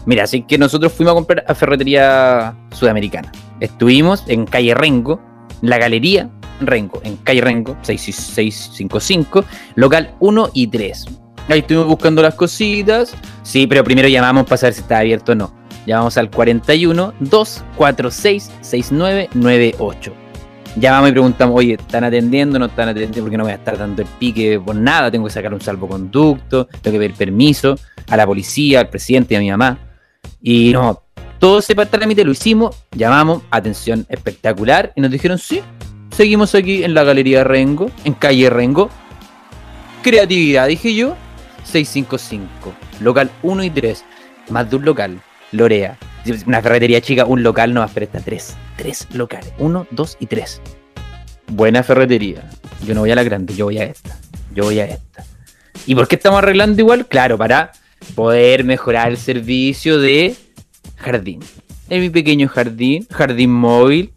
Mira, 0.07 0.23
así 0.23 0.41
que 0.43 0.57
nosotros 0.57 0.93
fuimos 0.93 1.11
a 1.11 1.15
comprar 1.15 1.43
a 1.45 1.53
Ferretería 1.53 2.55
Sudamericana. 2.71 3.29
Estuvimos 3.59 4.23
en 4.27 4.45
calle 4.45 4.73
Rengo, 4.73 5.19
en 5.61 5.69
la 5.69 5.77
galería 5.77 6.29
Rengo, 6.61 7.01
en 7.03 7.17
calle 7.17 7.41
Rengo, 7.41 7.77
6655, 7.81 9.43
local 9.75 10.15
1 10.21 10.49
y 10.53 10.67
3. 10.67 11.05
Ahí 11.49 11.59
estuvimos 11.59 11.87
buscando 11.87 12.21
las 12.21 12.35
cositas. 12.35 13.13
Sí, 13.43 13.67
pero 13.67 13.83
primero 13.83 14.07
llamamos 14.07 14.45
para 14.45 14.55
saber 14.55 14.75
si 14.75 14.81
está 14.81 14.99
abierto 14.99 15.33
o 15.33 15.35
no. 15.35 15.53
Llamamos 15.85 16.17
al 16.17 16.31
41 16.31 17.13
246 17.19 18.51
6998. 18.61 20.13
Llamamos 20.77 21.09
y 21.09 21.11
preguntamos, 21.11 21.57
oye, 21.57 21.73
¿están 21.73 22.05
atendiendo? 22.05 22.59
¿No 22.59 22.67
están 22.67 22.87
atendiendo? 22.87 23.21
Porque 23.21 23.37
no 23.37 23.43
voy 23.43 23.51
a 23.51 23.55
estar 23.55 23.77
dando 23.77 24.03
el 24.03 24.07
pique 24.19 24.57
por 24.57 24.75
nada. 24.75 25.11
Tengo 25.11 25.25
que 25.25 25.33
sacar 25.33 25.53
un 25.53 25.59
salvoconducto, 25.59 26.67
tengo 26.81 26.93
que 26.95 26.99
pedir 26.99 27.13
permiso 27.13 27.75
a 28.07 28.15
la 28.15 28.25
policía, 28.25 28.79
al 28.79 28.89
presidente 28.89 29.33
y 29.33 29.37
a 29.37 29.39
mi 29.41 29.51
mamá. 29.51 29.86
Y 30.41 30.71
no, 30.71 31.01
todo 31.39 31.59
ese 31.59 31.75
trámite 31.75 32.23
lo 32.23 32.31
hicimos, 32.31 32.75
llamamos, 32.91 33.43
atención 33.51 34.05
espectacular, 34.09 34.93
y 34.95 35.01
nos 35.01 35.11
dijeron, 35.11 35.37
sí, 35.37 35.61
seguimos 36.11 36.55
aquí 36.55 36.83
en 36.83 36.93
la 36.93 37.03
Galería 37.03 37.43
Rengo, 37.43 37.91
en 38.03 38.13
calle 38.13 38.49
Rengo. 38.49 38.89
Creatividad, 40.03 40.67
dije 40.67 40.95
yo, 40.95 41.15
655, 41.63 42.73
local 43.01 43.29
1 43.43 43.63
y 43.63 43.69
3, 43.69 44.05
más 44.49 44.69
de 44.69 44.75
un 44.77 44.85
local, 44.85 45.21
Lorea. 45.51 45.97
Una 46.45 46.61
ferretería 46.61 47.01
chica, 47.01 47.25
un 47.25 47.41
local 47.41 47.73
no 47.73 47.81
más, 47.81 47.91
pero 47.93 48.05
está 48.05 48.19
tres, 48.19 48.55
tres 48.75 49.07
locales, 49.13 49.53
1, 49.59 49.87
2 49.91 50.17
y 50.19 50.25
3. 50.25 50.61
Buena 51.47 51.83
ferretería. 51.83 52.49
Yo 52.85 52.93
no 52.93 53.01
voy 53.01 53.11
a 53.11 53.15
la 53.15 53.23
grande, 53.23 53.55
yo 53.55 53.65
voy 53.65 53.77
a 53.77 53.85
esta. 53.85 54.17
Yo 54.53 54.65
voy 54.65 54.79
a 54.79 54.85
esta. 54.85 55.23
¿Y 55.85 55.95
por 55.95 56.07
qué 56.07 56.15
estamos 56.15 56.39
arreglando 56.39 56.81
igual? 56.81 57.05
Claro, 57.07 57.37
para 57.37 57.71
poder 58.15 58.63
mejorar 58.63 59.11
el 59.11 59.17
servicio 59.17 59.99
de 59.99 60.35
jardín. 60.95 61.39
En 61.89 62.01
mi 62.01 62.09
pequeño 62.09 62.47
jardín, 62.47 63.07
jardín 63.09 63.51
móvil, 63.51 64.13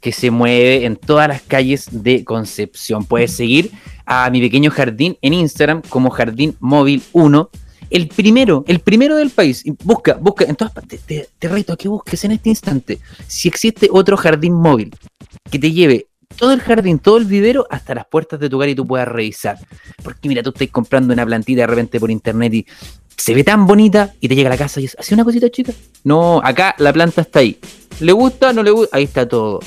que 0.00 0.12
se 0.12 0.30
mueve 0.30 0.84
en 0.84 0.96
todas 0.96 1.28
las 1.28 1.40
calles 1.40 1.88
de 1.90 2.24
Concepción. 2.24 3.06
Puedes 3.06 3.32
seguir 3.32 3.70
a 4.04 4.28
mi 4.28 4.40
pequeño 4.40 4.70
jardín 4.70 5.16
en 5.22 5.32
Instagram 5.32 5.80
como 5.88 6.10
Jardín 6.10 6.54
Móvil 6.60 7.02
1. 7.12 7.50
El 7.88 8.08
primero, 8.08 8.64
el 8.68 8.80
primero 8.80 9.16
del 9.16 9.30
país. 9.30 9.64
Busca, 9.82 10.14
busca, 10.20 10.44
en 10.44 10.56
todas 10.56 10.74
partes. 10.74 11.00
Te, 11.00 11.28
te 11.38 11.48
reto 11.48 11.72
a 11.72 11.76
que 11.78 11.88
busques 11.88 12.22
en 12.24 12.32
este 12.32 12.50
instante 12.50 12.98
si 13.26 13.48
existe 13.48 13.88
otro 13.90 14.18
jardín 14.18 14.52
móvil 14.52 14.94
que 15.50 15.58
te 15.58 15.72
lleve 15.72 16.08
todo 16.36 16.52
el 16.52 16.60
jardín, 16.60 16.98
todo 16.98 17.16
el 17.16 17.24
vivero 17.24 17.66
hasta 17.70 17.94
las 17.94 18.06
puertas 18.06 18.40
de 18.40 18.50
tu 18.50 18.56
hogar 18.56 18.68
y 18.68 18.74
tú 18.74 18.86
puedas 18.86 19.08
revisar. 19.08 19.56
Porque 20.02 20.28
mira, 20.28 20.42
tú 20.42 20.50
estás 20.50 20.68
comprando 20.68 21.14
una 21.14 21.24
plantita 21.24 21.62
de 21.62 21.66
repente 21.66 22.00
por 22.00 22.10
internet 22.10 22.54
y 22.54 22.66
se 23.16 23.34
ve 23.34 23.44
tan 23.44 23.66
bonita 23.66 24.14
y 24.20 24.28
te 24.28 24.34
llega 24.34 24.48
a 24.48 24.52
la 24.52 24.58
casa 24.58 24.80
y 24.80 24.86
es, 24.86 24.96
¿hace 24.98 25.14
una 25.14 25.24
cosita 25.24 25.50
chica? 25.50 25.72
No, 26.04 26.40
acá 26.42 26.74
la 26.78 26.92
planta 26.92 27.22
está 27.22 27.40
ahí. 27.40 27.58
¿Le 28.00 28.12
gusta? 28.12 28.52
¿No 28.52 28.62
le 28.62 28.70
gusta? 28.70 28.96
Ahí 28.96 29.04
está 29.04 29.28
todo. 29.28 29.60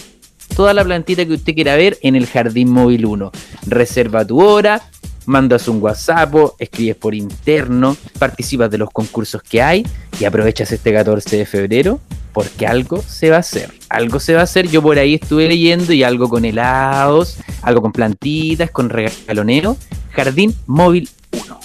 Toda 0.56 0.74
la 0.74 0.84
plantita 0.84 1.26
que 1.26 1.34
usted 1.34 1.54
quiera 1.54 1.76
ver 1.76 1.98
en 2.02 2.16
el 2.16 2.26
Jardín 2.26 2.70
Móvil 2.70 3.06
1. 3.06 3.32
Reserva 3.68 4.26
tu 4.26 4.42
hora, 4.42 4.82
mandas 5.26 5.68
un 5.68 5.82
WhatsApp, 5.82 6.34
escribes 6.58 6.96
por 6.96 7.14
interno, 7.14 7.96
participas 8.18 8.72
de 8.72 8.78
los 8.78 8.90
concursos 8.90 9.44
que 9.44 9.62
hay 9.62 9.86
y 10.20 10.26
aprovechas 10.26 10.72
este 10.72 10.94
14 10.94 11.38
de 11.38 11.46
febrero 11.46 12.00
porque 12.34 12.68
algo 12.68 13.02
se 13.02 13.32
va 13.32 13.38
a 13.38 13.40
hacer. 13.40 13.74
Algo 13.90 14.20
se 14.20 14.36
va 14.36 14.42
a 14.42 14.44
hacer. 14.44 14.68
Yo 14.68 14.82
por 14.82 15.00
ahí 15.00 15.16
estuve 15.16 15.48
leyendo 15.48 15.92
y 15.92 16.04
algo 16.04 16.30
con 16.30 16.46
helados, 16.46 17.38
algo 17.64 17.82
con 17.82 17.92
plantitas, 17.92 18.70
con 18.70 18.90
regaloneo. 18.90 19.76
Jardín 20.12 20.56
Móvil 20.68 21.10
1. 21.32 21.60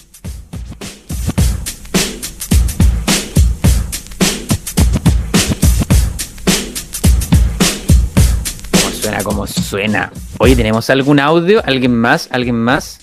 Suena? 9.03 9.25
¿Cómo 9.25 9.47
suena? 9.49 10.13
Oye, 10.39 10.55
¿tenemos 10.55 10.89
algún 10.89 11.19
audio? 11.19 11.61
¿Alguien 11.65 11.93
más? 11.93 12.29
¿Alguien 12.31 12.55
más? 12.55 13.01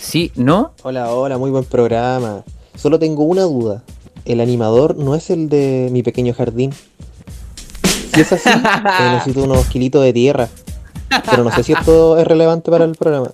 ¿Sí? 0.00 0.30
¿No? 0.36 0.74
Hola, 0.84 1.10
hola, 1.10 1.38
muy 1.38 1.50
buen 1.50 1.64
programa. 1.64 2.44
Solo 2.76 3.00
tengo 3.00 3.24
una 3.24 3.42
duda. 3.42 3.82
¿El 4.24 4.40
animador 4.40 4.96
no 4.96 5.16
es 5.16 5.28
el 5.30 5.48
de 5.48 5.88
mi 5.90 6.04
pequeño 6.04 6.34
jardín? 6.34 6.72
Si 8.14 8.20
es 8.20 8.32
así, 8.32 8.48
eh, 9.00 9.10
necesito 9.14 9.42
unos 9.42 9.66
kilitos 9.66 10.04
de 10.04 10.12
tierra. 10.12 10.48
Pero 11.28 11.42
no 11.42 11.50
sé 11.50 11.64
si 11.64 11.72
esto 11.72 12.16
es 12.16 12.26
relevante 12.26 12.70
para 12.70 12.84
el 12.84 12.94
programa. 12.94 13.30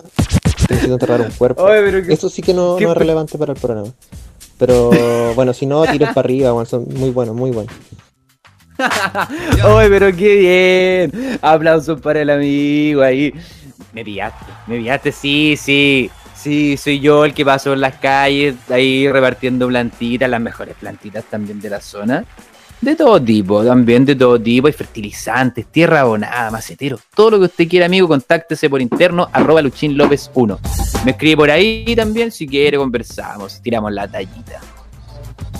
Necesito 0.71 0.95
enterrar 0.95 1.21
un 1.21 1.31
cuerpo. 1.33 1.65
Oye, 1.65 1.83
pero 1.83 1.99
Eso 2.13 2.31
sí 2.31 2.41
que 2.41 2.55
no, 2.55 2.79
es 2.79 2.95
relevante 2.97 3.37
para 3.37 3.53
el 3.53 3.61
programa. 3.61 3.89
Pero 4.57 4.91
bueno, 5.35 5.53
si 5.53 5.67
no, 5.67 5.85
tiros 5.85 6.09
para 6.15 6.21
arriba, 6.21 6.65
son 6.65 6.87
muy 6.95 7.11
buenos, 7.11 7.37
muy 7.37 7.51
buenos. 7.51 7.75
¡Ay, 9.65 9.89
pero 9.89 10.15
qué 10.17 11.11
bien! 11.11 11.39
Aplausos 11.43 12.01
para 12.01 12.23
el 12.23 12.31
amigo 12.31 13.03
ahí. 13.03 13.33
Me 13.93 14.05
pillaste, 14.05 14.47
me 14.67 14.79
pillaste, 14.79 15.13
sí, 15.13 15.57
sí. 15.57 16.11
Sí, 16.35 16.79
soy 16.79 17.01
yo 17.01 17.27
el 17.27 17.35
que 17.35 17.45
paso 17.45 17.75
en 17.75 17.83
las 17.83 17.97
calles 17.97 18.55
ahí 18.71 19.07
repartiendo 19.11 19.69
plantitas, 19.69 20.31
las 20.31 20.41
mejores 20.41 20.75
plantitas 20.75 21.25
también 21.25 21.61
de 21.61 21.69
la 21.69 21.83
zona. 21.83 22.25
De 22.81 22.97
todo 22.97 23.23
tipo, 23.23 23.63
también 23.63 24.07
de 24.07 24.17
todo 24.17 24.41
tipo, 24.41 24.67
hay 24.67 24.73
fertilizantes, 24.73 25.67
tierra 25.67 26.01
abonada, 26.01 26.51
macetero, 26.51 26.99
todo 27.15 27.33
lo 27.33 27.39
que 27.41 27.45
usted 27.45 27.69
quiera, 27.69 27.85
amigo, 27.85 28.09
contáctese 28.09 28.71
por 28.71 28.81
interno, 28.81 29.29
arroba 29.31 29.61
Luchín 29.61 29.99
López 29.99 30.31
1. 30.33 30.59
Me 31.05 31.11
escribe 31.11 31.37
por 31.37 31.51
ahí 31.51 31.95
también, 31.95 32.33
si 32.33 32.49
quiere 32.49 32.79
conversamos, 32.79 33.61
tiramos 33.61 33.93
la 33.93 34.09
tallita. 34.09 34.61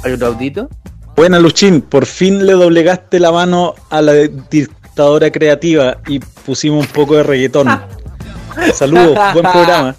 ¿Hay 0.03 0.13
otro 0.13 0.29
audito? 0.29 0.71
Buena 1.17 1.39
Luchín, 1.39 1.83
por 1.83 2.07
fin 2.07 2.47
le 2.47 2.53
doblegaste 2.53 3.21
la 3.21 3.31
mano 3.31 3.75
a 3.91 4.01
la 4.01 4.13
dictadora 4.13 5.31
creativa 5.31 5.99
y 6.07 6.19
pusimos 6.19 6.87
un 6.87 6.93
poco 6.93 7.17
de 7.17 7.23
reggaetón. 7.23 7.69
Saludos, 8.75 9.19
buen 9.33 9.51
programa. 9.51 9.95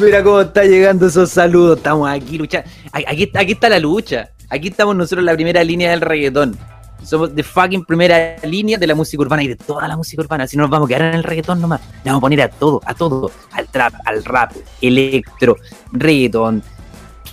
Mira 0.00 0.22
cómo 0.22 0.40
está 0.40 0.64
llegando 0.64 1.06
esos 1.06 1.30
saludos. 1.30 1.78
Estamos 1.78 2.08
aquí 2.08 2.38
luchando. 2.38 2.68
Aquí, 2.92 3.30
aquí 3.34 3.52
está 3.52 3.68
la 3.68 3.78
lucha. 3.78 4.30
Aquí 4.50 4.68
estamos 4.68 4.96
nosotros 4.96 5.20
en 5.20 5.26
la 5.26 5.34
primera 5.34 5.62
línea 5.62 5.90
del 5.90 6.00
reggaetón. 6.00 6.56
Somos 7.04 7.34
de 7.34 7.42
fucking 7.42 7.84
primera 7.84 8.36
línea 8.44 8.78
de 8.78 8.86
la 8.86 8.94
música 8.94 9.22
urbana 9.22 9.42
y 9.42 9.48
de 9.48 9.56
toda 9.56 9.86
la 9.86 9.96
música 9.96 10.22
urbana. 10.22 10.46
Si 10.46 10.56
no 10.56 10.62
nos 10.62 10.70
vamos 10.70 10.86
a 10.86 10.94
quedar 10.94 11.08
en 11.08 11.14
el 11.14 11.22
reggaetón 11.22 11.60
nomás. 11.60 11.80
Le 12.02 12.10
vamos 12.10 12.18
a 12.18 12.20
poner 12.22 12.42
a 12.42 12.48
todo, 12.48 12.80
a 12.84 12.94
todo. 12.94 13.30
Al 13.52 13.68
trap, 13.68 13.94
al 14.04 14.24
rap, 14.24 14.52
electro, 14.80 15.56
reggaetón, 15.92 16.62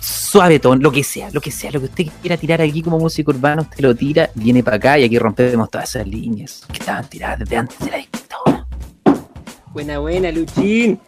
suavetón, 0.02 0.82
lo 0.82 0.90
que 0.90 1.04
sea, 1.04 1.30
lo 1.32 1.40
que 1.40 1.50
sea, 1.50 1.70
lo 1.70 1.78
que 1.80 1.86
usted 1.86 2.06
quiera 2.20 2.36
tirar 2.36 2.60
aquí 2.60 2.82
como 2.82 2.98
música 2.98 3.30
urbana, 3.30 3.62
usted 3.62 3.80
lo 3.80 3.94
tira, 3.94 4.30
viene 4.34 4.62
para 4.62 4.76
acá 4.76 4.98
y 4.98 5.04
aquí 5.04 5.18
rompemos 5.18 5.70
todas 5.70 5.88
esas 5.94 6.06
líneas 6.08 6.62
que 6.72 6.78
estaban 6.80 7.08
tiradas 7.08 7.38
desde 7.40 7.56
antes 7.56 7.78
de 7.78 7.90
la 7.90 7.96
dictadura. 7.98 8.66
Buena, 9.72 9.98
buena, 10.00 10.30
Luchín. 10.32 10.98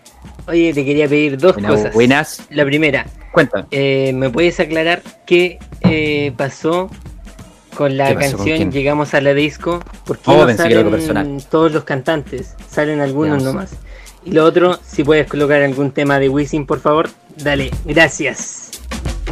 Oye, 0.46 0.72
te 0.72 0.84
quería 0.84 1.08
pedir 1.08 1.36
dos 1.38 1.54
Buena, 1.54 1.68
cosas. 1.68 1.94
buenas. 1.94 2.42
La 2.50 2.64
primera, 2.64 3.06
Cuéntame. 3.32 3.66
eh, 3.70 4.12
¿me 4.14 4.30
puedes 4.30 4.60
aclarar 4.60 5.02
qué 5.26 5.58
eh, 5.80 6.32
pasó 6.36 6.88
con 7.76 7.96
la 7.96 8.08
¿Qué 8.08 8.14
pasó 8.14 8.36
con 8.36 8.46
canción? 8.46 8.70
Llegamos 8.70 9.14
a 9.14 9.20
la 9.20 9.34
disco? 9.34 9.80
¿Por 10.04 10.18
qué 10.18 10.30
Oh, 10.30 10.46
no 10.46 10.56
salen 10.56 11.40
todos 11.50 11.72
los 11.72 11.84
cantantes? 11.84 12.54
Salen 12.70 13.00
algunos 13.00 13.42
sé. 13.42 13.48
nomás. 13.48 13.70
Y 14.24 14.30
lo 14.32 14.44
otro, 14.44 14.78
si 14.86 15.02
puedes 15.04 15.26
colocar 15.26 15.62
algún 15.62 15.90
tema 15.90 16.18
de 16.18 16.28
Wisin, 16.28 16.64
por 16.66 16.80
favor, 16.80 17.10
dale, 17.36 17.70
gracias. 17.84 18.63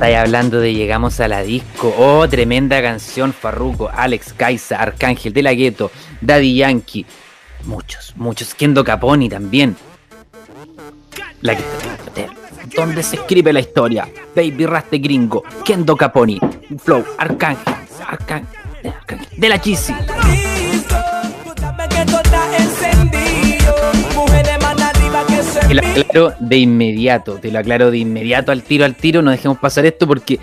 Estáis 0.03 0.19
hablando 0.19 0.59
de 0.59 0.75
Llegamos 0.75 1.21
a 1.21 1.29
la 1.29 1.45
Disco. 1.45 1.95
Oh, 1.97 2.29
tremenda 2.29 2.83
canción. 2.83 3.33
Farruko, 3.33 3.89
Alex 3.89 4.33
Kaisa, 4.37 4.83
Arcángel 4.83 5.33
de 5.33 5.43
la 5.45 5.55
Gueto, 5.55 5.93
Daddy 6.21 6.57
Yankee. 6.57 7.07
Muchos, 7.67 8.13
muchos. 8.17 8.53
Kendo 8.53 8.83
Caponi 8.83 9.29
también. 9.29 9.77
La 11.43 11.55
que 11.55 11.63
donde 12.75 13.05
se 13.05 13.15
escribe 13.15 13.53
la 13.53 13.61
historia. 13.61 14.09
Baby 14.35 14.67
Raste 14.67 14.99
Gringo, 14.99 15.45
Kendo 15.65 15.97
Caponi, 15.97 16.41
Flow, 16.83 17.05
Arcángel, 17.17 17.73
Arcángel, 18.05 18.59
de 19.37 19.49
la 19.49 19.61
Chisi. 19.61 19.95
Te 25.73 25.81
lo 25.81 25.89
aclaro 25.89 26.35
de 26.39 26.57
inmediato, 26.59 27.35
te 27.37 27.51
lo 27.51 27.59
aclaro 27.59 27.91
de 27.91 27.97
inmediato 27.97 28.53
al 28.53 28.63
tiro 28.63 28.85
al 28.85 28.95
tiro, 28.95 29.23
no 29.23 29.31
dejemos 29.31 29.57
pasar 29.59 29.87
esto 29.87 30.07
porque. 30.07 30.39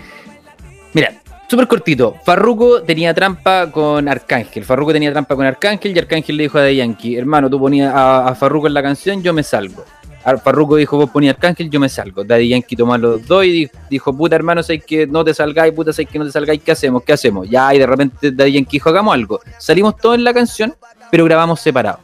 Mira, 0.92 1.12
súper 1.48 1.68
cortito. 1.68 2.16
Farruko 2.24 2.82
tenía 2.82 3.14
trampa 3.14 3.70
con 3.70 4.08
Arcángel. 4.08 4.64
Farruko 4.64 4.92
tenía 4.92 5.12
trampa 5.12 5.36
con 5.36 5.46
Arcángel 5.46 5.94
y 5.94 5.98
Arcángel 6.00 6.36
le 6.36 6.42
dijo 6.42 6.58
a 6.58 6.62
The 6.62 6.74
Yankee, 6.74 7.16
hermano, 7.16 7.48
tú 7.48 7.60
ponías 7.60 7.94
a, 7.94 8.26
a 8.26 8.34
Farruko 8.34 8.66
en 8.66 8.74
la 8.74 8.82
canción, 8.82 9.22
yo 9.22 9.32
me 9.32 9.44
salgo. 9.44 9.84
Ar- 10.24 10.40
Farruko 10.40 10.74
dijo, 10.74 10.96
vos 10.96 11.08
ponías 11.10 11.36
Arcángel, 11.36 11.70
yo 11.70 11.78
me 11.78 11.88
salgo. 11.88 12.24
Daddy 12.24 12.48
Yankee 12.48 12.74
tomó 12.74 12.94
a 12.94 12.98
los 12.98 13.24
dos 13.24 13.44
y 13.44 13.52
di- 13.52 13.70
dijo, 13.88 14.12
puta 14.16 14.34
hermano, 14.34 14.64
sé 14.64 14.80
que 14.80 15.06
no 15.06 15.22
te 15.24 15.32
salgáis, 15.32 15.72
puta, 15.72 15.92
sé 15.92 16.06
que 16.06 16.18
no 16.18 16.24
te 16.24 16.32
salgáis, 16.32 16.60
¿qué 16.60 16.72
hacemos? 16.72 17.04
¿Qué 17.04 17.12
hacemos? 17.12 17.48
Ya, 17.48 17.72
y 17.72 17.78
de 17.78 17.86
repente 17.86 18.32
Daddy 18.32 18.50
Yankee 18.54 18.72
dijo, 18.78 18.88
hagamos 18.88 19.14
algo. 19.14 19.40
Salimos 19.58 19.96
todos 19.96 20.16
en 20.16 20.24
la 20.24 20.34
canción, 20.34 20.74
pero 21.08 21.24
grabamos 21.24 21.60
separados. 21.60 22.00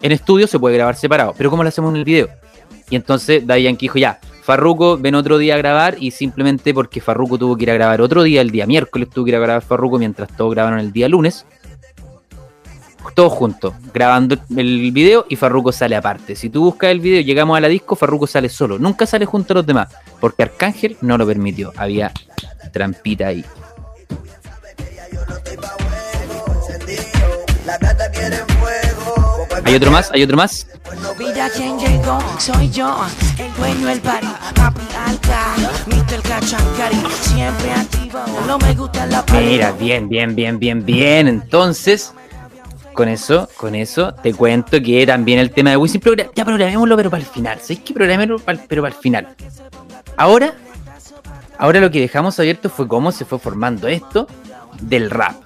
En 0.00 0.12
estudio 0.12 0.46
se 0.46 0.58
puede 0.58 0.76
grabar 0.76 0.96
separado, 0.96 1.34
pero 1.36 1.50
¿cómo 1.50 1.62
lo 1.62 1.68
hacemos 1.68 1.90
en 1.90 1.96
el 1.96 2.04
video? 2.04 2.28
Y 2.90 2.96
entonces 2.96 3.46
Daddy 3.46 3.64
Yankee 3.64 3.86
dijo, 3.86 3.98
ya, 3.98 4.20
Farruko 4.42 4.98
ven 4.98 5.14
otro 5.14 5.38
día 5.38 5.54
a 5.54 5.58
grabar 5.58 5.96
y 5.98 6.10
simplemente 6.10 6.74
porque 6.74 7.00
Farruko 7.00 7.38
tuvo 7.38 7.56
que 7.56 7.62
ir 7.62 7.70
a 7.70 7.74
grabar 7.74 8.02
otro 8.02 8.22
día, 8.22 8.42
el 8.42 8.50
día 8.50 8.66
miércoles 8.66 9.08
tuvo 9.08 9.24
que 9.24 9.30
ir 9.30 9.36
a 9.36 9.40
grabar 9.40 9.62
Farruko 9.62 9.98
mientras 9.98 10.28
todos 10.36 10.52
grabaron 10.52 10.78
el 10.78 10.92
día 10.92 11.08
lunes. 11.08 11.46
Todos 13.14 13.32
juntos, 13.32 13.74
grabando 13.92 14.36
el 14.56 14.90
video 14.90 15.26
y 15.28 15.36
Farruko 15.36 15.72
sale 15.72 15.94
aparte. 15.96 16.36
Si 16.36 16.50
tú 16.50 16.64
buscas 16.64 16.90
el 16.90 17.00
video 17.00 17.22
llegamos 17.22 17.56
a 17.56 17.60
la 17.60 17.68
disco, 17.68 17.96
Farruko 17.96 18.26
sale 18.26 18.48
solo, 18.48 18.78
nunca 18.78 19.06
sale 19.06 19.24
junto 19.24 19.52
a 19.52 19.56
los 19.56 19.66
demás, 19.66 19.88
porque 20.20 20.42
Arcángel 20.42 20.96
no 21.00 21.16
lo 21.16 21.26
permitió, 21.26 21.72
había 21.76 22.12
trampita 22.72 23.28
ahí. 23.28 23.44
¿Hay 29.64 29.74
otro 29.74 29.90
más? 29.90 30.10
¿Hay 30.12 30.22
otro 30.22 30.36
más? 30.36 30.66
Mira 31.18 31.48
quién 31.48 31.78
llegó, 31.78 32.18
soy 32.38 32.70
yo, 32.70 32.96
el 33.38 33.54
dueño 33.54 33.86
del 33.86 34.00
party, 34.00 34.26
papi 34.54 34.80
alta, 35.06 35.54
Mr. 35.86 36.22
Cachancari, 36.22 36.96
siempre 37.22 37.72
activo, 37.72 38.20
no 38.46 38.58
me 38.58 38.74
gusta 38.74 39.06
la 39.06 39.24
Mira, 39.32 39.72
bien, 39.72 40.08
bien, 40.08 40.34
bien, 40.34 40.58
bien, 40.58 40.84
bien. 40.84 41.28
Entonces, 41.28 42.12
con 42.92 43.08
eso, 43.08 43.48
con 43.56 43.74
eso, 43.74 44.14
te 44.14 44.34
cuento 44.34 44.82
que 44.82 45.06
también 45.06 45.38
el 45.38 45.50
tema 45.50 45.70
de 45.70 45.76
Wisin, 45.76 46.02
ya 46.34 46.44
programémoslo, 46.44 46.96
pero 46.96 47.10
para 47.10 47.22
el 47.22 47.28
final. 47.28 47.58
¿Sabéis 47.60 47.80
que 47.80 47.94
programémoslo, 47.94 48.44
pero 48.68 48.82
para 48.82 48.94
el 48.94 49.00
final? 49.00 49.34
Ahora, 50.16 50.54
ahora 51.58 51.80
lo 51.80 51.90
que 51.90 52.00
dejamos 52.00 52.38
abierto 52.38 52.68
fue 52.68 52.86
cómo 52.86 53.12
se 53.12 53.24
fue 53.24 53.38
formando 53.38 53.88
esto 53.88 54.26
del 54.80 55.10
rap. 55.10 55.36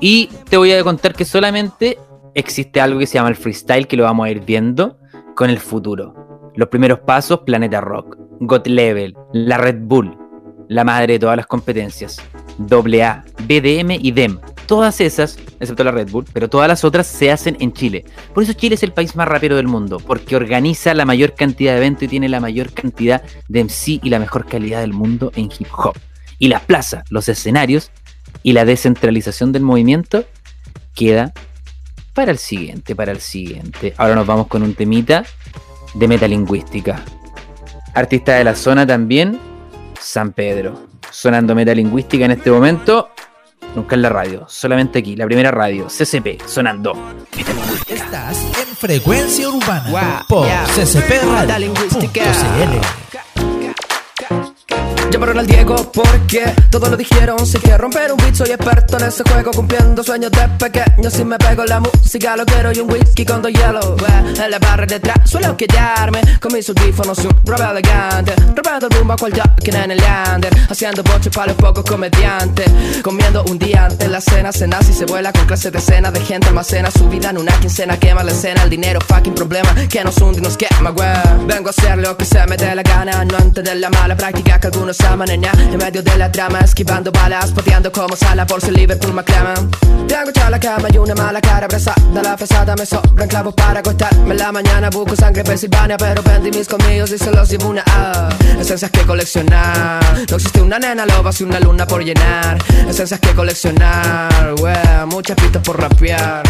Y 0.00 0.26
te 0.48 0.56
voy 0.56 0.72
a 0.72 0.82
contar 0.82 1.14
que 1.14 1.24
solamente 1.24 1.98
existe 2.34 2.80
algo 2.80 2.98
que 2.98 3.06
se 3.06 3.14
llama 3.14 3.28
el 3.28 3.36
freestyle, 3.36 3.86
que 3.86 3.96
lo 3.96 4.04
vamos 4.04 4.26
a 4.26 4.30
ir 4.30 4.40
viendo 4.40 4.98
con 5.34 5.50
el 5.50 5.58
futuro. 5.58 6.52
Los 6.56 6.68
primeros 6.68 7.00
pasos, 7.00 7.40
Planeta 7.40 7.80
Rock, 7.80 8.16
God 8.40 8.66
Level, 8.66 9.14
la 9.32 9.58
Red 9.58 9.78
Bull, 9.82 10.16
la 10.68 10.84
madre 10.84 11.14
de 11.14 11.18
todas 11.18 11.36
las 11.36 11.46
competencias, 11.46 12.20
AA, 12.58 13.24
BDM 13.46 13.92
y 14.00 14.12
DEM. 14.12 14.38
Todas 14.66 15.00
esas, 15.00 15.36
excepto 15.58 15.82
la 15.82 15.90
Red 15.90 16.10
Bull, 16.10 16.24
pero 16.32 16.48
todas 16.48 16.68
las 16.68 16.84
otras 16.84 17.06
se 17.06 17.32
hacen 17.32 17.56
en 17.58 17.72
Chile. 17.72 18.04
Por 18.32 18.44
eso 18.44 18.52
Chile 18.52 18.76
es 18.76 18.82
el 18.84 18.92
país 18.92 19.16
más 19.16 19.26
rapero 19.26 19.56
del 19.56 19.66
mundo, 19.66 19.98
porque 19.98 20.36
organiza 20.36 20.94
la 20.94 21.04
mayor 21.04 21.34
cantidad 21.34 21.72
de 21.72 21.78
eventos 21.78 22.04
y 22.04 22.08
tiene 22.08 22.28
la 22.28 22.38
mayor 22.38 22.72
cantidad 22.72 23.22
de 23.48 23.64
MC 23.64 24.00
y 24.02 24.10
la 24.10 24.20
mejor 24.20 24.46
calidad 24.46 24.80
del 24.80 24.92
mundo 24.92 25.32
en 25.34 25.46
hip 25.46 25.68
hop. 25.76 25.96
Y 26.38 26.48
las 26.48 26.62
plazas, 26.62 27.04
los 27.10 27.28
escenarios 27.28 27.90
y 28.42 28.52
la 28.52 28.64
descentralización 28.64 29.50
del 29.52 29.62
movimiento 29.62 30.24
queda 30.94 31.32
para 32.14 32.30
el 32.30 32.38
siguiente, 32.38 32.94
para 32.94 33.12
el 33.12 33.20
siguiente. 33.20 33.94
Ahora 33.96 34.14
nos 34.14 34.26
vamos 34.26 34.46
con 34.46 34.62
un 34.62 34.74
temita 34.74 35.24
de 35.94 36.08
metalingüística. 36.08 37.02
Artista 37.94 38.34
de 38.34 38.44
la 38.44 38.54
zona 38.54 38.86
también, 38.86 39.38
San 40.00 40.32
Pedro. 40.32 40.88
Sonando 41.10 41.54
metalingüística 41.54 42.24
en 42.24 42.30
este 42.32 42.50
momento, 42.50 43.10
nunca 43.74 43.96
en 43.96 44.02
la 44.02 44.08
radio, 44.10 44.46
solamente 44.48 45.00
aquí, 45.00 45.16
la 45.16 45.26
primera 45.26 45.50
radio, 45.50 45.86
CCP, 45.86 46.46
sonando. 46.46 46.92
Estás 47.88 48.38
en 48.60 48.76
Frecuencia 48.76 49.48
Urbana 49.48 49.90
Guau, 49.90 50.26
por 50.28 50.46
ya. 50.46 50.64
ccpradio.cl. 50.66 52.30
Llamaron 55.10 55.38
al 55.38 55.46
Diego 55.46 55.90
porque 55.92 56.54
todos 56.70 56.88
lo 56.88 56.96
dijeron. 56.96 57.44
Sé 57.44 57.58
que 57.58 57.76
romper 57.76 58.12
un 58.12 58.18
beat 58.18 58.34
soy 58.34 58.50
experto 58.50 58.96
en 58.96 59.06
ese 59.06 59.24
juego 59.28 59.50
Cumpliendo 59.50 60.04
sueños 60.04 60.30
de 60.30 60.48
pequeño. 60.56 61.10
Si 61.10 61.24
me 61.24 61.36
pego 61.36 61.64
la 61.64 61.80
música 61.80 62.36
lo 62.36 62.46
quiero 62.46 62.70
y 62.72 62.78
un 62.78 62.90
whisky 62.90 63.24
con 63.24 63.42
dos 63.42 63.52
hielos. 63.52 63.94
En 64.38 64.50
la 64.50 64.58
barra 64.60 64.86
detrás 64.86 65.28
suelo 65.28 65.56
quedarme 65.56 66.20
Con 66.40 66.52
mis 66.52 66.68
audífonos 66.68 67.18
y 67.24 67.26
un 67.26 67.36
rap 67.44 67.72
elegante. 67.72 68.34
Robando 68.54 68.86
el 68.86 68.96
rumbo 68.96 69.14
a 69.14 69.16
cual 69.16 69.32
jockey 69.32 69.74
en 69.74 69.90
el 69.90 69.98
lander 69.98 70.54
Haciendo 70.68 71.02
boche 71.02 71.28
para 71.30 71.48
los 71.48 71.56
pocos 71.56 71.84
comediantes. 71.84 72.70
Comiendo 73.02 73.42
un 73.44 73.58
día 73.58 73.86
antes 73.86 74.08
la 74.08 74.20
cena 74.20 74.52
Cena 74.52 74.80
si 74.82 74.92
se 74.92 75.06
vuela 75.06 75.32
con 75.32 75.44
clases 75.46 75.72
de 75.72 75.80
cena 75.80 76.12
De 76.12 76.20
gente 76.20 76.46
almacena. 76.48 76.88
Su 76.92 77.08
vida 77.08 77.30
en 77.30 77.38
una 77.38 77.52
quincena 77.58 77.98
Quema 77.98 78.22
la 78.22 78.30
escena, 78.30 78.62
el 78.62 78.70
dinero 78.70 79.00
fucking 79.00 79.34
problema 79.34 79.74
Que 79.88 80.04
nos 80.04 80.18
hunde 80.18 80.38
y 80.38 80.42
nos 80.42 80.56
quema, 80.56 80.90
güey. 80.90 81.08
Vengo 81.46 81.68
a 81.68 81.70
hacer 81.70 81.98
lo 81.98 82.16
que 82.16 82.24
se 82.24 82.46
me 82.46 82.56
dé 82.56 82.76
la 82.76 82.82
gana 82.82 83.24
No 83.24 83.38
entender 83.38 83.76
la 83.76 83.90
mala 83.90 84.16
práctica 84.16 84.60
que 84.60 84.68
algunos 84.68 84.99
en 85.32 85.78
medio 85.78 86.02
de 86.02 86.16
la 86.16 86.32
trama, 86.32 86.60
esquivando 86.60 87.12
balas 87.12 87.50
Pateando 87.52 87.92
como 87.92 88.16
sala 88.16 88.46
por 88.46 88.60
si 88.60 88.70
Liverpool 88.70 89.12
me 89.12 89.20
aclaman 89.20 89.70
Tengo 90.08 90.30
ya 90.34 90.48
la 90.48 90.58
cama 90.58 90.88
y 90.92 90.98
una 90.98 91.14
mala 91.14 91.40
cara 91.40 91.66
abrazada 91.66 92.22
La 92.22 92.36
fresada 92.36 92.74
me 92.76 92.86
sobran 92.86 93.28
clavos 93.28 93.54
para 93.54 93.80
acostarme 93.80 94.32
en 94.32 94.38
la 94.38 94.50
mañana 94.50 94.88
Busco 94.88 95.14
sangre 95.14 95.44
Pensilvania 95.44 95.96
Pero 95.98 96.22
vendí 96.22 96.50
mis 96.50 96.66
colmillos 96.66 97.12
y 97.12 97.18
se 97.18 97.30
los 97.30 97.48
llevo 97.50 97.68
una 97.68 97.84
ah, 97.86 98.28
Esencias 98.58 98.90
que 98.90 99.02
coleccionar 99.02 100.02
No 100.30 100.36
existe 100.36 100.62
una 100.62 100.78
nena 100.78 101.04
loba 101.06 101.32
si 101.32 101.44
una 101.44 101.60
luna 101.60 101.86
por 101.86 102.02
llenar 102.02 102.58
Esencias 102.88 103.20
que 103.20 103.34
coleccionar 103.34 104.54
wey, 104.60 104.74
Muchas 105.06 105.36
pistas 105.36 105.62
por 105.62 105.80
rapear 105.80 106.42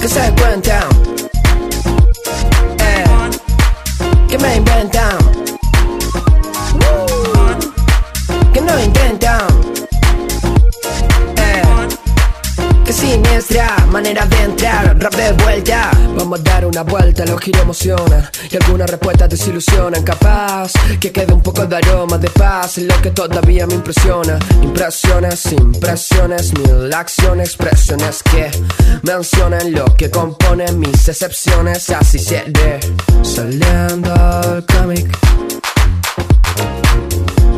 Que 0.00 0.08
se 0.08 0.32
cuentan 0.32 0.82
eh, 2.80 3.04
Que 4.28 4.38
me 4.38 4.56
inventan 4.56 5.17
Manera 13.90 14.26
de 14.26 14.42
entrar, 14.42 14.96
rap 14.98 15.14
de 15.14 15.32
vuelta. 15.42 15.90
Vamos 16.16 16.40
a 16.40 16.42
dar 16.42 16.66
una 16.66 16.82
vuelta, 16.82 17.24
los 17.24 17.40
giros 17.40 17.62
emocionan 17.62 18.28
y 18.50 18.56
algunas 18.56 18.90
respuestas 18.90 19.30
desilusionan. 19.30 20.02
Capaz 20.02 20.72
que 21.00 21.10
quede 21.10 21.32
un 21.32 21.42
poco 21.42 21.64
de 21.64 21.76
aroma 21.76 22.18
de 22.18 22.28
paz 22.28 22.76
lo 22.78 23.00
que 23.00 23.10
todavía 23.10 23.66
me 23.66 23.74
impresiona. 23.74 24.38
Impresiones, 24.62 25.50
impresiones, 25.52 26.52
mil 26.58 26.92
acciones, 26.92 27.48
expresiones 27.48 28.22
que 28.22 28.50
mencionan 29.02 29.72
lo 29.72 29.86
que 29.96 30.10
compone 30.10 30.70
mis 30.72 31.08
excepciones. 31.08 31.88
Así 31.90 32.18
seré 32.18 32.80
saliendo 33.22 34.12
al 34.14 34.66
cómic, 34.66 35.18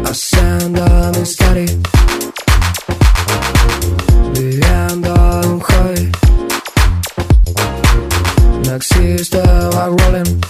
haciendo 0.04 0.84
mi 1.16 1.22
story. 1.22 1.80
No 8.70 8.76
existe 8.76 9.42
back 9.72 9.90
rolling. 10.00 10.40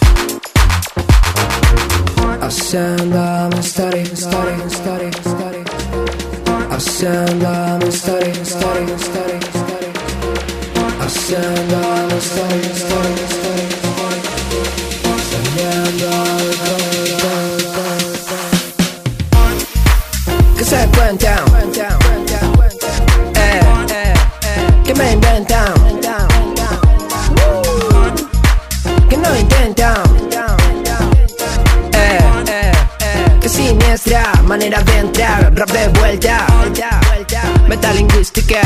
Haciendo 2.43 3.49
mi 3.49 3.63
story, 3.63 4.05
story, 4.15 4.57
story, 4.69 5.11
story 5.25 5.63
Haciendo 6.71 7.79
mi 7.79 7.89
story, 7.91 8.33
story, 8.45 8.85
story, 8.99 9.39
story 9.41 9.89
Haciendo 11.01 11.81
mi 12.11 12.19
story, 12.21 12.61
story, 12.83 13.15
story, 13.33 13.67
story 13.89 14.19
Saliendo 15.31 16.09
al 16.13 16.49
Que 20.59 20.65
se 20.65 20.81
cuentan 20.95 21.39
eh, 21.39 21.50
manera 34.51 34.83
de 34.83 34.99
entrar, 34.99 35.55
rap 35.55 35.71
de 35.71 35.87
vuelta, 36.01 36.45
metalingüística. 37.69 38.61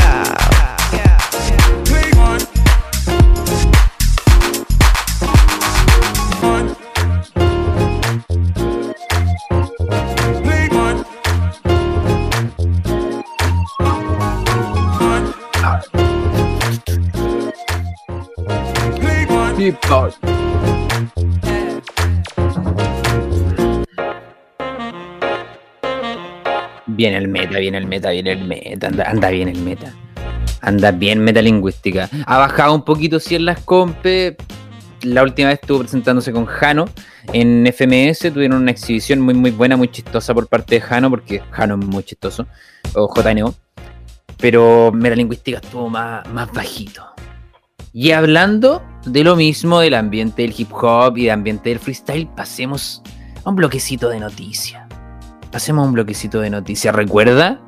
Viene 26.95 27.17
el 27.17 27.27
meta, 27.27 27.59
viene 27.59 27.77
el 27.77 27.87
meta, 27.87 28.11
viene 28.11 28.31
el 28.31 28.45
meta, 28.45 28.87
anda, 28.87 29.09
anda 29.09 29.29
bien 29.29 29.49
el 29.49 29.59
meta. 29.59 29.93
Anda 30.61 30.91
bien 30.91 31.19
metalingüística. 31.19 32.09
Ha 32.25 32.37
bajado 32.37 32.73
un 32.73 32.83
poquito 32.83 33.19
si 33.19 33.35
en 33.35 33.45
las 33.45 33.59
compes. 33.59 34.35
La 35.03 35.21
última 35.21 35.49
vez 35.49 35.59
estuvo 35.61 35.79
presentándose 35.79 36.31
con 36.31 36.45
Jano 36.45 36.85
en 37.33 37.67
FMS. 37.67 38.33
Tuvieron 38.33 38.61
una 38.61 38.71
exhibición 38.71 39.19
muy 39.21 39.33
muy 39.33 39.51
buena, 39.51 39.77
muy 39.77 39.89
chistosa 39.89 40.33
por 40.33 40.47
parte 40.47 40.75
de 40.75 40.81
Jano, 40.81 41.09
porque 41.09 41.41
Jano 41.51 41.77
es 41.79 41.85
muy 41.85 42.03
chistoso. 42.03 42.47
O 42.95 43.13
JNO. 43.13 43.53
Pero 44.37 44.91
metalingüística 44.91 45.59
estuvo 45.59 45.89
más, 45.89 46.27
más 46.29 46.51
bajito. 46.51 47.05
Y 47.93 48.11
hablando 48.11 48.81
de 49.05 49.23
lo 49.23 49.35
mismo 49.35 49.79
del 49.79 49.93
ambiente 49.93 50.41
del 50.41 50.53
hip 50.57 50.73
hop 50.73 51.17
y 51.17 51.23
del 51.23 51.31
ambiente 51.31 51.69
del 51.69 51.79
freestyle, 51.79 52.27
pasemos 52.35 53.01
a 53.43 53.49
un 53.49 53.55
bloquecito 53.55 54.09
de 54.09 54.19
noticias. 54.19 54.84
Pasemos 55.55 55.85
a 55.85 55.87
un 55.87 55.93
bloquecito 55.93 56.41
de 56.41 56.49
noticias. 56.49 56.93
Recuerda 56.93 57.61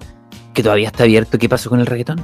que 0.53 0.61
todavía 0.61 0.87
está 0.87 1.03
abierto 1.03 1.37
qué 1.37 1.47
pasó 1.47 1.69
con 1.69 1.79
el 1.79 1.85
reggaetón. 1.85 2.21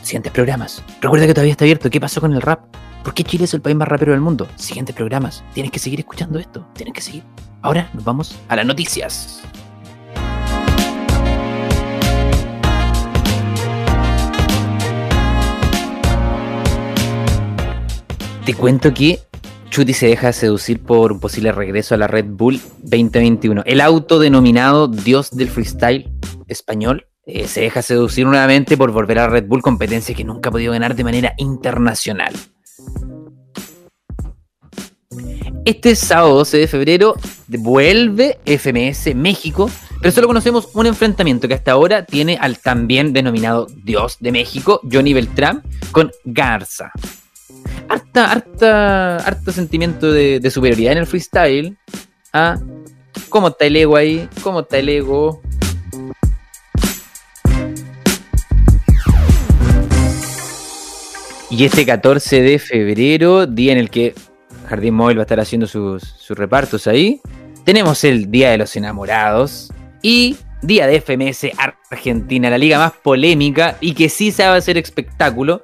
Siguientes 0.00 0.32
programas. 0.32 0.82
Recuerda 1.02 1.26
que 1.26 1.34
todavía 1.34 1.52
está 1.52 1.64
abierto 1.64 1.90
qué 1.90 2.00
pasó 2.00 2.22
con 2.22 2.32
el 2.32 2.40
rap. 2.40 2.74
¿Por 3.04 3.12
qué 3.12 3.22
Chile 3.22 3.44
es 3.44 3.52
el 3.52 3.60
país 3.60 3.76
más 3.76 3.86
rapero 3.86 4.12
del 4.12 4.22
mundo? 4.22 4.48
Siguientes 4.56 4.96
programas. 4.96 5.44
Tienes 5.52 5.72
que 5.72 5.78
seguir 5.78 6.00
escuchando 6.00 6.38
esto. 6.38 6.66
Tienes 6.72 6.94
que 6.94 7.02
seguir. 7.02 7.22
Ahora 7.60 7.90
nos 7.92 8.02
vamos 8.02 8.40
a 8.48 8.56
las 8.56 8.64
noticias. 8.64 9.42
Te 18.46 18.54
cuento 18.54 18.94
que 18.94 19.20
Chuti 19.72 19.94
se 19.94 20.06
deja 20.06 20.34
seducir 20.34 20.82
por 20.82 21.12
un 21.12 21.18
posible 21.18 21.50
regreso 21.50 21.94
a 21.94 21.98
la 21.98 22.06
Red 22.06 22.26
Bull 22.28 22.60
2021. 22.82 23.62
El 23.64 23.80
autodenominado 23.80 24.86
dios 24.86 25.30
del 25.30 25.48
freestyle 25.48 26.12
español 26.46 27.06
eh, 27.24 27.48
se 27.48 27.62
deja 27.62 27.80
seducir 27.80 28.26
nuevamente 28.26 28.76
por 28.76 28.92
volver 28.92 29.18
a 29.18 29.28
Red 29.28 29.46
Bull, 29.46 29.62
competencia 29.62 30.14
que 30.14 30.24
nunca 30.24 30.50
ha 30.50 30.52
podido 30.52 30.72
ganar 30.72 30.94
de 30.94 31.04
manera 31.04 31.32
internacional. 31.38 32.34
Este 35.64 35.96
sábado 35.96 36.34
12 36.34 36.58
de 36.58 36.66
febrero 36.68 37.14
vuelve 37.48 38.40
FMS 38.44 39.14
México, 39.14 39.70
pero 40.02 40.12
solo 40.12 40.26
conocemos 40.26 40.68
un 40.74 40.84
enfrentamiento 40.84 41.48
que 41.48 41.54
hasta 41.54 41.72
ahora 41.72 42.04
tiene 42.04 42.36
al 42.38 42.58
también 42.58 43.14
denominado 43.14 43.68
Dios 43.84 44.18
de 44.20 44.32
México, 44.32 44.82
Johnny 44.92 45.14
Beltrán, 45.14 45.62
con 45.92 46.10
Garza 46.26 46.92
harta, 47.92 48.30
harta, 48.30 49.16
harta 49.18 49.52
sentimiento 49.52 50.10
de, 50.10 50.40
de 50.40 50.50
superioridad 50.50 50.92
en 50.92 50.98
el 50.98 51.06
freestyle. 51.06 51.76
¿Ah? 52.32 52.58
¿Cómo 53.28 53.48
está 53.48 53.66
el 53.66 53.76
ego 53.76 53.96
ahí? 53.96 54.28
¿Cómo 54.42 54.60
está 54.60 54.78
el 54.78 54.88
ego? 54.88 55.42
Y 61.50 61.64
este 61.66 61.84
14 61.84 62.40
de 62.40 62.58
febrero, 62.58 63.46
día 63.46 63.72
en 63.72 63.78
el 63.78 63.90
que 63.90 64.14
Jardín 64.66 64.94
Móvil 64.94 65.18
va 65.18 65.22
a 65.22 65.24
estar 65.24 65.40
haciendo 65.40 65.66
sus, 65.66 66.02
sus 66.02 66.36
repartos 66.38 66.86
ahí, 66.86 67.20
tenemos 67.64 68.04
el 68.04 68.30
Día 68.30 68.50
de 68.50 68.58
los 68.58 68.74
Enamorados 68.74 69.70
y 70.00 70.38
Día 70.62 70.86
de 70.86 71.02
FMS 71.02 71.48
Argentina, 71.90 72.48
la 72.48 72.56
liga 72.56 72.78
más 72.78 72.92
polémica 72.92 73.76
y 73.82 73.92
que 73.92 74.08
sí 74.08 74.32
sabe 74.32 74.56
hacer 74.56 74.78
espectáculo 74.78 75.62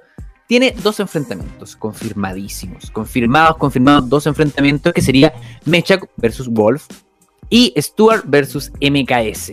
tiene 0.48 0.74
dos 0.82 0.98
enfrentamientos 0.98 1.76
confirmadísimos. 1.76 2.90
Confirmados, 2.90 3.58
confirmados, 3.58 4.08
dos 4.08 4.26
enfrentamientos 4.26 4.92
que 4.92 5.02
sería 5.02 5.32
Mechak 5.66 6.08
versus 6.16 6.48
Wolf 6.48 6.86
y 7.50 7.72
Stuart 7.76 8.24
versus 8.26 8.72
MKS. 8.80 9.52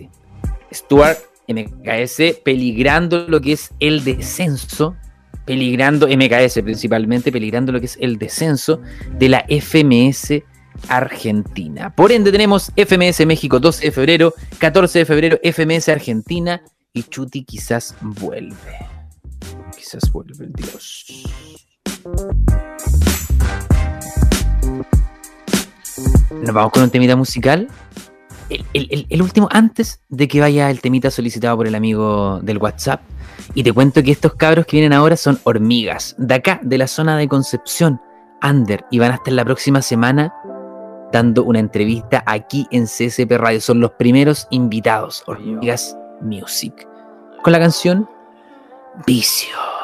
Stuart, 0.73 1.19
MKS, 1.47 2.39
peligrando 2.43 3.27
lo 3.27 3.39
que 3.41 3.51
es 3.51 3.71
el 3.79 4.03
descenso, 4.03 4.95
peligrando 5.45 6.07
MKS 6.07 6.61
principalmente, 6.63 7.31
peligrando 7.31 7.73
lo 7.73 7.79
que 7.79 7.87
es 7.87 7.97
el 7.99 8.17
descenso 8.17 8.81
de 9.19 9.29
la 9.29 9.45
FMS 9.49 10.43
Argentina. 10.87 11.93
Por 11.93 12.13
ende 12.13 12.31
tenemos 12.31 12.71
FMS 12.75 13.25
México 13.25 13.59
12 13.59 13.85
de 13.85 13.91
febrero, 13.91 14.33
14 14.59 14.99
de 14.99 15.05
febrero 15.05 15.39
FMS 15.43 15.89
Argentina 15.89 16.61
y 16.93 17.03
Chuti 17.03 17.43
quizás 17.43 17.95
vuelve 18.01 18.94
quizás 19.85 20.11
vuelve 20.11 20.45
el 20.45 20.53
dios. 20.53 21.05
Nos 26.41 26.53
vamos 26.53 26.71
con 26.71 26.83
un 26.83 26.89
temita 26.89 27.15
musical. 27.15 27.67
El, 28.49 28.65
el- 28.73 28.87
el- 28.91 29.07
el 29.09 29.21
último, 29.21 29.47
antes 29.51 30.01
de 30.09 30.27
que 30.27 30.39
vaya 30.39 30.69
el 30.71 30.81
temita 30.81 31.09
solicitado 31.11 31.57
por 31.57 31.67
el 31.67 31.75
amigo 31.75 32.39
del 32.41 32.57
WhatsApp. 32.57 33.01
Y 33.53 33.63
te 33.63 33.71
cuento 33.73 34.01
que 34.01 34.11
estos 34.11 34.33
cabros 34.35 34.65
que 34.65 34.77
vienen 34.77 34.93
ahora 34.93 35.17
son 35.17 35.39
hormigas, 35.43 36.15
de 36.17 36.33
acá, 36.35 36.59
de 36.63 36.77
la 36.77 36.87
zona 36.87 37.15
de 37.17 37.27
Concepción, 37.27 38.01
Under, 38.43 38.85
y 38.91 38.99
van 38.99 39.11
a 39.11 39.15
estar 39.15 39.33
la 39.33 39.45
próxima 39.45 39.81
semana 39.81 40.33
dando 41.11 41.43
una 41.43 41.59
entrevista 41.59 42.23
aquí 42.25 42.67
en 42.71 42.85
CSP 42.85 43.31
Radio. 43.37 43.61
Son 43.61 43.79
los 43.79 43.91
primeros 43.91 44.47
invitados, 44.49 45.23
Hormigas 45.27 45.95
Music, 46.21 46.87
con 47.43 47.53
la 47.53 47.59
canción 47.59 48.09
Vicio. 49.05 49.74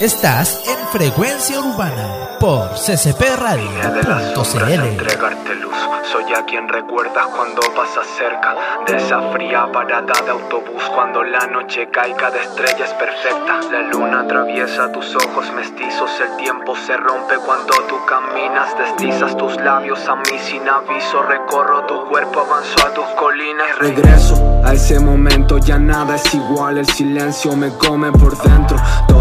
Estás 0.00 0.62
en 0.68 0.78
Frecuencia 0.92 1.58
Urbana 1.58 2.36
por 2.38 2.70
CCP 2.74 3.20
Radio.cl. 3.36 4.84
entregarte 4.86 5.56
luz. 5.56 5.74
Soy 6.12 6.32
a 6.34 6.44
quien 6.46 6.68
recuerdas 6.68 7.26
cuando 7.34 7.60
pasas 7.74 8.06
cerca 8.16 8.54
de 8.86 8.96
esa 8.96 9.20
fría 9.32 9.66
parada 9.72 10.14
de 10.24 10.30
autobús. 10.30 10.84
Cuando 10.94 11.24
la 11.24 11.48
noche 11.48 11.88
caiga 11.90 12.30
de 12.30 12.40
estrellas 12.40 12.94
perfecta. 12.94 13.60
La 13.72 13.82
luna 13.90 14.20
atraviesa 14.20 14.92
tus 14.92 15.16
ojos 15.16 15.52
mestizos. 15.52 16.10
El 16.20 16.36
tiempo 16.36 16.76
se 16.76 16.96
rompe 16.96 17.34
cuando 17.44 17.74
tú 17.88 17.96
caminas. 18.06 18.78
Deslizas 18.78 19.36
tus 19.36 19.56
labios 19.56 20.08
a 20.08 20.14
mí 20.14 20.38
sin 20.48 20.66
aviso. 20.68 21.22
Recorro 21.24 21.84
tu 21.86 22.08
cuerpo, 22.08 22.40
avanzo 22.40 22.86
a 22.86 22.94
tus 22.94 23.06
colinas. 23.16 23.66
y 23.68 23.80
Regreso 23.80 24.62
A 24.64 24.74
ese 24.74 25.00
momento 25.00 25.58
ya 25.58 25.78
nada 25.78 26.14
es 26.14 26.34
igual, 26.34 26.78
el 26.78 26.86
silencio 26.86 27.56
me 27.56 27.70
come 27.76 28.12
por 28.12 28.38
dentro. 28.38 28.76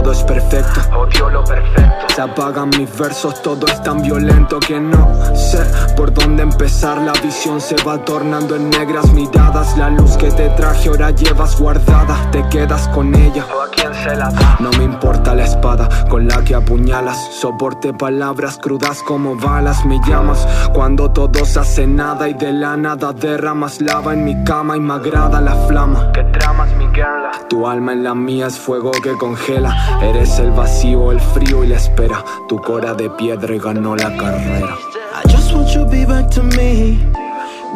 Todo 0.07 0.19
es 0.19 0.23
perfecto, 0.23 0.79
odio 0.97 1.29
lo 1.29 1.43
perfecto. 1.43 2.07
Se 2.15 2.21
apagan 2.21 2.69
mis 2.69 2.97
versos, 2.97 3.41
todo 3.41 3.67
es 3.67 3.83
tan 3.83 4.01
violento 4.01 4.57
que 4.57 4.79
no 4.79 5.05
sé 5.35 5.59
por 5.97 6.13
dónde 6.13 6.43
empezar. 6.43 7.01
La 7.01 7.11
visión 7.21 7.59
se 7.59 7.75
va 7.83 7.97
tornando 8.05 8.55
en 8.55 8.69
negras 8.69 9.11
miradas. 9.11 9.77
La 9.77 9.89
luz 9.89 10.15
que 10.15 10.31
te 10.31 10.47
traje 10.51 10.87
ahora 10.87 11.11
llevas 11.11 11.59
guardada. 11.59 12.31
Te 12.31 12.47
quedas 12.47 12.87
con 12.87 13.13
ella 13.13 13.45
o 13.53 13.61
a 13.61 13.69
quién 13.69 13.93
se 13.93 14.15
la 14.15 14.29
da. 14.29 14.55
No 14.61 14.69
me 14.77 14.85
importa 14.85 15.35
la 15.35 15.43
espada 15.43 15.89
con 16.07 16.25
la 16.25 16.41
que 16.41 16.55
apuñalas. 16.55 17.17
Soporte 17.33 17.93
palabras 17.93 18.57
crudas 18.59 19.03
como 19.03 19.35
balas. 19.35 19.85
Me 19.85 19.99
llamas 20.07 20.47
cuando 20.73 21.11
todo 21.11 21.43
se 21.43 21.59
hace 21.59 21.85
nada 21.85 22.29
y 22.29 22.33
de 22.33 22.53
la 22.53 22.77
nada 22.77 23.11
derramas 23.11 23.81
lava 23.81 24.13
en 24.13 24.23
mi 24.23 24.41
cama 24.45 24.77
y 24.77 24.79
me 24.79 24.93
agrada 24.93 25.41
la 25.41 25.55
flama. 25.67 26.13
Que 26.13 26.23
tramas 26.23 26.73
mi 26.77 26.85
girl. 26.95 27.27
Tu 27.49 27.67
alma 27.67 27.93
en 27.93 28.03
la 28.03 28.15
mía 28.15 28.47
es 28.47 28.57
fuego 28.57 28.91
que 28.91 29.11
congela. 29.13 29.96
Eres 30.01 30.37
el 30.39 30.51
vacío, 30.51 31.11
el 31.11 31.19
frío 31.19 31.63
y 31.63 31.67
la 31.67 31.77
espera. 31.77 32.23
Tu 32.47 32.57
cora 32.61 32.93
de 32.93 33.09
piedra 33.09 33.55
y 33.55 33.59
ganó 33.59 33.95
la 33.95 34.15
carrera. 34.15 34.77
I 35.13 35.27
just 35.27 35.53
want 35.53 35.69
you 35.73 35.83
to 35.83 35.89
be 35.89 36.05
back 36.05 36.29
to 36.31 36.43
me. 36.43 36.99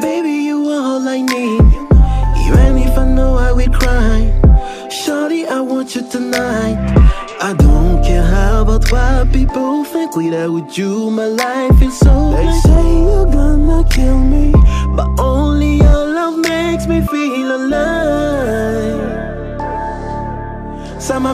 Baby, 0.01 0.45
you 0.45 0.69
are 0.69 0.81
all 0.81 1.07
I 1.07 1.21
need. 1.21 1.61
Even 2.45 2.77
if 2.77 2.97
I 2.97 3.05
know 3.05 3.37
I 3.37 3.51
will 3.51 3.71
cry. 3.71 4.31
Shorty, 4.89 5.47
I 5.47 5.59
want 5.61 5.95
you 5.95 6.07
tonight. 6.09 6.77
I 7.41 7.53
don't 7.53 8.03
care 8.03 8.23
how 8.23 8.61
about 8.61 8.91
what 8.91 9.31
people 9.33 9.83
think. 9.83 10.15
Without 10.15 10.77
you, 10.77 11.09
my 11.09 11.25
life 11.25 11.81
is 11.81 11.97
so. 11.97 12.31
They 12.31 12.51
say 12.61 12.99
you're 12.99 13.25
gonna 13.25 13.83
kill 13.89 14.19
me. 14.19 14.51
But 14.95 15.09
only 15.19 15.77
your 15.77 16.05
love 16.13 16.37
makes 16.37 16.85
me 16.85 17.01
feel 17.01 17.55
alive. 17.55 18.00
My 21.21 21.33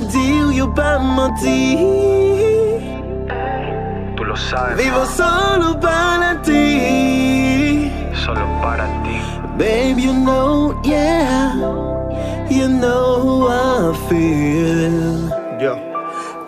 Tú 4.18 4.26
lo 4.26 4.36
sabes. 4.36 4.78
Vivo 4.84 5.06
solo 5.06 5.80
para 5.80 6.42
ti. 6.42 7.90
Solo 8.26 8.46
para 8.62 8.86
ti. 9.04 9.18
Babe, 9.58 9.98
you 9.98 10.14
know, 10.14 10.78
yeah. 10.84 11.54
You 12.50 12.68
know 12.68 13.48
how 13.48 13.92
I 13.92 14.10
feel. 14.10 15.27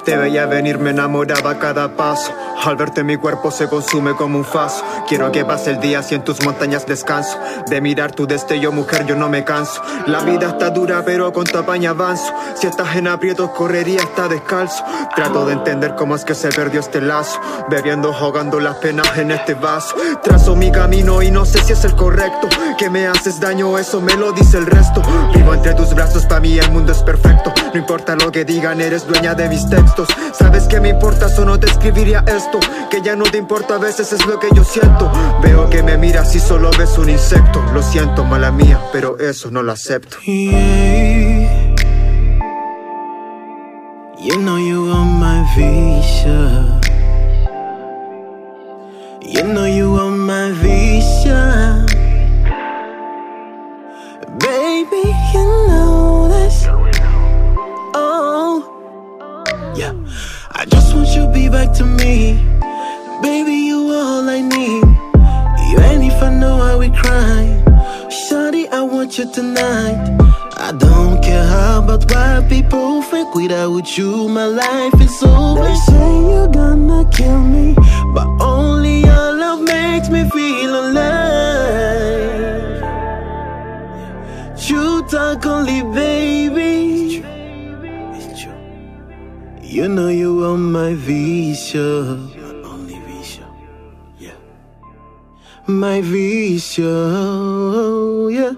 Te 0.09 0.17
veía 0.17 0.47
venir, 0.47 0.79
me 0.79 0.89
enamoraba 0.89 1.59
cada 1.59 1.95
paso. 1.95 2.33
Al 2.63 2.75
verte 2.75 3.03
mi 3.03 3.15
cuerpo 3.15 3.51
se 3.51 3.69
consume 3.69 4.15
como 4.15 4.39
un 4.39 4.43
faso. 4.43 4.83
Quiero 5.07 5.31
que 5.31 5.45
pase 5.45 5.69
el 5.69 5.79
día 5.79 6.01
si 6.01 6.15
en 6.15 6.23
tus 6.23 6.43
montañas 6.43 6.87
descanso. 6.87 7.37
De 7.69 7.79
mirar 7.79 8.11
tu 8.11 8.25
destello, 8.25 8.71
mujer, 8.71 9.05
yo 9.05 9.15
no 9.15 9.29
me 9.29 9.43
canso. 9.43 9.79
La 10.07 10.21
vida 10.21 10.47
está 10.47 10.71
dura, 10.71 11.03
pero 11.05 11.31
con 11.31 11.43
tu 11.43 11.59
apaña 11.59 11.91
avanzo. 11.91 12.33
Si 12.55 12.65
estás 12.65 12.95
en 12.95 13.07
aprietos, 13.07 13.51
correría 13.51 14.01
hasta 14.01 14.27
descalzo. 14.27 14.83
Trato 15.15 15.45
de 15.45 15.53
entender 15.53 15.93
cómo 15.93 16.15
es 16.15 16.25
que 16.25 16.33
se 16.33 16.49
perdió 16.49 16.79
este 16.79 17.01
lazo. 17.01 17.39
Bebiendo, 17.69 18.11
ahogando 18.11 18.59
las 18.59 18.77
penas 18.77 19.15
en 19.15 19.29
este 19.29 19.53
vaso. 19.53 19.95
Trazo 20.23 20.55
mi 20.55 20.71
camino 20.71 21.21
y 21.21 21.29
no 21.29 21.45
sé 21.45 21.59
si 21.59 21.73
es 21.73 21.85
el 21.85 21.95
correcto. 21.95 22.49
Que 22.79 22.89
me 22.89 23.07
haces 23.07 23.41
daño, 23.41 23.77
eso 23.77 23.99
me 23.99 24.15
lo 24.15 24.31
dice 24.31 24.57
el 24.57 24.65
resto. 24.65 25.01
Vivo 25.35 25.53
entre 25.53 25.73
tus 25.73 25.93
brazos, 25.93 26.25
para 26.25 26.39
mí 26.39 26.57
el 26.57 26.71
mundo 26.71 26.93
es 26.93 26.99
perfecto. 26.99 27.53
No 27.73 27.77
importa 27.77 28.15
lo 28.15 28.31
que 28.31 28.45
digan, 28.45 28.79
eres 28.79 29.05
dueña 29.05 29.35
de 29.35 29.49
mis 29.49 29.67
textos. 29.67 30.07
Sabes 30.31 30.63
que 30.63 30.79
me 30.79 30.87
importa, 30.87 31.25
eso 31.25 31.43
no 31.43 31.59
te 31.59 31.69
escribiría 31.69 32.23
esto. 32.25 32.57
Que 32.89 33.01
ya 33.01 33.17
no 33.17 33.25
te 33.25 33.37
importa, 33.37 33.75
a 33.75 33.79
veces 33.79 34.13
es 34.13 34.25
lo 34.25 34.39
que 34.39 34.47
yo 34.55 34.63
siento. 34.63 35.11
Veo 35.43 35.69
que 35.69 35.83
me 35.83 35.97
miras 35.97 36.33
y 36.35 36.39
solo 36.39 36.71
ves 36.77 36.97
un 36.97 37.09
insecto. 37.09 37.61
Lo 37.73 37.83
siento, 37.83 38.23
mala 38.23 38.49
mía, 38.49 38.79
pero 38.93 39.19
eso 39.19 39.51
no 39.51 39.61
lo 39.61 39.73
acepto. 39.73 40.15
You 40.21 40.53
know 44.37 44.57
you 44.57 44.89
are 44.93 45.03
my 45.03 45.43
vision. 45.53 46.79
You 49.21 49.43
know 49.43 49.65
you 49.65 49.99
are 49.99 50.11
my 50.11 50.53
vision. 50.61 51.58
Baby, 54.39 55.03
you 55.33 55.43
know 55.67 56.27
this. 56.29 56.65
Oh, 57.93 58.63
yeah. 59.75 59.93
I 60.51 60.65
just 60.65 60.95
want 60.95 61.09
you 61.09 61.25
to 61.25 61.31
be 61.33 61.49
back 61.49 61.73
to 61.77 61.85
me. 61.85 62.35
Baby, 63.21 63.53
you 63.69 63.91
all 63.91 64.29
I 64.29 64.41
need. 64.41 64.83
Even 65.71 66.01
if 66.03 66.21
I 66.21 66.29
know 66.29 66.61
I 66.61 66.75
will 66.75 66.91
cry. 66.91 67.41
Shawty, 68.09 68.69
I 68.71 68.81
want 68.81 69.17
you 69.17 69.31
tonight. 69.31 69.99
I 70.57 70.71
don't 70.71 71.21
care 71.23 71.45
how 71.45 71.83
about 71.83 72.09
what 72.11 72.49
people 72.49 73.01
think. 73.03 73.35
Without 73.35 73.97
you, 73.97 74.27
my 74.27 74.45
life 74.45 74.99
is 75.01 75.21
over. 75.23 75.63
They 75.63 75.75
say 75.75 76.11
you're 76.29 76.47
gonna 76.47 77.09
kill 77.11 77.39
me, 77.39 77.75
but 78.13 78.27
only 78.41 79.01
your 79.01 79.33
love 79.43 79.61
makes 79.61 80.09
me 80.09 80.29
feel 80.29 80.73
alive. 80.79 81.48
You 84.69 85.01
talk 85.09 85.47
only, 85.47 85.81
baby. 85.81 87.25
You 89.63 89.87
know 89.89 90.09
you 90.09 90.57
my 90.57 90.93
vision. 90.93 92.29
Only 92.63 92.99
vision. 93.01 93.49
Yeah. 94.19 94.37
My 95.65 96.01
vision. 96.01 96.85
Yeah. 98.29 98.53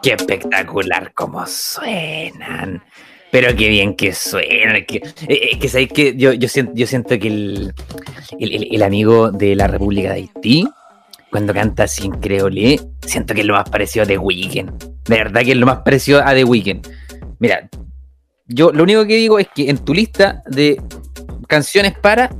Qué 0.00 0.12
espectacular 0.12 1.12
como 1.14 1.44
suenan. 1.44 2.84
Pero 3.30 3.54
qué 3.54 3.68
bien 3.68 3.94
que 3.94 4.12
suena. 4.14 4.84
Que, 4.86 4.96
eh, 4.96 5.02
eh, 5.28 5.58
que 5.58 5.68
sabéis 5.68 5.92
que 5.92 6.16
yo, 6.16 6.32
yo, 6.32 6.48
siento, 6.48 6.72
yo 6.74 6.86
siento 6.86 7.18
que 7.18 7.28
el, 7.28 7.74
el, 8.38 8.82
amigo 8.82 9.30
de 9.30 9.54
la 9.54 9.66
República 9.66 10.08
de 10.08 10.14
Haití, 10.14 10.68
cuando 11.30 11.52
canta 11.52 11.86
en 12.02 12.12
creole, 12.12 12.80
siento 13.06 13.34
que 13.34 13.40
es 13.40 13.46
lo 13.46 13.54
más 13.54 13.68
parecido 13.68 14.04
a 14.04 14.06
The 14.06 14.18
Weeknd. 14.18 14.70
De 15.04 15.16
verdad 15.16 15.42
que 15.42 15.52
es 15.52 15.56
lo 15.56 15.66
más 15.66 15.78
parecido 15.78 16.22
a 16.24 16.34
The 16.34 16.44
Weeknd. 16.44 16.86
Mira, 17.38 17.68
yo 18.46 18.72
lo 18.72 18.82
único 18.82 19.06
que 19.06 19.16
digo 19.16 19.38
es 19.38 19.48
que 19.54 19.68
en 19.68 19.78
tu 19.78 19.92
lista 19.92 20.42
de 20.46 20.80
canciones 21.46 21.96
para, 21.98 22.30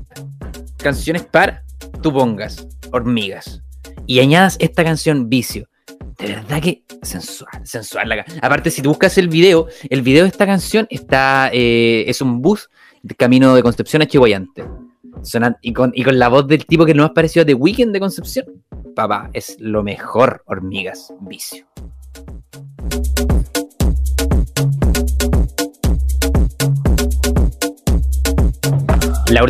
canciones 0.78 1.22
para, 1.24 1.62
tú 2.03 2.12
pongas 2.12 2.66
hormigas 2.93 3.62
y 4.07 4.20
añadas 4.20 4.57
esta 4.59 4.82
canción 4.84 5.28
Vicio. 5.28 5.68
De 6.19 6.27
verdad 6.35 6.61
que 6.61 6.83
sensual, 7.03 7.49
sensual. 7.64 8.09
la 8.09 8.25
Aparte, 8.43 8.71
si 8.71 8.83
tú 8.83 8.89
buscas 8.91 9.16
el 9.19 9.29
video, 9.29 9.69
el 9.89 10.03
video 10.03 10.25
de 10.25 10.31
esta 10.31 10.47
canción 10.47 10.87
está, 10.91 11.49
eh, 11.53 12.05
es 12.09 12.21
un 12.21 12.43
bus 12.43 12.69
de 13.03 13.14
camino 13.14 13.55
de 13.55 13.62
Concepción 13.62 14.03
a 14.03 14.07
Chihuayante. 14.07 14.64
Sonan- 15.23 15.57
y, 15.62 15.73
con, 15.73 15.93
y 15.95 16.03
con 16.03 16.19
la 16.19 16.29
voz 16.29 16.47
del 16.49 16.66
tipo 16.66 16.85
que 16.85 16.95
no 16.95 17.03
más 17.05 17.12
parecido 17.12 17.43
a 17.43 17.47
The 17.47 17.55
Weeknd 17.55 17.93
de 17.93 18.01
Concepción. 18.01 18.47
Papá, 18.97 19.31
es 19.33 19.57
lo 19.61 19.83
mejor, 19.85 20.43
hormigas, 20.47 21.12
vicio. 21.21 21.66
Las 29.39 29.45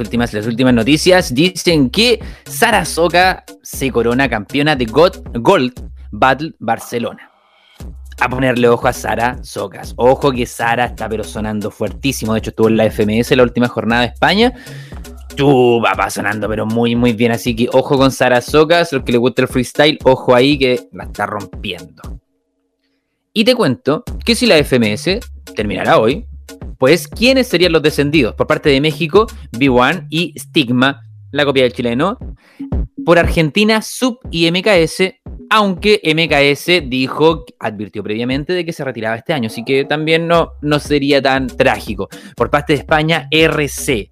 últimas, 0.00 0.32
las 0.32 0.46
últimas, 0.46 0.74
noticias 0.74 1.32
dicen 1.32 1.88
que 1.88 2.20
Sara 2.46 2.84
Soca 2.84 3.44
se 3.62 3.92
corona 3.92 4.28
campeona 4.28 4.74
de 4.74 4.86
Gold 4.86 5.72
Battle 6.10 6.52
Barcelona. 6.58 7.30
A 8.18 8.28
ponerle 8.28 8.68
ojo 8.68 8.88
a 8.88 8.92
Sara 8.92 9.38
Socas. 9.44 9.94
Ojo 9.96 10.32
que 10.32 10.46
Sara 10.46 10.86
está 10.86 11.08
pero 11.08 11.22
sonando 11.22 11.70
fuertísimo. 11.70 12.32
De 12.32 12.40
hecho, 12.40 12.50
estuvo 12.50 12.66
en 12.66 12.76
la 12.76 12.90
FMS 12.90 13.36
la 13.36 13.44
última 13.44 13.68
jornada 13.68 14.02
de 14.02 14.08
España. 14.08 14.52
Tú, 15.36 15.80
papá, 15.80 16.10
sonando 16.10 16.48
pero 16.48 16.66
muy, 16.66 16.96
muy 16.96 17.12
bien. 17.12 17.30
Así 17.30 17.54
que 17.54 17.68
ojo 17.72 17.96
con 17.96 18.10
Sara 18.10 18.40
Socas. 18.40 18.92
Los 18.92 19.04
que 19.04 19.12
le 19.12 19.18
gusta 19.18 19.42
el 19.42 19.48
freestyle, 19.48 19.98
ojo 20.02 20.34
ahí 20.34 20.58
que 20.58 20.88
la 20.90 21.04
está 21.04 21.26
rompiendo. 21.26 22.02
Y 23.32 23.44
te 23.44 23.54
cuento 23.54 24.02
que 24.24 24.34
si 24.34 24.46
la 24.46 24.56
FMS 24.56 25.20
terminará 25.54 25.98
hoy, 25.98 26.26
pues 26.78 27.08
¿quiénes 27.08 27.46
serían 27.48 27.72
los 27.72 27.82
descendidos? 27.82 28.34
Por 28.34 28.46
parte 28.46 28.68
de 28.68 28.80
México, 28.80 29.26
B1 29.52 30.06
y 30.10 30.34
Stigma, 30.38 31.02
la 31.30 31.44
copia 31.44 31.64
del 31.64 31.72
chileno. 31.72 32.18
Por 33.04 33.18
Argentina, 33.18 33.82
Sub 33.82 34.18
y 34.30 34.50
MKS, 34.50 35.14
aunque 35.50 36.00
MKS 36.04 36.88
dijo, 36.88 37.44
advirtió 37.58 38.02
previamente 38.02 38.52
de 38.54 38.64
que 38.64 38.72
se 38.72 38.84
retiraba 38.84 39.16
este 39.16 39.32
año, 39.32 39.48
así 39.48 39.64
que 39.64 39.84
también 39.84 40.26
no, 40.26 40.52
no 40.62 40.78
sería 40.78 41.20
tan 41.20 41.48
trágico. 41.48 42.08
Por 42.34 42.50
parte 42.50 42.72
de 42.72 42.78
España, 42.78 43.28
RC. 43.30 44.10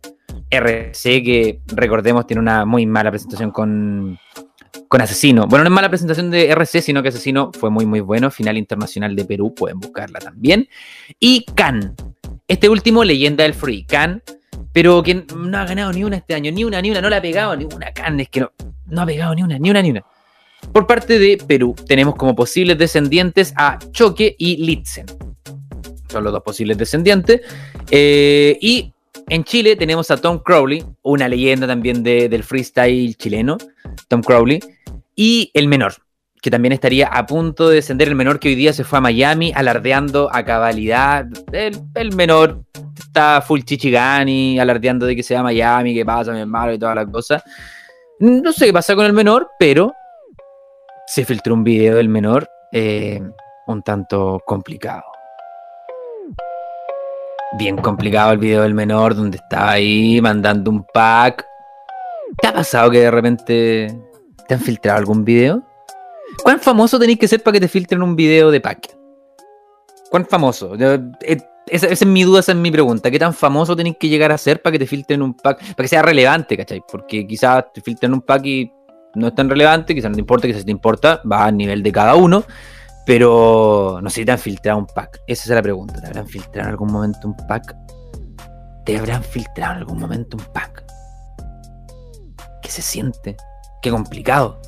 RC 0.50 1.22
que, 1.22 1.60
recordemos, 1.68 2.26
tiene 2.26 2.40
una 2.40 2.66
muy 2.66 2.84
mala 2.84 3.10
presentación 3.10 3.50
con, 3.50 4.18
con 4.88 5.00
Asesino. 5.00 5.46
Bueno, 5.46 5.64
no 5.64 5.70
es 5.70 5.74
mala 5.74 5.88
presentación 5.88 6.30
de 6.30 6.50
RC, 6.50 6.82
sino 6.82 7.02
que 7.02 7.08
Asesino 7.08 7.50
fue 7.52 7.70
muy, 7.70 7.86
muy 7.86 8.00
bueno. 8.00 8.30
Final 8.30 8.58
internacional 8.58 9.16
de 9.16 9.24
Perú, 9.24 9.54
pueden 9.54 9.80
buscarla 9.80 10.18
también. 10.18 10.68
Y 11.18 11.46
Can. 11.54 11.94
Este 12.52 12.68
último, 12.68 13.02
leyenda 13.02 13.44
del 13.44 13.54
Free, 13.54 13.84
Can, 13.84 14.22
pero 14.74 15.02
que 15.02 15.24
no 15.34 15.56
ha 15.56 15.64
ganado 15.64 15.90
ni 15.90 16.04
una 16.04 16.18
este 16.18 16.34
año, 16.34 16.52
ni 16.52 16.64
una, 16.64 16.82
ni 16.82 16.90
una, 16.90 17.00
no 17.00 17.08
la 17.08 17.16
ha 17.16 17.22
pegado, 17.22 17.56
ni 17.56 17.64
una 17.64 17.90
Can, 17.92 18.20
es 18.20 18.28
que 18.28 18.40
no, 18.40 19.00
ha 19.00 19.06
pegado 19.06 19.34
ni 19.34 19.42
una, 19.42 19.58
ni 19.58 19.70
una, 19.70 19.80
ni 19.80 19.90
una. 19.90 20.04
Por 20.70 20.86
parte 20.86 21.18
de 21.18 21.38
Perú, 21.38 21.74
tenemos 21.88 22.14
como 22.14 22.34
posibles 22.36 22.76
descendientes 22.76 23.54
a 23.56 23.78
Choque 23.92 24.36
y 24.38 24.58
Litzen. 24.66 25.06
Son 26.10 26.22
los 26.24 26.30
dos 26.30 26.42
posibles 26.42 26.76
descendientes. 26.76 27.40
Eh, 27.90 28.58
y 28.60 28.92
en 29.30 29.44
Chile 29.44 29.74
tenemos 29.74 30.10
a 30.10 30.18
Tom 30.18 30.38
Crowley, 30.40 30.84
una 31.00 31.28
leyenda 31.28 31.66
también 31.66 32.02
de- 32.02 32.28
del 32.28 32.44
freestyle 32.44 33.16
chileno, 33.16 33.56
Tom 34.08 34.20
Crowley, 34.22 34.60
y 35.16 35.50
el 35.54 35.68
menor, 35.68 35.94
que 36.42 36.50
también 36.50 36.72
estaría 36.72 37.06
a 37.06 37.24
punto 37.24 37.68
de 37.68 37.76
descender 37.76 38.08
el 38.08 38.16
menor 38.16 38.40
que 38.40 38.48
hoy 38.48 38.56
día 38.56 38.72
se 38.72 38.82
fue 38.82 38.98
a 38.98 39.00
Miami 39.00 39.52
alardeando 39.54 40.28
a 40.30 40.44
cabalidad. 40.44 41.24
El, 41.52 42.14
menor 42.16 42.64
está 42.98 43.40
full 43.40 43.60
chichigani, 43.60 44.58
alardeando 44.58 45.06
de 45.06 45.14
que 45.14 45.22
se 45.22 45.34
va 45.34 45.40
a 45.40 45.44
Miami, 45.44 45.94
que 45.94 46.04
pasa, 46.04 46.32
mi 46.32 46.40
hermano 46.40 46.72
y 46.72 46.80
todas 46.80 46.96
las 46.96 47.06
cosas. 47.06 47.44
No 48.18 48.52
sé 48.52 48.66
qué 48.66 48.72
pasa 48.72 48.96
con 48.96 49.06
el 49.06 49.12
menor, 49.12 49.50
pero 49.56 49.92
se 51.06 51.24
filtró 51.24 51.54
un 51.54 51.62
video 51.62 51.96
del 51.96 52.08
menor 52.08 52.48
eh, 52.72 53.22
un 53.68 53.82
tanto 53.84 54.40
complicado. 54.44 55.04
Bien 57.56 57.76
complicado 57.76 58.32
el 58.32 58.38
video 58.38 58.62
del 58.62 58.74
menor, 58.74 59.14
donde 59.14 59.36
está 59.36 59.70
ahí 59.70 60.20
mandando 60.20 60.72
un 60.72 60.84
pack. 60.92 61.46
¿Te 62.40 62.48
ha 62.48 62.52
pasado 62.52 62.90
que 62.90 62.98
de 62.98 63.10
repente 63.12 63.96
te 64.48 64.54
han 64.54 64.60
filtrado 64.60 64.98
algún 64.98 65.24
video? 65.24 65.62
¿Cuán 66.42 66.60
famoso 66.60 66.98
tenéis 66.98 67.18
que 67.18 67.28
ser 67.28 67.42
para 67.42 67.54
que 67.54 67.60
te 67.60 67.68
filtren 67.68 68.02
un 68.02 68.16
video 68.16 68.50
de 68.50 68.60
pack? 68.60 68.96
¿Cuán 70.10 70.26
famoso? 70.26 70.74
Eh, 70.78 71.38
esa, 71.66 71.86
esa 71.86 72.04
es 72.04 72.06
mi 72.06 72.24
duda, 72.24 72.40
esa 72.40 72.52
es 72.52 72.58
mi 72.58 72.70
pregunta. 72.70 73.10
¿Qué 73.10 73.18
tan 73.18 73.32
famoso 73.34 73.76
tenéis 73.76 73.96
que 73.98 74.08
llegar 74.08 74.32
a 74.32 74.38
ser 74.38 74.60
para 74.60 74.72
que 74.72 74.78
te 74.78 74.86
filtren 74.86 75.22
un 75.22 75.34
pack? 75.34 75.58
Para 75.58 75.84
que 75.84 75.88
sea 75.88 76.02
relevante, 76.02 76.56
¿cachai? 76.56 76.82
Porque 76.90 77.26
quizás 77.26 77.64
te 77.72 77.80
filtren 77.80 78.12
un 78.12 78.20
pack 78.22 78.44
y 78.46 78.72
no 79.14 79.28
es 79.28 79.34
tan 79.34 79.48
relevante, 79.48 79.94
quizás 79.94 80.10
no 80.10 80.16
te 80.16 80.20
importa, 80.20 80.46
quizás 80.46 80.64
te 80.64 80.70
importa, 80.70 81.20
va 81.30 81.46
a 81.46 81.50
nivel 81.50 81.82
de 81.82 81.92
cada 81.92 82.14
uno. 82.14 82.44
Pero 83.04 83.98
no 84.02 84.10
sé 84.10 84.16
si 84.16 84.24
te 84.24 84.32
han 84.32 84.38
filtrado 84.38 84.78
un 84.78 84.86
pack. 84.86 85.20
Esa 85.26 85.42
es 85.44 85.48
la 85.48 85.62
pregunta. 85.62 86.00
¿Te 86.00 86.06
habrán 86.06 86.26
filtrado 86.26 86.68
en 86.68 86.70
algún 86.70 86.92
momento 86.92 87.28
un 87.28 87.36
pack? 87.48 87.74
¿Te 88.84 88.96
habrán 88.96 89.22
filtrado 89.22 89.72
en 89.72 89.78
algún 89.78 89.98
momento 89.98 90.36
un 90.36 90.44
pack? 90.52 90.84
¿Qué 92.62 92.70
se 92.70 92.82
siente? 92.82 93.36
Qué 93.80 93.90
complicado. 93.90 94.60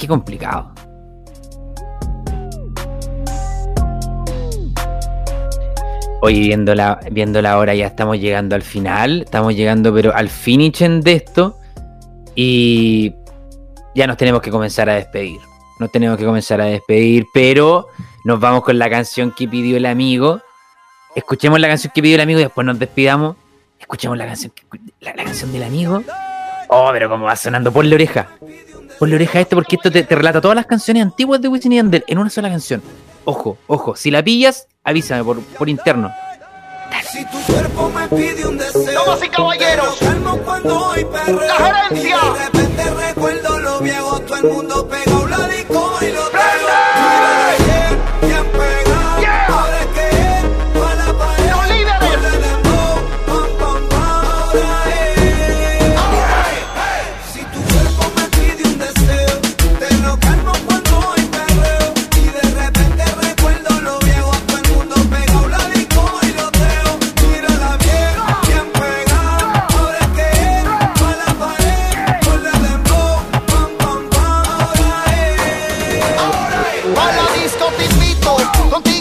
Qué 0.00 0.08
complicado. 0.08 0.72
Hoy 6.22 6.40
viendo 6.40 6.74
la, 6.74 6.98
viendo 7.12 7.42
la 7.42 7.58
hora 7.58 7.74
ya 7.74 7.88
estamos 7.88 8.18
llegando 8.18 8.56
al 8.56 8.62
final. 8.62 9.20
Estamos 9.20 9.54
llegando 9.54 9.92
pero 9.92 10.14
al 10.14 10.30
finish 10.30 10.78
de 10.78 11.12
esto. 11.12 11.58
Y 12.34 13.14
ya 13.94 14.06
nos 14.06 14.16
tenemos 14.16 14.40
que 14.40 14.50
comenzar 14.50 14.88
a 14.88 14.94
despedir. 14.94 15.38
Nos 15.78 15.92
tenemos 15.92 16.16
que 16.16 16.24
comenzar 16.24 16.62
a 16.62 16.64
despedir. 16.64 17.26
Pero 17.34 17.88
nos 18.24 18.40
vamos 18.40 18.62
con 18.62 18.78
la 18.78 18.88
canción 18.88 19.32
que 19.32 19.46
pidió 19.46 19.76
el 19.76 19.84
amigo. 19.84 20.40
Escuchemos 21.14 21.60
la 21.60 21.68
canción 21.68 21.92
que 21.94 22.00
pidió 22.00 22.14
el 22.14 22.22
amigo 22.22 22.40
y 22.40 22.44
después 22.44 22.66
nos 22.66 22.78
despidamos. 22.78 23.36
Escuchemos 23.78 24.16
la 24.16 24.24
canción, 24.24 24.50
la, 25.00 25.14
la 25.14 25.24
canción 25.24 25.52
del 25.52 25.64
amigo. 25.64 26.02
Oh, 26.68 26.88
pero 26.90 27.10
como 27.10 27.26
va 27.26 27.36
sonando. 27.36 27.70
Ponle 27.70 27.94
oreja. 27.94 28.30
Ponle 29.00 29.14
oreja 29.14 29.38
a 29.38 29.40
esto 29.40 29.56
porque 29.56 29.76
esto 29.76 29.90
te, 29.90 30.02
te 30.02 30.14
relata 30.14 30.42
todas 30.42 30.54
las 30.54 30.66
canciones 30.66 31.02
antiguas 31.02 31.40
de 31.40 31.48
Wisin 31.48 31.72
y 31.72 31.76
Yandel 31.76 32.04
en 32.06 32.18
una 32.18 32.28
sola 32.28 32.50
canción. 32.50 32.82
Ojo, 33.24 33.56
ojo. 33.66 33.96
Si 33.96 34.10
la 34.10 34.22
pillas, 34.22 34.68
avísame 34.84 35.24
por, 35.24 35.40
por 35.40 35.70
interno. 35.70 36.12
Si 37.10 37.24
tu 37.24 37.40
cuerpo 37.52 37.90
me 37.90 38.06
pide 38.08 38.46
un 38.46 38.58
deseo 38.58 38.92
Damas 38.92 39.24
y 39.24 39.28
caballeros. 39.30 39.96
calmo 39.96 40.36
cuando 40.44 40.86
hoy 40.86 41.04
perreo 41.06 41.40
La 41.40 41.88
gerencia. 41.88 42.18
Y 42.22 42.38
de 42.38 42.44
repente 42.44 42.94
recuerdo 43.08 43.58
lo 43.58 43.80
viejo 43.80 44.20
Todo 44.20 44.36
el 44.36 44.44
mundo 44.44 44.86
pegado 44.86 45.26
A 76.96 77.12
la 77.12 77.32
disco 77.40 77.66
te 77.76 77.84
invito, 77.84 78.36
contigo 78.68 78.99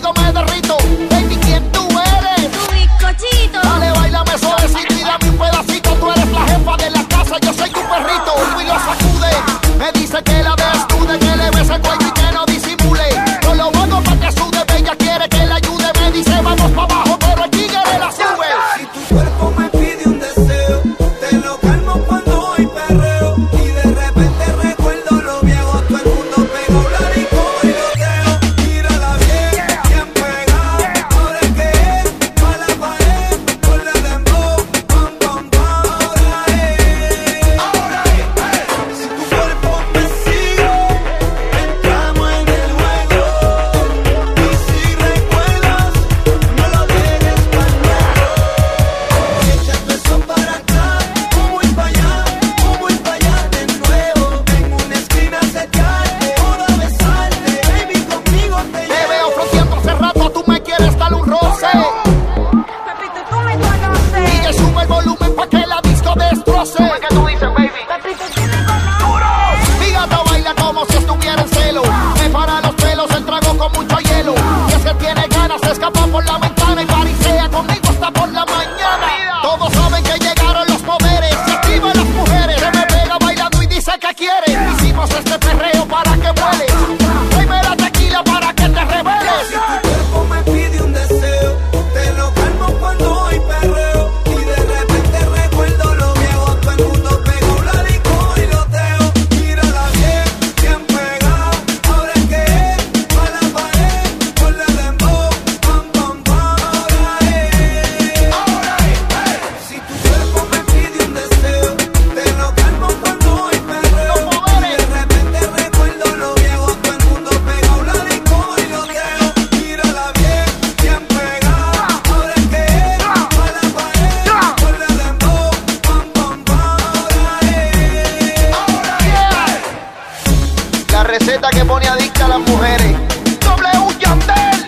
receta 131.09 131.49
que 131.49 131.65
pone 131.65 131.87
adicta 131.87 132.25
a 132.25 132.27
las 132.27 132.39
mujeres. 132.39 132.95
W 133.41 133.99
Yandel, 133.99 134.65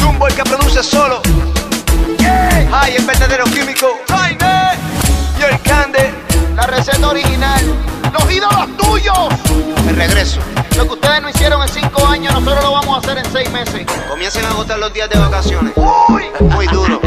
Jumbo 0.00 0.26
el 0.26 0.34
que 0.34 0.42
produce 0.42 0.82
solo. 0.82 1.20
Ay, 2.72 2.96
el 2.96 3.04
verdadero 3.04 3.44
químico. 3.44 3.86
Jaime 4.08 4.70
y 5.38 5.42
el 5.42 5.60
Cande. 5.60 6.14
La 6.54 6.62
receta 6.62 7.08
original. 7.08 7.62
Los 8.10 8.32
ídolos 8.32 8.76
tuyos. 8.78 9.28
Me 9.84 9.92
regreso. 9.92 10.40
Lo 10.76 10.84
que 10.84 10.94
ustedes 10.94 11.20
no 11.20 11.28
hicieron 11.28 11.60
en 11.62 11.68
cinco 11.68 12.06
años, 12.06 12.32
nosotros 12.32 12.64
lo 12.64 12.72
vamos 12.72 12.96
a 12.96 12.98
hacer 13.00 13.18
en 13.18 13.30
seis 13.30 13.50
meses. 13.50 13.86
Comiencen 14.08 14.46
a 14.46 14.48
agotar 14.48 14.78
los 14.78 14.92
días 14.94 15.10
de 15.10 15.18
vacaciones. 15.18 15.74
Muy 16.40 16.66
duro. 16.68 17.00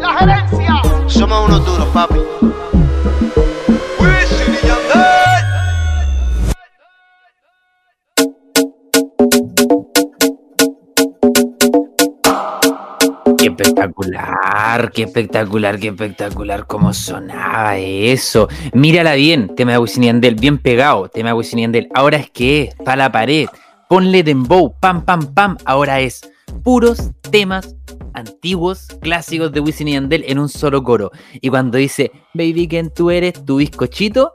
La 0.00 0.14
gerencia. 0.18 0.80
Somos 1.06 1.48
unos 1.48 1.64
duros, 1.66 1.86
papi. 1.88 2.20
Espectacular, 13.62 14.90
qué 14.92 15.04
espectacular, 15.04 15.78
qué 15.78 15.88
espectacular 15.88 16.66
cómo 16.66 16.92
sonaba 16.92 17.78
eso. 17.78 18.48
Mírala 18.72 19.14
bien, 19.14 19.54
tema 19.54 19.72
de 19.72 19.78
Wisin 19.78 20.04
y 20.04 20.06
Yandel, 20.06 20.34
bien 20.34 20.58
pegado, 20.58 21.08
tema 21.08 21.30
de 21.30 21.34
Wisin 21.34 21.60
y 21.60 21.62
Yandel. 21.62 21.88
Ahora 21.94 22.18
es 22.18 22.30
que 22.30 22.62
es, 22.62 22.74
pa' 22.74 22.96
la 22.96 23.12
pared, 23.12 23.46
ponle 23.88 24.22
dembow, 24.22 24.74
pam, 24.80 25.04
pam, 25.04 25.32
pam. 25.32 25.56
Ahora 25.64 26.00
es 26.00 26.20
puros 26.62 27.10
temas 27.30 27.76
antiguos, 28.14 28.88
clásicos 29.00 29.52
de 29.52 29.60
Wisin 29.60 29.88
y 29.88 29.92
Yandel 29.92 30.24
en 30.26 30.38
un 30.38 30.48
solo 30.48 30.82
coro. 30.82 31.10
Y 31.34 31.48
cuando 31.48 31.78
dice, 31.78 32.10
baby, 32.32 32.68
¿quién 32.68 32.90
tú 32.90 33.10
eres? 33.10 33.44
Tu 33.44 33.56
bizcochito, 33.56 34.32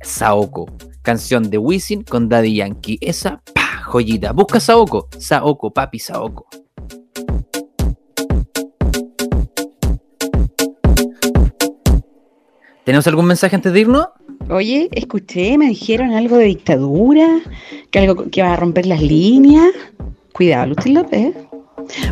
Saoko. 0.00 0.66
Canción 1.02 1.48
de 1.50 1.58
Wisin 1.58 2.02
con 2.02 2.28
Daddy 2.28 2.56
Yankee. 2.56 2.98
Esa, 3.00 3.40
pa, 3.54 3.82
joyita. 3.84 4.32
Busca 4.32 4.60
Saoko, 4.60 5.08
Saoko, 5.18 5.70
papi, 5.70 5.98
Saoko. 5.98 6.46
¿Tenemos 12.88 13.06
algún 13.06 13.26
mensaje 13.26 13.54
antes 13.54 13.70
de 13.74 13.80
irnos? 13.80 14.06
Oye, 14.48 14.88
escuché, 14.92 15.58
me 15.58 15.66
dijeron 15.66 16.12
algo 16.12 16.38
de 16.38 16.46
dictadura, 16.46 17.38
que 17.90 17.98
algo 17.98 18.30
que 18.30 18.40
va 18.40 18.54
a 18.54 18.56
romper 18.56 18.86
las 18.86 19.02
líneas. 19.02 19.66
Cuidado, 20.32 20.68
Luchín 20.68 20.94
López. 20.94 21.34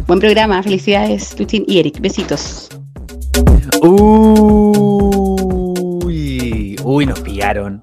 Buen 0.06 0.20
programa, 0.20 0.62
felicidades, 0.62 1.34
Luchín 1.40 1.64
y 1.66 1.78
Eric. 1.78 1.98
Besitos. 1.98 2.68
Uy, 6.04 6.76
uy, 6.84 7.06
nos 7.06 7.20
pillaron. 7.20 7.82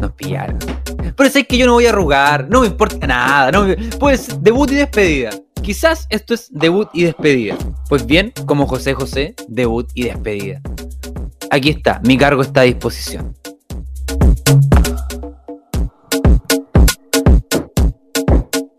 Nos 0.00 0.10
pillaron. 0.14 0.58
Pero 1.16 1.30
sé 1.30 1.46
que 1.46 1.56
yo 1.56 1.66
no 1.66 1.74
voy 1.74 1.86
a 1.86 1.90
arrugar, 1.90 2.48
no 2.50 2.62
me 2.62 2.66
importa 2.66 3.06
nada. 3.06 3.52
No 3.52 3.64
me- 3.64 3.76
Pues 4.00 4.42
debut 4.42 4.68
y 4.72 4.74
despedida. 4.74 5.30
Quizás 5.62 6.08
esto 6.10 6.34
es 6.34 6.48
debut 6.50 6.88
y 6.92 7.04
despedida. 7.04 7.56
Pues 7.88 8.04
bien, 8.06 8.32
como 8.44 8.66
José 8.66 8.94
José, 8.94 9.36
debut 9.46 9.88
y 9.94 10.02
despedida. 10.06 10.60
Aquí 11.50 11.70
está, 11.70 12.00
mi 12.04 12.18
cargo 12.18 12.42
está 12.42 12.60
a 12.60 12.64
disposición. 12.64 13.34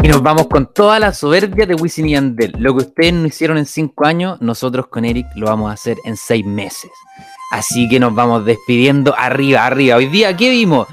Y 0.03 0.07
nos 0.07 0.21
vamos 0.21 0.47
con 0.47 0.71
toda 0.71 0.99
la 0.99 1.13
soberbia 1.13 1.65
de 1.65 1.73
Wisin 1.75 2.09
y 2.09 2.11
Yandel. 2.11 2.53
Lo 2.59 2.75
que 2.75 2.85
ustedes 2.85 3.13
no 3.13 3.25
hicieron 3.25 3.57
en 3.57 3.65
cinco 3.65 4.05
años, 4.05 4.39
nosotros 4.41 4.87
con 4.87 5.03
Eric 5.03 5.25
lo 5.35 5.47
vamos 5.47 5.71
a 5.71 5.73
hacer 5.73 5.97
en 6.05 6.15
seis 6.15 6.45
meses. 6.45 6.91
Así 7.51 7.89
que 7.89 7.99
nos 7.99 8.13
vamos 8.13 8.45
despidiendo 8.45 9.15
arriba, 9.17 9.65
arriba. 9.65 9.95
Hoy 9.95 10.05
día, 10.05 10.37
¿qué 10.37 10.51
vimos? 10.51 10.87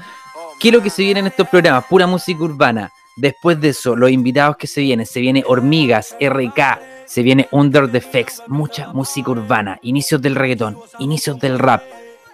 ¿Qué 0.59 0.69
es 0.69 0.73
lo 0.73 0.81
que 0.81 0.89
se 0.89 1.03
viene 1.03 1.19
en 1.19 1.27
estos 1.27 1.47
programas? 1.47 1.85
Pura 1.85 2.07
música 2.07 2.43
urbana. 2.43 2.91
Después 3.17 3.59
de 3.59 3.69
eso, 3.69 3.95
los 3.95 4.11
invitados 4.11 4.57
que 4.57 4.67
se 4.67 4.81
vienen, 4.81 5.07
se 5.07 5.19
viene 5.19 5.43
Hormigas, 5.47 6.15
RK, 6.21 6.79
se 7.05 7.23
viene 7.23 7.47
Under 7.51 7.91
the 7.91 7.97
Effects, 7.97 8.43
mucha 8.47 8.93
música 8.93 9.31
urbana, 9.31 9.79
inicios 9.81 10.21
del 10.21 10.35
reggaetón, 10.35 10.77
inicios 10.99 11.39
del 11.39 11.57
rap 11.57 11.81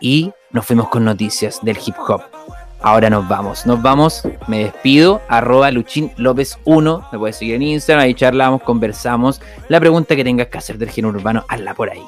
y 0.01 0.31
nos 0.51 0.65
fuimos 0.65 0.89
con 0.89 1.05
noticias 1.05 1.59
del 1.61 1.77
hip 1.85 1.95
hop. 2.05 2.21
Ahora 2.81 3.09
nos 3.09 3.25
vamos, 3.29 3.65
nos 3.65 3.81
vamos, 3.81 4.23
me 4.47 4.65
despido, 4.65 5.21
arroba 5.29 5.71
Luchín 5.71 6.11
López 6.17 6.59
1, 6.65 7.07
me 7.13 7.17
puedes 7.17 7.37
seguir 7.37 7.55
en 7.55 7.61
Instagram, 7.61 8.03
ahí 8.03 8.13
charlamos, 8.13 8.61
conversamos, 8.61 9.39
la 9.69 9.79
pregunta 9.79 10.17
que 10.17 10.25
tengas 10.25 10.47
que 10.47 10.57
hacer 10.57 10.77
del 10.77 10.89
género 10.89 11.17
urbano, 11.17 11.45
hazla 11.47 11.75
por 11.75 11.89
ahí. 11.89 12.03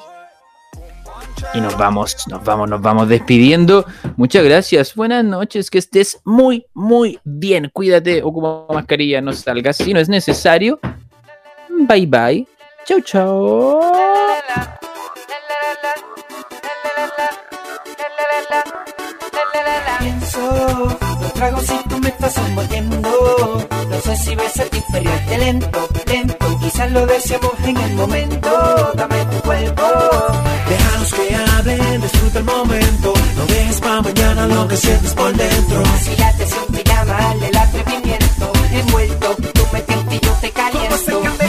Y 1.54 1.60
nos 1.60 1.76
vamos, 1.76 2.16
nos 2.28 2.42
vamos, 2.44 2.68
nos 2.68 2.80
vamos 2.80 3.08
despidiendo. 3.08 3.84
Muchas 4.16 4.44
gracias, 4.44 4.94
buenas 4.94 5.24
noches, 5.24 5.70
que 5.70 5.78
estés 5.78 6.20
muy, 6.24 6.66
muy 6.74 7.18
bien. 7.24 7.70
Cuídate, 7.72 8.22
ocupa 8.22 8.72
mascarilla, 8.72 9.20
no 9.20 9.32
salgas 9.32 9.76
si 9.76 9.92
no 9.92 10.00
es 10.00 10.08
necesario. 10.08 10.78
Bye 11.68 12.06
bye. 12.06 12.46
Chau, 12.84 13.00
chau. 13.00 13.80
Pienso 19.98 20.98
Los 21.20 21.32
tragos 21.34 21.66
si 21.66 21.88
tú 21.88 21.98
me 21.98 22.08
estás 22.08 22.36
envolviendo. 22.38 23.68
No 23.88 24.00
sé 24.00 24.16
si 24.16 24.34
ves 24.34 24.56
el 24.58 24.76
inferior 24.76 25.20
lento, 25.38 25.88
lento 26.06 26.36
Quizás 26.60 26.90
lo 26.90 27.06
deseamos 27.06 27.52
en 27.64 27.76
el 27.76 27.94
momento. 27.94 28.92
Dame 28.94 29.24
tu 29.26 29.40
cuerpo. 29.42 29.82
Déjalos 30.68 31.14
que 31.14 31.36
hablen, 31.36 32.00
disfruta 32.00 32.38
el 32.38 32.44
momento. 32.44 33.14
No 33.36 33.46
dejes 33.46 33.80
para 33.80 34.02
mañana 34.02 34.46
lo 34.46 34.68
que 34.68 34.76
sientes 34.76 35.14
por 35.14 35.32
dentro. 35.32 35.82
Si 36.02 36.16
late 36.16 36.46
sin 36.46 36.74
pijama, 36.74 37.34
el 37.48 37.56
atrevimiento 37.56 38.52
Envuelto, 38.72 39.36
tú 39.36 39.62
me 39.72 40.16
y 40.16 40.20
yo 40.20 40.32
te 40.40 40.50
caliento 40.50 41.45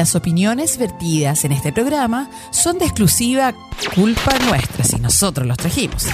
Las 0.00 0.14
opiniones 0.14 0.78
vertidas 0.78 1.44
en 1.44 1.52
este 1.52 1.74
programa 1.74 2.30
son 2.52 2.78
de 2.78 2.86
exclusiva 2.86 3.52
culpa 3.94 4.32
nuestra 4.48 4.82
si 4.82 4.96
nosotros 4.96 5.46
los 5.46 5.58
trajimos. 5.58 6.06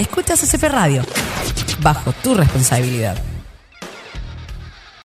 Escuchas 0.00 0.40
SCP 0.40 0.64
Radio, 0.64 1.04
bajo 1.80 2.12
tu 2.14 2.34
responsabilidad. 2.34 3.29